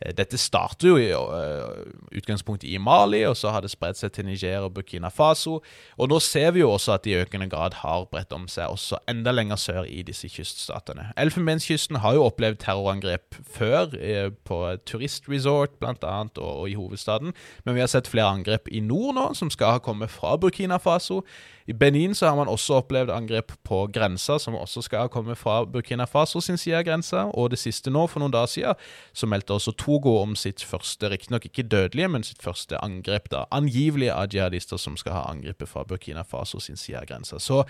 Eh, 0.00 0.12
dette 0.16 0.38
starter 0.40 0.88
jo 0.88 0.96
i 1.00 1.10
uh, 1.14 1.84
utgangspunktet 2.14 2.68
i 2.70 2.78
Mali, 2.82 3.22
og 3.28 3.36
så 3.38 3.52
har 3.54 3.64
det 3.64 3.72
spredt 3.72 4.00
seg 4.00 4.12
til 4.14 4.26
Niger 4.28 4.66
og 4.66 4.74
Burkina 4.76 5.10
Faso. 5.12 5.60
Og 5.98 6.10
nå 6.10 6.20
ser 6.22 6.54
vi 6.56 6.64
jo 6.64 6.72
også 6.74 6.96
at 6.96 7.06
det 7.06 7.14
i 7.14 7.20
økende 7.22 7.48
grad 7.52 7.78
har 7.82 8.06
bredt 8.10 8.34
om 8.34 8.48
seg 8.50 8.72
også 8.72 9.00
enda 9.10 9.34
lenger 9.34 9.60
sør 9.60 9.82
i 9.88 10.02
disse 10.06 10.28
kyststatene. 10.32 11.10
Elfenbenskysten 11.20 12.00
har 12.04 12.18
jo 12.18 12.26
opplevd 12.28 12.60
terrorangrep 12.64 13.38
før, 13.56 13.94
uh, 13.94 14.30
på 14.44 14.60
turistresort 14.86 15.78
bl.a., 15.80 16.14
og, 16.24 16.38
og 16.44 16.70
i 16.70 16.78
hovedstaden, 16.78 17.34
men 17.64 17.76
vi 17.76 17.82
har 17.82 17.90
sett 17.90 18.10
flere 18.10 18.32
angrep 18.34 18.70
i 18.70 18.82
nord 18.84 19.14
nå, 19.18 19.30
som 19.38 19.52
skal 19.52 19.76
ha 19.76 19.82
kommet 19.84 20.12
fra 20.12 20.36
Burkina 20.40 20.80
Faso. 20.82 21.22
I 21.66 21.72
Benin 21.72 22.14
så 22.14 22.26
har 22.28 22.36
man 22.36 22.48
også 22.48 22.74
opplevd 22.74 23.10
angrep 23.10 23.52
på 23.64 23.86
grensa, 23.92 24.36
som 24.38 24.54
også 24.54 24.82
skal 24.84 25.06
ha 25.06 25.08
kommet 25.08 25.38
fra 25.40 25.62
Burkina 25.64 26.04
Faso 26.04 26.40
sin 26.44 26.58
side 26.60 26.76
av 26.76 26.84
grensa. 26.84 27.24
Og 27.32 27.50
det 27.50 27.58
siste 27.58 27.90
nå, 27.90 28.04
for 28.06 28.20
noen 28.20 28.34
dager 28.34 28.50
siden, 28.52 28.80
så 29.16 29.26
meldte 29.26 29.56
også 29.56 29.72
Togo 29.80 30.18
om 30.20 30.36
sitt 30.36 30.60
første, 30.60 31.08
riktignok 31.08 31.48
ikke 31.48 31.64
dødelige, 31.64 32.08
men 32.12 32.26
sitt 32.26 32.44
første 32.44 32.76
angrep, 32.84 33.30
da, 33.32 33.46
angivelig 33.50 34.10
av 34.12 34.28
jihadister 34.28 34.76
som 34.76 34.98
skal 35.00 35.16
ha 35.16 35.22
angrepet 35.30 35.70
fra 35.70 35.86
Burkina 35.88 36.22
Faso 36.28 36.60
sin 36.60 36.76
side 36.76 37.00
av 37.00 37.08
grensa. 37.08 37.40
Så 37.40 37.62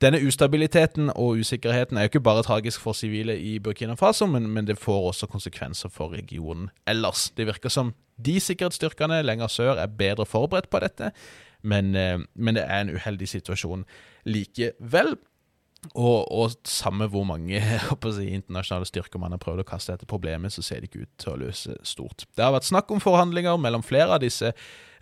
denne 0.00 0.20
ustabiliteten 0.24 1.10
og 1.10 1.42
usikkerheten 1.42 1.98
er 1.98 2.06
jo 2.06 2.12
ikke 2.12 2.24
bare 2.24 2.46
tragisk 2.46 2.80
for 2.80 2.96
sivile 2.96 3.34
i 3.36 3.58
Burkina 3.58 3.96
Faso, 3.98 4.26
men, 4.30 4.48
men, 4.48 4.64
det 4.64 4.78
får 4.78 5.08
også 5.10 5.28
konsekvenser 5.28 5.92
for 5.92 6.14
regionen 6.16 6.70
ellers. 6.86 7.28
Det 7.36 7.46
virker 7.46 7.68
som 7.68 7.92
de 8.16 8.38
sikkerhetsstyrkene 8.40 9.20
lenger 9.22 9.50
sør 9.52 9.76
er 9.76 9.90
bedre 9.98 10.26
forberedt 10.26 10.70
på 10.70 10.80
dette, 10.80 11.10
men, 11.62 11.94
eh, 11.96 12.18
men, 12.34 12.58
det 12.58 12.64
er 12.66 12.84
en 12.84 12.94
uheldig 12.94 13.28
situasjon 13.28 13.84
likevel. 14.28 15.16
Og, 15.94 16.24
og 16.34 16.56
samme 16.66 17.06
hvor 17.06 17.22
mange 17.22 17.60
si, 18.16 18.28
internasjonale 18.34 18.88
styrker 18.88 19.22
man 19.22 19.36
har 19.36 19.42
prøvd 19.42 19.62
å 19.62 19.68
kaste 19.68 19.94
etter 19.94 20.10
problemet, 20.10 20.52
så 20.52 20.64
ser 20.66 20.82
det 20.82 20.90
ikke 20.90 21.06
ut 21.06 21.14
til 21.22 21.34
å 21.34 21.40
løse 21.44 21.76
stort. 21.86 22.26
Det 22.34 22.44
har 22.44 22.54
vært 22.56 22.66
snakk 22.66 22.90
om 22.90 23.02
forhandlinger 23.02 23.60
mellom 23.62 23.86
flere 23.86 24.16
av 24.16 24.24
disse 24.24 24.50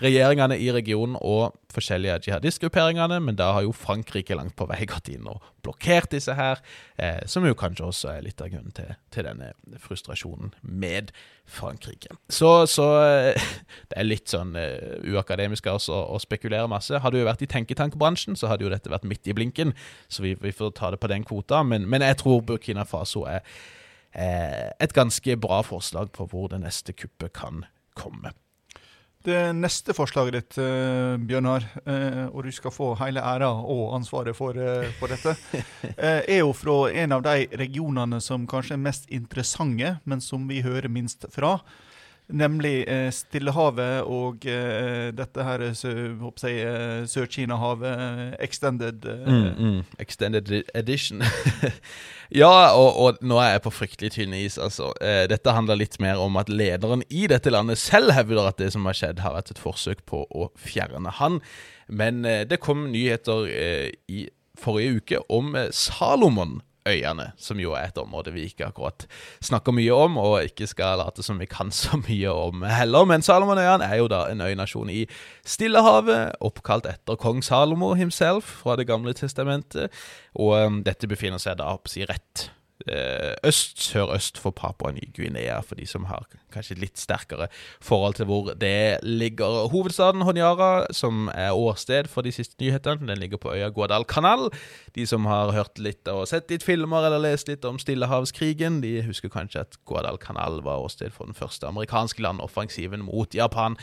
regjeringene 0.03 0.59
i 0.61 0.69
regionen 0.75 1.17
og 1.21 1.57
forskjellige 1.73 2.29
jihadistgrupperingene, 2.29 3.19
men 3.21 3.37
da 3.39 3.51
har 3.57 3.65
jo 3.67 3.75
Frankrike 3.77 4.37
langt 4.37 4.57
på 4.57 4.67
vei 4.69 4.85
gått 4.89 5.11
inn 5.13 5.29
og 5.31 5.45
blokkert 5.67 6.13
disse 6.15 6.35
her, 6.37 6.61
eh, 6.99 7.23
som 7.29 7.47
jo 7.47 7.57
kanskje 7.59 7.87
også 7.87 8.11
er 8.15 8.25
litt 8.27 8.41
av 8.43 8.51
grunnen 8.53 8.75
til, 8.77 8.93
til 9.13 9.27
denne 9.29 9.53
frustrasjonen 9.83 10.55
med 10.63 11.13
Frankrike. 11.47 12.17
Så, 12.33 12.51
så 12.71 12.87
eh, 13.05 13.49
det 13.91 13.99
er 14.01 14.09
litt 14.09 14.33
sånn 14.33 14.55
uh, 14.59 14.99
uakademisk 15.13 15.69
også 15.71 15.97
å 16.15 16.21
spekulere 16.23 16.71
masse. 16.71 17.03
Hadde 17.03 17.21
vi 17.21 17.29
vært 17.29 17.45
i 17.45 17.51
tenketankbransjen, 17.51 18.39
så 18.39 18.51
hadde 18.53 18.67
jo 18.67 18.73
dette 18.73 18.93
vært 18.93 19.09
midt 19.09 19.29
i 19.29 19.37
blinken, 19.37 19.75
så 20.09 20.25
vi, 20.27 20.37
vi 20.41 20.55
får 20.55 20.75
ta 20.79 20.93
det 20.95 21.03
på 21.03 21.11
den 21.13 21.27
kvota, 21.27 21.63
men, 21.67 21.89
men 21.91 22.05
jeg 22.07 22.21
tror 22.23 22.45
Burkina 22.47 22.87
Faso 22.89 23.27
er 23.31 23.43
eh, 24.13 24.73
et 24.81 24.97
ganske 24.97 25.39
bra 25.43 25.63
forslag 25.67 26.13
på 26.17 26.29
hvor 26.31 26.51
det 26.53 26.63
neste 26.65 26.97
kuppet 26.97 27.35
kan 27.37 27.65
komme. 27.97 28.35
Det 29.27 29.41
neste 29.59 29.95
forslaget 29.97 30.37
ditt, 30.37 30.59
uh, 30.62 31.16
Bjørnar, 31.18 31.64
uh, 31.83 32.27
og 32.31 32.45
du 32.47 32.53
skal 32.55 32.74
få 32.74 32.93
hele 33.01 33.24
æra 33.24 33.49
og 33.59 33.97
ansvaret 33.97 34.37
for, 34.39 34.55
for 35.01 35.11
dette, 35.11 35.35
er 35.99 36.39
jo 36.39 36.53
fra 36.55 36.77
en 37.03 37.16
av 37.16 37.24
de 37.27 37.49
regionene 37.59 38.20
som 38.22 38.47
kanskje 38.47 38.77
er 38.77 38.85
mest 38.85 39.11
interessante, 39.11 39.97
men 40.07 40.22
som 40.22 40.47
vi 40.47 40.62
hører 40.62 40.87
minst 40.93 41.27
fra. 41.35 41.57
Nemlig 42.27 42.81
eh, 42.91 43.07
Stillehavet 43.14 44.09
og 44.11 44.47
eh, 44.51 45.12
dette 45.14 45.45
her 45.47 45.62
eh, 45.62 45.77
Sør-Kina-havet 47.07 48.35
extended 48.43 49.07
mm, 49.07 49.45
mm. 49.55 49.77
Extended 50.03 50.51
edition. 50.74 51.22
ja, 52.43 52.51
og, 52.74 52.99
og, 52.99 53.20
nå 53.22 53.39
er 53.39 53.53
jeg 53.55 53.62
på 53.68 53.74
fryktelig 53.77 54.11
tynn 54.16 54.35
is, 54.35 54.59
altså. 54.59 54.91
Eh, 54.99 55.29
dette 55.31 55.55
handler 55.55 55.79
litt 55.79 56.01
mer 56.03 56.18
om 56.18 56.35
at 56.41 56.51
lederen 56.51 57.07
i 57.07 57.29
dette 57.31 57.53
landet 57.55 57.79
selv 57.79 58.11
hevder 58.16 58.51
at 58.51 58.59
det 58.59 58.72
som 58.74 58.91
har 58.91 58.99
skjedd, 58.99 59.22
har 59.22 59.37
vært 59.39 59.55
et 59.55 59.62
forsøk 59.62 60.03
på 60.11 60.27
å 60.27 60.51
fjerne 60.59 61.14
han. 61.20 61.39
Men 61.87 62.24
eh, 62.27 62.43
det 62.43 62.59
kom 62.64 62.89
nyheter 62.91 63.47
eh, 63.47 63.91
i 64.11 64.27
forrige 64.59 64.99
uke 64.99 65.22
om 65.31 65.55
Salomon 65.70 66.59
øyene, 66.87 67.30
som 67.37 67.61
jo 67.61 67.74
er 67.76 67.91
et 67.91 67.99
område 68.01 68.32
vi 68.34 68.47
ikke 68.49 68.68
akkurat 68.68 69.07
snakker 69.45 69.74
mye 69.76 69.95
om, 69.95 70.18
og 70.22 70.47
ikke 70.47 70.68
skal 70.70 71.01
late 71.03 71.24
som 71.26 71.41
vi 71.41 71.49
kan 71.51 71.72
så 71.82 72.01
mye 72.01 72.32
om 72.32 72.66
heller. 72.70 73.09
Men 73.09 73.24
Salomonøyene 73.26 73.87
er 73.87 74.03
jo 74.03 74.11
da 74.12 74.26
en 74.30 74.45
øynasjon 74.45 74.93
i 74.93 75.05
Stillehavet, 75.47 76.37
oppkalt 76.41 76.89
etter 76.91 77.18
kong 77.20 77.43
Salomo 77.45 77.95
himself 77.95 78.62
fra 78.62 78.76
Det 78.76 78.87
gamle 78.89 79.14
testamentet, 79.16 79.93
og 80.34 80.57
um, 80.66 80.82
dette 80.84 81.09
befinner 81.09 81.43
seg 81.43 81.59
da 81.61 81.72
på 81.76 81.93
si 81.93 82.05
rett 82.07 82.51
øst, 83.45 83.81
sørøst 83.83 84.39
for 84.39 84.51
Papua 84.51 84.93
Ny-Guinea, 84.93 85.61
for 85.61 85.74
de 85.74 85.87
som 85.87 86.05
har 86.05 86.27
kanskje 86.53 86.79
litt 86.81 87.01
sterkere 87.01 87.49
forhold 87.85 88.14
til 88.18 88.29
hvor 88.29 88.53
det 88.55 88.99
ligger. 89.03 89.68
Hovedstaden 89.72 90.22
Honiara, 90.22 90.87
som 90.95 91.31
er 91.35 91.57
årsted 91.57 92.09
for 92.12 92.27
de 92.27 92.33
siste 92.33 92.57
nyhetene, 92.61 93.09
den 93.09 93.18
ligger 93.18 93.41
på 93.43 93.53
øya 93.55 93.68
Guadalcanal. 93.68 94.51
De 94.95 95.07
som 95.07 95.27
har 95.27 95.53
hørt 95.57 95.81
litt 95.83 96.09
og 96.12 96.27
sett 96.29 96.51
litt 96.53 96.66
filmer 96.66 97.09
eller 97.09 97.22
lest 97.24 97.49
litt 97.49 97.64
om 97.64 97.81
Stillehavskrigen, 97.83 98.81
de 98.85 99.01
husker 99.07 99.33
kanskje 99.33 99.66
at 99.66 99.79
Guadalcanal 99.89 100.62
var 100.66 100.85
årsted 100.85 101.14
for 101.16 101.29
den 101.29 101.37
første 101.37 101.66
amerikanske 101.66 102.22
landoffensiven 102.22 103.05
mot 103.07 103.35
Japan 103.35 103.77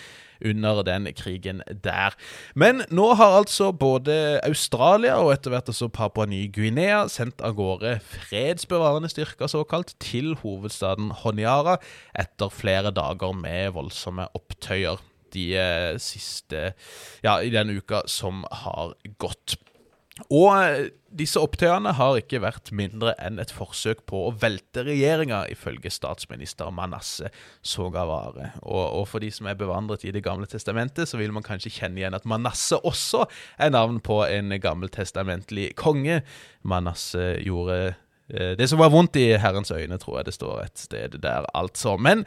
under 0.46 0.84
den 0.88 1.08
krigen 1.18 1.62
der. 1.84 2.16
Men 2.56 2.84
nå 2.94 3.14
har 3.20 3.40
altså 3.40 3.72
både 3.72 4.40
Australia 4.44 5.18
og 5.22 5.34
etter 5.36 5.54
hvert 5.54 5.72
også 5.74 5.90
Papua 5.94 6.28
Ny-Guinea 6.30 7.06
sendt 7.12 7.44
av 7.44 7.56
gårde 7.58 7.98
fredsbevarende 8.04 9.12
styrker, 9.12 9.50
såkalt, 9.52 9.96
til 10.04 10.34
hovedstaden 10.44 11.12
Honiara 11.24 11.80
etter 12.20 12.54
flere 12.54 12.94
dager 12.96 13.36
med 13.38 13.74
voldsomme 13.78 14.28
opptøyer 14.38 15.02
de 15.34 15.50
eh, 15.58 15.92
siste 16.02 16.74
Ja, 17.24 17.40
i 17.42 17.52
den 17.54 17.74
uka 17.74 18.04
som 18.10 18.44
har 18.64 18.96
gått. 19.22 19.58
Og 20.30 20.50
eh, 20.54 20.92
disse 21.10 21.42
opptøyene 21.42 21.96
har 21.98 22.20
ikke 22.20 22.42
vært 22.44 22.70
mindre 22.76 23.16
enn 23.22 23.40
et 23.42 23.54
forsøk 23.54 24.04
på 24.10 24.20
å 24.28 24.34
velte 24.38 24.84
regjeringa, 24.86 25.44
ifølge 25.50 25.90
statsminister 25.94 26.70
Manasseh 26.74 27.34
Sogavare. 27.66 28.52
Og, 28.62 28.84
og, 28.84 29.08
for 29.10 29.26
de 29.26 29.32
som 29.34 29.50
er 29.50 29.58
bevandret 29.58 30.06
i 30.06 30.14
Det 30.14 30.22
gamle 30.26 30.46
testamentet, 30.50 31.10
så 31.10 31.18
vil 31.18 31.34
man 31.34 31.46
kanskje 31.46 31.74
kjenne 31.80 32.02
igjen 32.02 32.18
at 32.18 32.30
Manasseh 32.30 32.86
også 32.86 33.26
er 33.58 33.74
navn 33.74 33.98
på 34.06 34.22
en 34.28 34.54
gammeltestamentlig 34.62 35.72
konge. 35.82 36.22
Manasseh 36.62 37.42
gjorde 37.48 37.80
eh, 38.30 38.54
det 38.60 38.70
som 38.70 38.82
var 38.86 38.94
vondt 38.94 39.18
i 39.18 39.32
Herrens 39.42 39.74
øyne, 39.74 39.98
tror 39.98 40.22
jeg 40.22 40.30
det 40.30 40.38
står 40.38 40.68
et 40.68 40.86
sted 40.86 41.18
der, 41.26 41.50
altså. 41.58 41.98
Men 41.98 42.22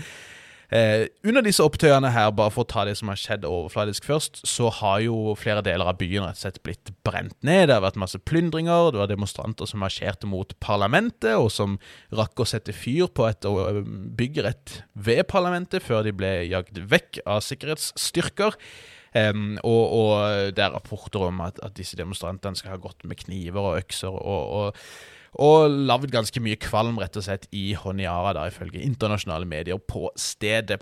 Eh, 0.74 1.06
under 1.22 1.44
disse 1.46 1.62
opptøyene 1.62 2.10
her, 2.10 2.32
bare 2.34 2.50
for 2.50 2.64
å 2.64 2.68
ta 2.70 2.82
det 2.88 2.96
som 2.98 3.10
har 3.12 3.20
skjedd 3.20 3.46
overfladisk 3.46 4.08
først, 4.08 4.40
så 4.48 4.70
har 4.80 5.04
jo 5.04 5.36
flere 5.38 5.62
deler 5.66 5.86
av 5.86 6.00
byen 6.00 6.26
rett 6.26 6.40
og 6.40 6.42
slett 6.42 6.58
blitt 6.66 6.90
brent 7.06 7.36
ned. 7.46 7.68
Det 7.68 7.76
har 7.76 7.84
vært 7.84 8.00
masse 8.02 8.18
plyndringer, 8.18 8.90
det 8.90 9.02
var 9.02 9.12
demonstranter 9.12 9.70
som 9.70 9.82
marsjerte 9.84 10.26
mot 10.30 10.56
parlamentet, 10.62 11.36
og 11.38 11.52
som 11.54 11.78
rakk 12.14 12.42
å 12.42 12.48
sette 12.48 12.74
fyr 12.74 13.06
på 13.14 13.28
et 13.30 13.46
bygg 14.18 14.42
rett 14.46 14.80
ved 14.94 15.26
parlamentet 15.30 15.84
før 15.86 16.06
de 16.06 16.14
ble 16.16 16.34
jagd 16.50 16.82
vekk 16.90 17.22
av 17.24 17.44
sikkerhetsstyrker. 17.46 18.58
Um, 19.16 19.54
og, 19.64 19.84
og, 19.96 20.14
det 20.52 20.60
er 20.60 20.74
rapporter 20.74 21.22
om 21.30 21.38
at, 21.40 21.56
at, 21.64 21.72
disse 21.78 21.96
demonstrantene 21.96 22.58
skal 22.58 22.74
ha 22.74 22.80
gått 22.82 23.06
med 23.08 23.16
kniver 23.22 23.70
og 23.70 23.78
økser 23.78 24.12
og, 24.12 24.50
og 24.58 24.82
og 25.34 25.70
lagd 25.88 26.12
ganske 26.14 26.40
mye 26.42 26.58
kvalm 26.60 27.00
rett 27.00 27.16
og 27.18 27.26
slett 27.26 27.48
i 27.54 27.74
Honiara, 27.78 28.34
da, 28.36 28.46
ifølge 28.50 28.84
internasjonale 28.84 29.48
medier, 29.48 29.78
på 29.78 30.10
stedet. 30.16 30.80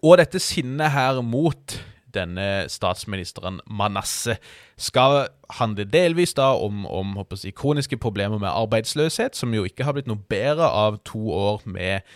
Og 0.00 0.18
dette 0.20 0.40
sinnet 0.42 0.94
her 0.94 1.20
mot 1.24 1.78
denne 2.12 2.66
statsministeren 2.68 3.60
Manasseh 3.66 4.40
skal 4.80 5.26
handle 5.58 5.86
delvis 5.88 6.34
da 6.36 6.52
om, 6.60 6.84
om 6.86 7.16
jeg, 7.32 7.54
kroniske 7.56 7.96
problemer 7.96 8.38
med 8.38 8.52
arbeidsløshet, 8.52 9.36
som 9.36 9.54
jo 9.54 9.64
ikke 9.68 9.86
har 9.88 9.96
blitt 9.96 10.10
noe 10.10 10.20
bedre 10.30 10.68
av 10.68 11.00
to 11.08 11.32
år 11.32 11.64
med 11.64 12.06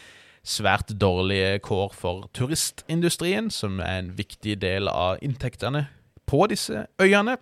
svært 0.46 0.92
dårlige 1.00 1.58
kår 1.64 1.94
for 1.96 2.28
turistindustrien, 2.36 3.50
som 3.50 3.80
er 3.80 4.02
en 4.02 4.12
viktig 4.18 4.60
del 4.62 4.90
av 4.92 5.18
inntektene 5.24 5.86
på 6.26 6.44
disse 6.50 6.86
øyene. 7.02 7.36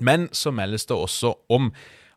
Men 0.00 0.28
så 0.34 0.50
meldes 0.50 0.88
det 0.88 0.96
også 0.96 1.32
om 1.48 1.70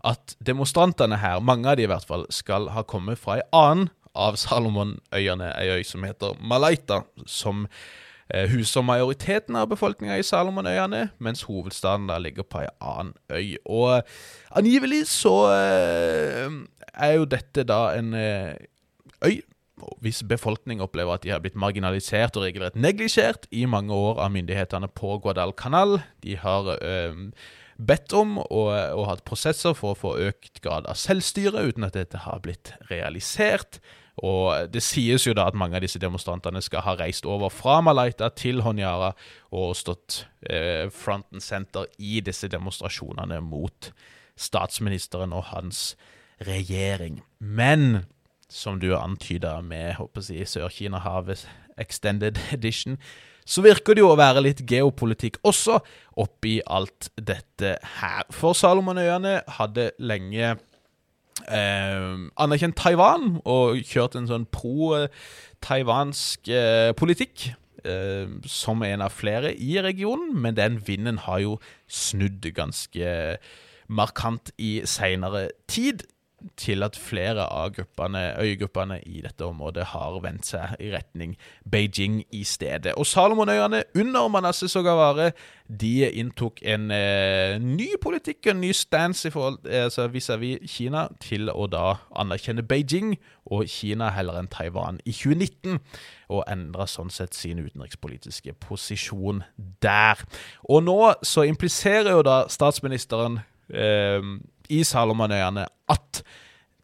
at 0.07 0.35
demonstrantene 0.45 1.19
her, 1.19 1.39
mange 1.43 1.67
av 1.69 1.79
de 1.79 1.83
i 1.83 1.89
hvert 1.91 2.07
fall, 2.07 2.25
skal 2.31 2.69
ha 2.75 2.85
kommet 2.87 3.19
fra 3.19 3.39
ei 3.39 3.47
annen 3.55 3.89
av 4.15 4.37
Salomonøyene, 4.39 5.51
ei 5.59 5.79
øy 5.79 5.83
som 5.87 6.05
heter 6.07 6.37
Malaita, 6.39 7.03
som 7.27 7.65
eh, 8.33 8.47
huser 8.51 8.83
majoriteten 8.85 9.57
av 9.59 9.69
befolkninga 9.71 10.17
i 10.19 10.25
Salomonøyene, 10.25 11.09
mens 11.19 11.45
hovedstaden 11.47 12.09
da 12.09 12.17
ligger 12.21 12.47
på 12.47 12.63
ei 12.63 12.71
annen 12.79 13.13
øy. 13.31 13.59
Og 13.65 14.01
angivelig 14.55 15.05
så 15.11 15.35
eh, 15.53 16.59
er 16.95 17.15
jo 17.19 17.29
dette 17.29 17.67
da 17.67 17.85
en 17.99 18.13
eh, 18.17 18.57
øy 19.25 19.39
hvis 20.03 20.23
befolkning 20.27 20.81
opplever 20.83 21.15
at 21.15 21.23
de 21.23 21.31
har 21.31 21.39
blitt 21.39 21.55
marginalisert 21.55 22.35
og 22.35 22.43
regelrett 22.43 22.75
neglisjert 22.75 23.45
i 23.55 23.65
mange 23.69 23.95
år 23.95 24.19
av 24.25 24.33
myndighetene 24.33 24.89
på 24.91 25.13
Guadalcanal. 25.23 26.01
De 26.23 26.35
har 26.35 26.67
øh, 26.75 27.29
bedt 27.79 28.13
om 28.13 28.37
og, 28.41 28.69
og, 28.73 29.05
hatt 29.07 29.23
prosesser 29.27 29.75
for 29.77 29.95
å 29.95 29.99
få 29.99 30.13
økt 30.29 30.61
grad 30.65 30.87
av 30.89 30.99
selvstyre, 30.99 31.63
uten 31.71 31.87
at 31.87 31.95
dette 31.95 32.25
har 32.25 32.41
blitt 32.43 32.73
realisert. 32.91 33.79
Og 34.19 34.67
Det 34.71 34.81
sies 34.83 35.23
jo 35.27 35.33
da 35.33 35.47
at 35.47 35.55
mange 35.55 35.77
av 35.79 35.83
disse 35.85 36.01
demonstrantene 36.01 36.61
skal 36.61 36.83
ha 36.83 36.97
reist 36.99 37.27
over 37.29 37.51
fra 37.53 37.79
Malaita 37.85 38.27
til 38.35 38.65
Honiara 38.65 39.13
og 39.55 39.77
stått 39.79 40.25
eh, 40.43 40.91
front 40.91 41.29
and 41.31 41.43
center 41.43 41.87
i 41.97 42.19
disse 42.19 42.49
demonstrasjonene 42.51 43.39
mot 43.45 43.91
statsministeren 44.39 45.31
og 45.35 45.47
hans 45.53 45.95
regjering. 46.43 47.21
Men 47.39 48.05
som 48.49 48.79
du 48.81 48.91
antyda 48.97 49.59
med 49.61 49.99
si, 50.25 50.41
Sør-Kina-havet 50.43 51.47
Extended 51.79 52.39
Edition, 52.51 52.97
så 53.49 53.63
virker 53.65 53.97
det 53.97 54.03
jo 54.03 54.11
å 54.13 54.19
være 54.19 54.43
litt 54.45 54.61
geopolitikk 54.69 55.39
også 55.47 55.79
oppi 56.21 56.59
alt 56.69 57.09
dette 57.17 57.77
her. 57.99 58.27
For 58.35 58.53
Salomonøyene 58.57 59.39
hadde 59.57 59.91
lenge 59.97 60.51
eh, 61.47 62.19
anerkjent 62.37 62.77
Taiwan 62.77 63.39
og 63.41 63.81
kjørt 63.89 64.19
en 64.19 64.29
sånn 64.29 64.45
pro-taiwansk 64.53 66.51
eh, 66.53 66.91
politikk. 66.99 67.49
Eh, 67.79 68.27
som 68.43 68.81
en 68.83 69.01
av 69.05 69.13
flere 69.15 69.53
i 69.55 69.77
regionen, 69.79 70.33
men 70.35 70.57
den 70.57 70.81
vinden 70.83 71.21
har 71.23 71.39
jo 71.39 71.53
snudd 71.87 72.43
ganske 72.51 73.37
markant 73.87 74.51
i 74.59 74.81
seinere 74.83 75.49
tid. 75.71 76.03
Til 76.59 76.83
at 76.85 76.97
flere 76.99 77.45
av 77.47 77.73
gruppene, 77.75 78.33
øygruppene 78.41 78.99
i 79.05 79.21
dette 79.25 79.45
området 79.45 79.89
har 79.93 80.19
vendt 80.23 80.49
seg 80.49 80.75
i 80.79 80.91
retning 80.93 81.35
Beijing 81.69 82.21
i 82.31 82.43
stedet. 82.43 82.93
Og 82.97 83.07
Salomonøyene 83.07 83.83
under 83.95 84.27
Manasseh 84.27 84.69
Sogavare 84.69 85.31
de 85.69 86.09
inntok 86.09 86.63
en 86.65 86.89
eh, 86.91 87.59
ny 87.61 87.91
politikk, 88.01 88.47
en 88.49 88.61
ny 88.61 88.71
stance 88.73 89.27
i 89.27 89.31
forhold 89.31 89.67
altså 89.69 90.07
vis-à-vis 90.09 90.65
Kina, 90.71 91.07
til 91.21 91.51
å 91.53 91.67
da 91.69 91.99
anerkjenne 92.17 92.65
Beijing 92.65 93.13
og 93.49 93.67
Kina 93.69 94.09
heller 94.15 94.39
enn 94.39 94.49
Taiwan 94.49 94.97
i 95.05 95.13
2019, 95.13 95.77
og 96.33 96.45
endra 96.49 96.87
sånn 96.89 97.13
sett 97.13 97.37
sin 97.37 97.61
utenrikspolitiske 97.61 98.55
posisjon 98.65 99.43
der. 99.83 100.21
Og 100.69 100.83
nå 100.85 100.99
så 101.25 101.45
impliserer 101.49 102.15
jo 102.17 102.25
da 102.25 102.43
statsministeren 102.49 103.41
eh, 103.69 104.21
i 104.69 104.83
Salomonøyene 104.87 105.65
at 105.89 106.23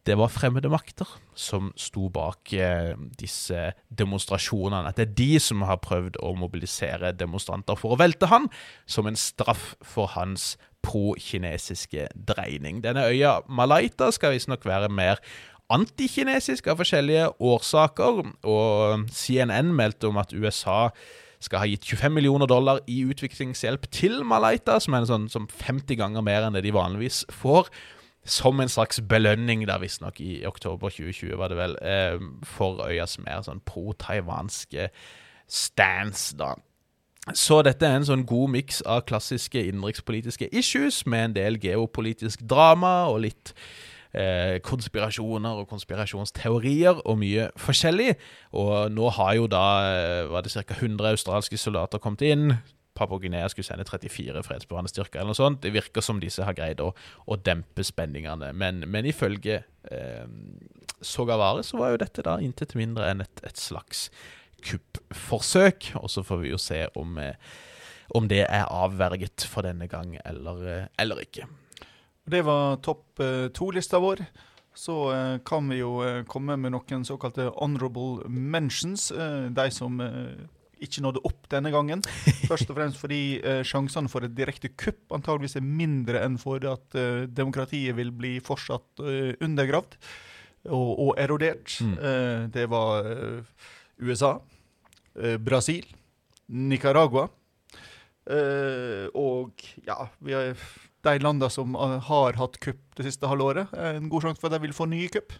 det 0.06 0.14
var 0.18 0.30
fremmede 0.30 0.70
makter 0.70 1.08
som 1.34 1.72
sto 1.78 2.06
bak 2.14 2.52
eh, 2.54 2.92
disse 3.18 3.72
demonstrasjonene. 3.90 4.92
At 4.92 5.00
det 5.00 5.08
er 5.08 5.16
de 5.18 5.40
som 5.42 5.64
har 5.66 5.80
prøvd 5.82 6.20
å 6.22 6.30
mobilisere 6.38 7.10
demonstranter 7.18 7.78
for 7.78 7.94
å 7.94 7.98
velte 7.98 8.30
han, 8.30 8.46
som 8.86 9.10
en 9.10 9.18
straff 9.18 9.74
for 9.82 10.14
hans 10.14 10.54
pro-kinesiske 10.86 12.06
dreining. 12.14 12.84
Denne 12.84 13.08
øya 13.10 13.40
Malaita 13.50 14.12
skal 14.14 14.36
visstnok 14.36 14.66
være 14.68 14.92
mer 14.94 15.22
antikinesisk 15.74 16.68
av 16.70 16.78
forskjellige 16.78 17.32
årsaker, 17.42 18.22
og 18.46 19.06
CNN 19.10 19.74
meldte 19.74 20.12
om 20.12 20.20
at 20.22 20.34
USA 20.36 20.92
skal 21.40 21.62
ha 21.62 21.68
gitt 21.68 21.84
25 21.84 22.14
millioner 22.16 22.46
dollar 22.50 22.80
i 22.90 23.02
utviklingshjelp 23.06 23.88
til 23.94 24.22
Malaita, 24.24 24.78
som 24.82 24.96
er 24.96 25.08
sånn, 25.08 25.28
som 25.32 25.48
50 25.50 25.98
ganger 26.00 26.24
mer 26.24 26.46
enn 26.46 26.56
det 26.56 26.64
de 26.66 26.74
vanligvis 26.76 27.24
får. 27.30 27.70
Som 28.26 28.60
en 28.60 28.70
slags 28.72 28.98
belønning, 29.06 29.62
da 29.68 29.78
visstnok 29.78 30.18
i 30.20 30.40
oktober 30.48 30.90
2020, 30.90 31.36
var 31.38 31.52
det 31.52 31.58
vel, 31.60 31.76
eh, 31.82 32.18
for 32.42 32.82
øyas 32.88 33.18
mer 33.22 33.44
sånn 33.46 33.62
pro-taiwanske 33.64 34.88
stance, 35.46 36.34
da. 36.36 36.54
Så 37.34 37.58
dette 37.66 37.86
er 37.86 37.96
en 37.98 38.06
sånn 38.06 38.26
god 38.26 38.52
miks 38.54 38.80
av 38.86 39.02
klassiske 39.08 39.58
innenrikspolitiske 39.58 40.46
issues 40.54 41.00
med 41.10 41.24
en 41.24 41.34
del 41.34 41.58
geopolitisk 41.58 42.44
drama 42.46 43.08
og 43.10 43.24
litt 43.24 43.52
eh, 44.16 44.56
konspirasjoner 44.64 45.60
og 45.60 45.68
konspirasjonsteorier 45.70 47.02
og 47.04 47.18
mye 47.20 47.50
forskjellig. 47.60 48.14
Og 48.56 48.92
nå 48.94 49.10
har 49.18 49.36
jo 49.38 49.50
da 49.50 49.66
eh, 49.90 50.22
var 50.32 50.46
det 50.46 50.54
ca. 50.56 50.64
100 50.80 51.12
australske 51.12 51.60
soldater 51.60 52.02
kommet 52.02 52.24
inn. 52.26 52.56
Papua 52.96 53.20
Guinea 53.20 53.48
skulle 53.48 53.68
sende 53.68 53.84
34 53.84 54.42
fredsbevarende 54.42 54.90
styrker. 54.90 55.20
eller 55.20 55.34
noe 55.34 55.38
sånt. 55.38 55.60
Det 55.62 55.74
virker 55.74 56.04
som 56.04 56.20
disse 56.20 56.44
har 56.44 56.56
greid 56.56 56.80
å, 56.80 56.92
å 57.26 57.36
dempe 57.36 57.84
spenningene. 57.84 58.52
Men, 58.56 58.84
men 58.88 59.08
ifølge 59.08 59.62
eh, 59.90 60.26
Sogavare 61.04 61.60
så 61.66 61.76
var 61.76 61.92
jo 61.92 62.00
dette 62.00 62.24
da 62.24 62.38
intet 62.40 62.72
mindre 62.78 63.10
enn 63.10 63.20
et, 63.20 63.42
et 63.44 63.60
slags 63.60 64.06
kuppforsøk. 64.64 65.92
Og 66.00 66.08
så 66.12 66.24
får 66.24 66.40
vi 66.42 66.54
jo 66.54 66.60
se 66.60 66.86
om, 66.96 67.18
eh, 67.20 67.36
om 68.16 68.28
det 68.32 68.46
er 68.46 68.64
avverget 68.64 69.44
for 69.50 69.66
denne 69.66 69.90
gang 69.92 70.16
eller, 70.24 70.66
eh, 70.72 70.88
eller 70.98 71.20
ikke. 71.26 71.44
Det 72.26 72.42
var 72.42 72.80
topp 72.82 73.20
eh, 73.22 73.46
to-lista 73.54 74.00
vår. 74.02 74.24
Så 74.74 74.96
eh, 75.14 75.38
kan 75.46 75.68
vi 75.70 75.78
jo 75.78 76.00
eh, 76.02 76.24
komme 76.28 76.56
med 76.58 76.74
noen 76.74 77.04
såkalte 77.06 77.52
honorable 77.54 78.26
mentions. 78.26 79.12
de 79.50 79.66
som 79.70 80.00
ikke 80.76 81.00
nådde 81.00 81.22
opp 81.24 81.46
denne 81.52 81.70
gangen. 81.70 82.02
Først 82.50 82.70
og 82.70 82.76
fremst 82.76 82.98
fordi 83.00 83.38
sjansene 83.64 84.10
for 84.12 84.26
et 84.26 84.34
direkte 84.36 84.72
kupp 84.74 85.14
antageligvis 85.14 85.56
er 85.60 85.64
mindre 85.64 86.24
enn 86.26 86.36
for 86.38 86.60
at 86.68 86.98
demokratiet 87.32 87.96
vil 87.96 88.10
bli 88.12 88.36
fortsatt 88.44 89.00
undergravd 89.40 89.96
og, 90.66 90.90
og 91.06 91.12
erodert. 91.22 91.78
Mm. 91.80 91.94
det 92.52 92.66
var 92.68 93.06
USA, 94.02 94.34
Brasil, 95.40 95.86
Nicaragua. 96.48 97.28
og 99.14 99.64
ja, 99.86 100.10
vi 100.20 100.36
har 100.36 100.52
de 101.06 101.22
landene 101.22 101.50
som 101.52 101.76
eh, 101.76 101.96
har 102.08 102.38
hatt 102.40 102.58
kupp 102.62 102.82
det 102.98 103.06
siste 103.08 103.30
halvåret. 103.30 103.72
En 103.76 104.10
god 104.12 104.26
sjanse 104.26 104.42
for 104.42 104.50
at 104.50 104.58
de 104.58 104.66
vil 104.66 104.76
få 104.76 104.88
nye 104.90 105.08
kupp. 105.12 105.34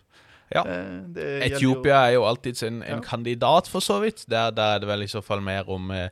Ja. 0.54 0.62
Eh, 0.62 1.46
Etiopia 1.48 2.04
er 2.06 2.16
jo 2.16 2.26
alltid 2.28 2.62
en, 2.68 2.82
en 2.86 3.00
ja. 3.00 3.04
kandidat, 3.04 3.70
for 3.70 3.84
så 3.84 4.00
vidt. 4.04 4.24
Der, 4.30 4.52
der, 4.54 4.76
er 4.76 4.84
det 4.84 4.90
vel 4.90 5.06
i 5.06 5.10
så 5.10 5.22
fall 5.24 5.42
mer 5.44 5.68
om 5.72 5.90
eh, 5.94 6.08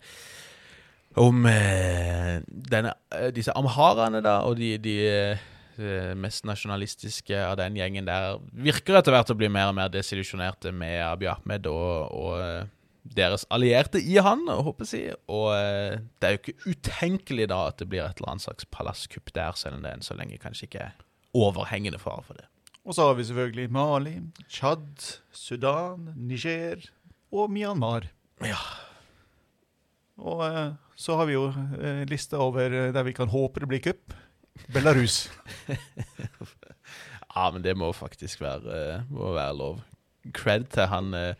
om 1.14 1.44
denne, 1.46 2.90
disse 3.36 3.52
amharaene, 3.54 4.18
da, 4.18 4.40
og 4.48 4.56
de, 4.58 4.72
de 4.82 6.14
mest 6.18 6.42
nasjonalistiske 6.42 7.38
av 7.38 7.54
den 7.60 7.76
gjengen 7.78 8.08
der 8.08 8.40
virker 8.66 8.98
etter 8.98 9.14
hvert 9.14 9.30
å 9.30 9.36
bli 9.38 9.46
mer 9.46 9.70
og 9.70 9.76
mer 9.78 9.92
desillusjonerte 9.94 10.72
med 10.74 10.98
Abiy 11.06 11.30
Ahmed 11.30 11.68
og, 11.70 12.18
og 12.18 12.66
deres 13.04 13.44
allierte 13.52 14.00
i 14.00 14.16
han, 14.24 14.46
håper 14.48 14.88
jeg. 14.88 15.18
Og 15.28 15.50
eh, 15.56 16.00
det 16.20 16.28
er 16.28 16.36
jo 16.36 16.40
ikke 16.40 16.72
utenkelig 16.72 17.48
da 17.52 17.60
at 17.68 17.78
det 17.82 17.88
blir 17.92 18.04
et 18.06 18.20
eller 18.20 18.34
annet 18.34 18.46
slags 18.46 18.68
palasskupp 18.72 19.32
der, 19.36 19.56
selv 19.60 19.78
om 19.78 19.84
det 19.84 19.92
enn 19.92 20.06
så 20.06 20.16
lenge 20.18 20.40
kanskje 20.40 20.68
ikke 20.68 20.88
er 20.88 20.98
overhengende 21.36 22.00
fare 22.00 22.24
for 22.24 22.40
det. 22.40 22.48
Og 22.84 22.96
så 22.96 23.08
har 23.08 23.16
vi 23.16 23.24
selvfølgelig 23.24 23.70
Mali, 23.72 24.14
Tsjad, 24.48 25.20
Sudan, 25.32 26.10
Niger 26.16 26.82
og 27.32 27.52
Myanmar. 27.52 28.10
Ja. 28.44 28.60
Og 30.20 30.44
eh, 30.46 30.74
så 30.96 31.16
har 31.18 31.28
vi 31.28 31.36
jo 31.36 31.48
eh, 31.50 32.04
lista 32.08 32.40
over 32.44 32.70
eh, 32.70 32.92
der 32.94 33.06
vi 33.06 33.16
kan 33.16 33.32
håpe 33.32 33.64
det 33.64 33.70
blir 33.70 33.82
kupp. 33.84 34.14
Belarus. 34.72 35.30
ja, 37.34 37.50
men 37.50 37.64
det 37.64 37.74
må 37.76 37.90
faktisk 37.92 38.44
være, 38.44 38.76
eh, 38.78 39.08
må 39.10 39.32
være 39.34 39.56
lov. 39.58 39.80
Cred 40.36 40.68
til 40.76 40.88
han 40.92 41.14
eh, 41.18 41.34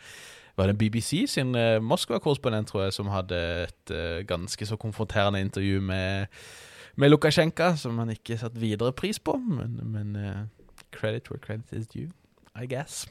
var 0.56 0.70
det 0.70 0.78
BBC 0.78 1.24
sin 1.28 1.54
uh, 1.54 1.82
Moskva-korrespondent, 1.82 2.68
tror 2.68 2.86
jeg, 2.86 2.92
som 2.92 3.10
hadde 3.12 3.38
et 3.64 3.94
uh, 3.94 4.22
ganske 4.26 4.66
så 4.66 4.76
konfronterende 4.80 5.40
intervju 5.40 5.80
med, 5.80 6.26
med 6.96 7.10
Lukasjenko, 7.10 7.74
som 7.76 7.98
han 7.98 8.14
ikke 8.14 8.38
satte 8.38 8.60
videre 8.62 8.92
pris 8.92 9.18
på. 9.18 9.36
Men, 9.36 9.80
men 9.82 10.16
uh, 10.16 10.44
credit 10.94 11.30
where 11.30 11.42
credit 11.42 11.72
is 11.72 11.86
due, 11.86 12.10
I 12.54 12.66
guess. 12.70 13.08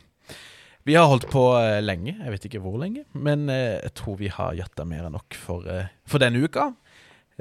Vi 0.84 0.98
har 1.00 1.08
holdt 1.08 1.30
på 1.32 1.42
lenge, 1.80 2.18
jeg 2.20 2.32
vet 2.32 2.46
ikke 2.46 2.60
hvor 2.60 2.76
lenge, 2.82 3.06
men 3.16 3.48
jeg 3.48 3.94
tror 3.96 4.18
vi 4.20 4.28
har 4.28 4.52
gjetta 4.58 4.84
mer 4.84 5.06
enn 5.08 5.14
nok 5.16 5.38
for, 5.40 5.64
for 6.04 6.20
denne 6.20 6.42
uka. 6.44 6.74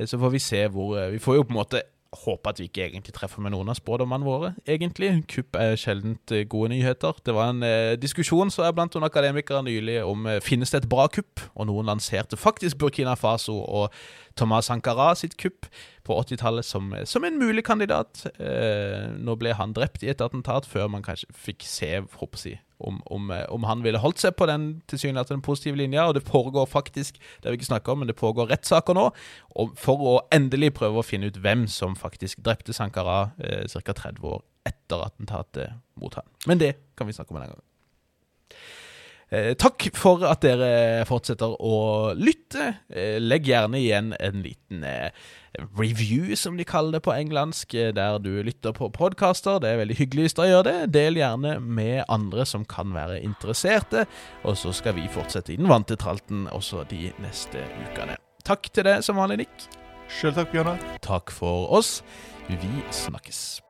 Så 0.07 0.19
får 0.19 0.31
vi 0.31 0.39
se 0.39 0.61
hvor 0.71 0.95
Vi 1.11 1.19
får 1.19 1.41
jo 1.41 1.43
på 1.49 1.51
en 1.51 1.59
måte 1.59 1.81
håper 2.13 2.53
at 2.53 2.61
vi 2.61 2.67
ikke 2.69 2.85
egentlig 2.85 3.15
treffer 3.17 3.41
med 3.43 3.55
noen 3.55 3.71
av 3.73 3.79
spådommene 3.79 4.27
våre, 4.27 4.53
egentlig. 4.69 5.11
Kupp 5.33 5.57
er 5.57 5.79
sjeldent 5.81 6.35
eh, 6.35 6.45
gode 6.49 6.73
nyheter. 6.75 7.17
Det 7.25 7.35
var 7.35 7.53
en 7.53 7.65
eh, 7.67 7.95
diskusjon 8.01 8.53
så 8.53 8.67
er 8.67 8.75
blant 8.77 8.93
noen 8.93 9.09
akademikere 9.09 9.63
nylig 9.65 9.99
om 10.05 10.29
eh, 10.29 10.43
finnes 10.45 10.73
det 10.73 10.83
et 10.83 10.91
bra 10.93 11.09
kupp, 11.13 11.41
og 11.57 11.71
noen 11.71 11.89
lanserte 11.89 12.37
faktisk 12.37 12.81
Burkina 12.83 13.17
Faso 13.17 13.57
og 13.63 13.97
Thomas 14.37 14.69
Sankara 14.71 15.13
sitt 15.19 15.37
kupp 15.41 15.67
på 16.07 16.17
80-tallet 16.19 16.67
som, 16.67 16.91
som, 17.05 17.25
en 17.25 17.39
mulig 17.39 17.65
kandidat. 17.67 18.25
Eh, 18.43 19.13
nå 19.19 19.37
ble 19.39 19.55
han 19.59 19.75
drept 19.77 20.03
i 20.03 20.11
et 20.11 20.23
attentat 20.25 20.67
før 20.67 20.91
man 20.91 21.05
kanskje 21.07 21.31
fikk 21.37 21.67
se 21.67 21.93
jeg, 21.93 22.59
om, 22.83 23.01
om, 23.07 23.31
eh, 23.31 23.45
om, 23.55 23.67
han 23.69 23.85
ville 23.85 24.01
holdt 24.03 24.23
seg 24.23 24.35
på 24.39 24.49
den 24.51 24.83
tilsynelatende 24.91 25.45
positive 25.47 25.79
linja. 25.79 26.09
Og 26.09 26.17
det 26.19 26.25
pågår 26.27 26.67
faktisk 26.71 27.19
det 27.19 27.49
har 27.49 27.57
vi 27.57 27.63
ikke 27.63 27.93
om, 27.93 28.03
men 28.03 28.11
det 28.11 28.19
pågår 28.19 28.51
rettssaker 28.51 28.99
nå 28.99 29.11
for 29.79 30.07
å 30.09 30.15
endelig 30.35 30.73
prøve 30.81 31.03
å 31.03 31.07
finne 31.07 31.31
ut 31.31 31.39
hvem 31.43 31.67
som 31.71 31.97
faktisk 31.99 32.43
drepte 32.45 32.75
Sankara 32.77 33.33
eh, 33.39 33.67
ca. 33.69 33.93
30 33.93 34.25
år 34.27 34.43
etter 34.67 35.07
attentatet 35.07 35.79
mot 35.99 36.15
han. 36.15 36.27
Men 36.47 36.59
det 36.59 36.75
kan 36.99 37.07
vi 37.07 37.15
snakke 37.17 37.35
om 37.35 37.43
en 37.43 37.55
gang. 37.55 37.63
Eh, 39.33 39.55
takk 39.57 39.87
for 39.97 40.21
at 40.29 40.43
dere 40.45 41.07
fortsetter 41.09 41.55
å 41.57 41.77
lytte. 42.13 42.75
Eh, 42.93 43.17
legg 43.17 43.47
gjerne 43.49 43.79
igjen 43.81 44.11
en 44.21 44.43
liten 44.45 44.85
eh, 44.85 45.09
review, 45.79 46.35
som 46.37 46.59
de 46.61 46.67
kaller 46.69 46.99
det 46.99 47.03
på 47.07 47.15
engelsk, 47.15 47.73
der 47.97 48.19
du 48.21 48.29
lytter 48.45 48.77
på 48.77 48.91
podkaster. 48.93 49.57
Det 49.63 49.71
er 49.73 49.81
veldig 49.81 49.97
hyggelig 49.97 50.27
hvis 50.27 50.37
dere 50.37 50.51
gjør 50.51 50.69
det. 50.69 50.77
Del 50.99 51.17
gjerne 51.17 51.55
med 51.65 52.05
andre 52.13 52.45
som 52.49 52.67
kan 52.69 52.93
være 52.93 53.23
interesserte. 53.25 54.05
Og 54.45 54.59
så 54.61 54.75
skal 54.77 54.99
vi 55.01 55.09
fortsette 55.13 55.55
i 55.55 55.61
den 55.61 55.71
vante 55.73 55.97
tralten 55.97 56.45
også 56.53 56.85
de 56.93 57.09
neste 57.25 57.65
ukene. 57.87 58.21
Takk 58.45 58.69
til 58.69 58.85
deg 58.91 59.01
som 59.07 59.17
vanlig, 59.17 59.47
Nick. 59.47 59.69
Sjøl 60.13 60.37
takk, 60.37 60.53
Bjørnar. 60.53 60.77
Takk 61.01 61.33
for 61.33 61.73
oss. 61.73 62.03
Vi 62.53 62.85
snakkes. 62.93 63.63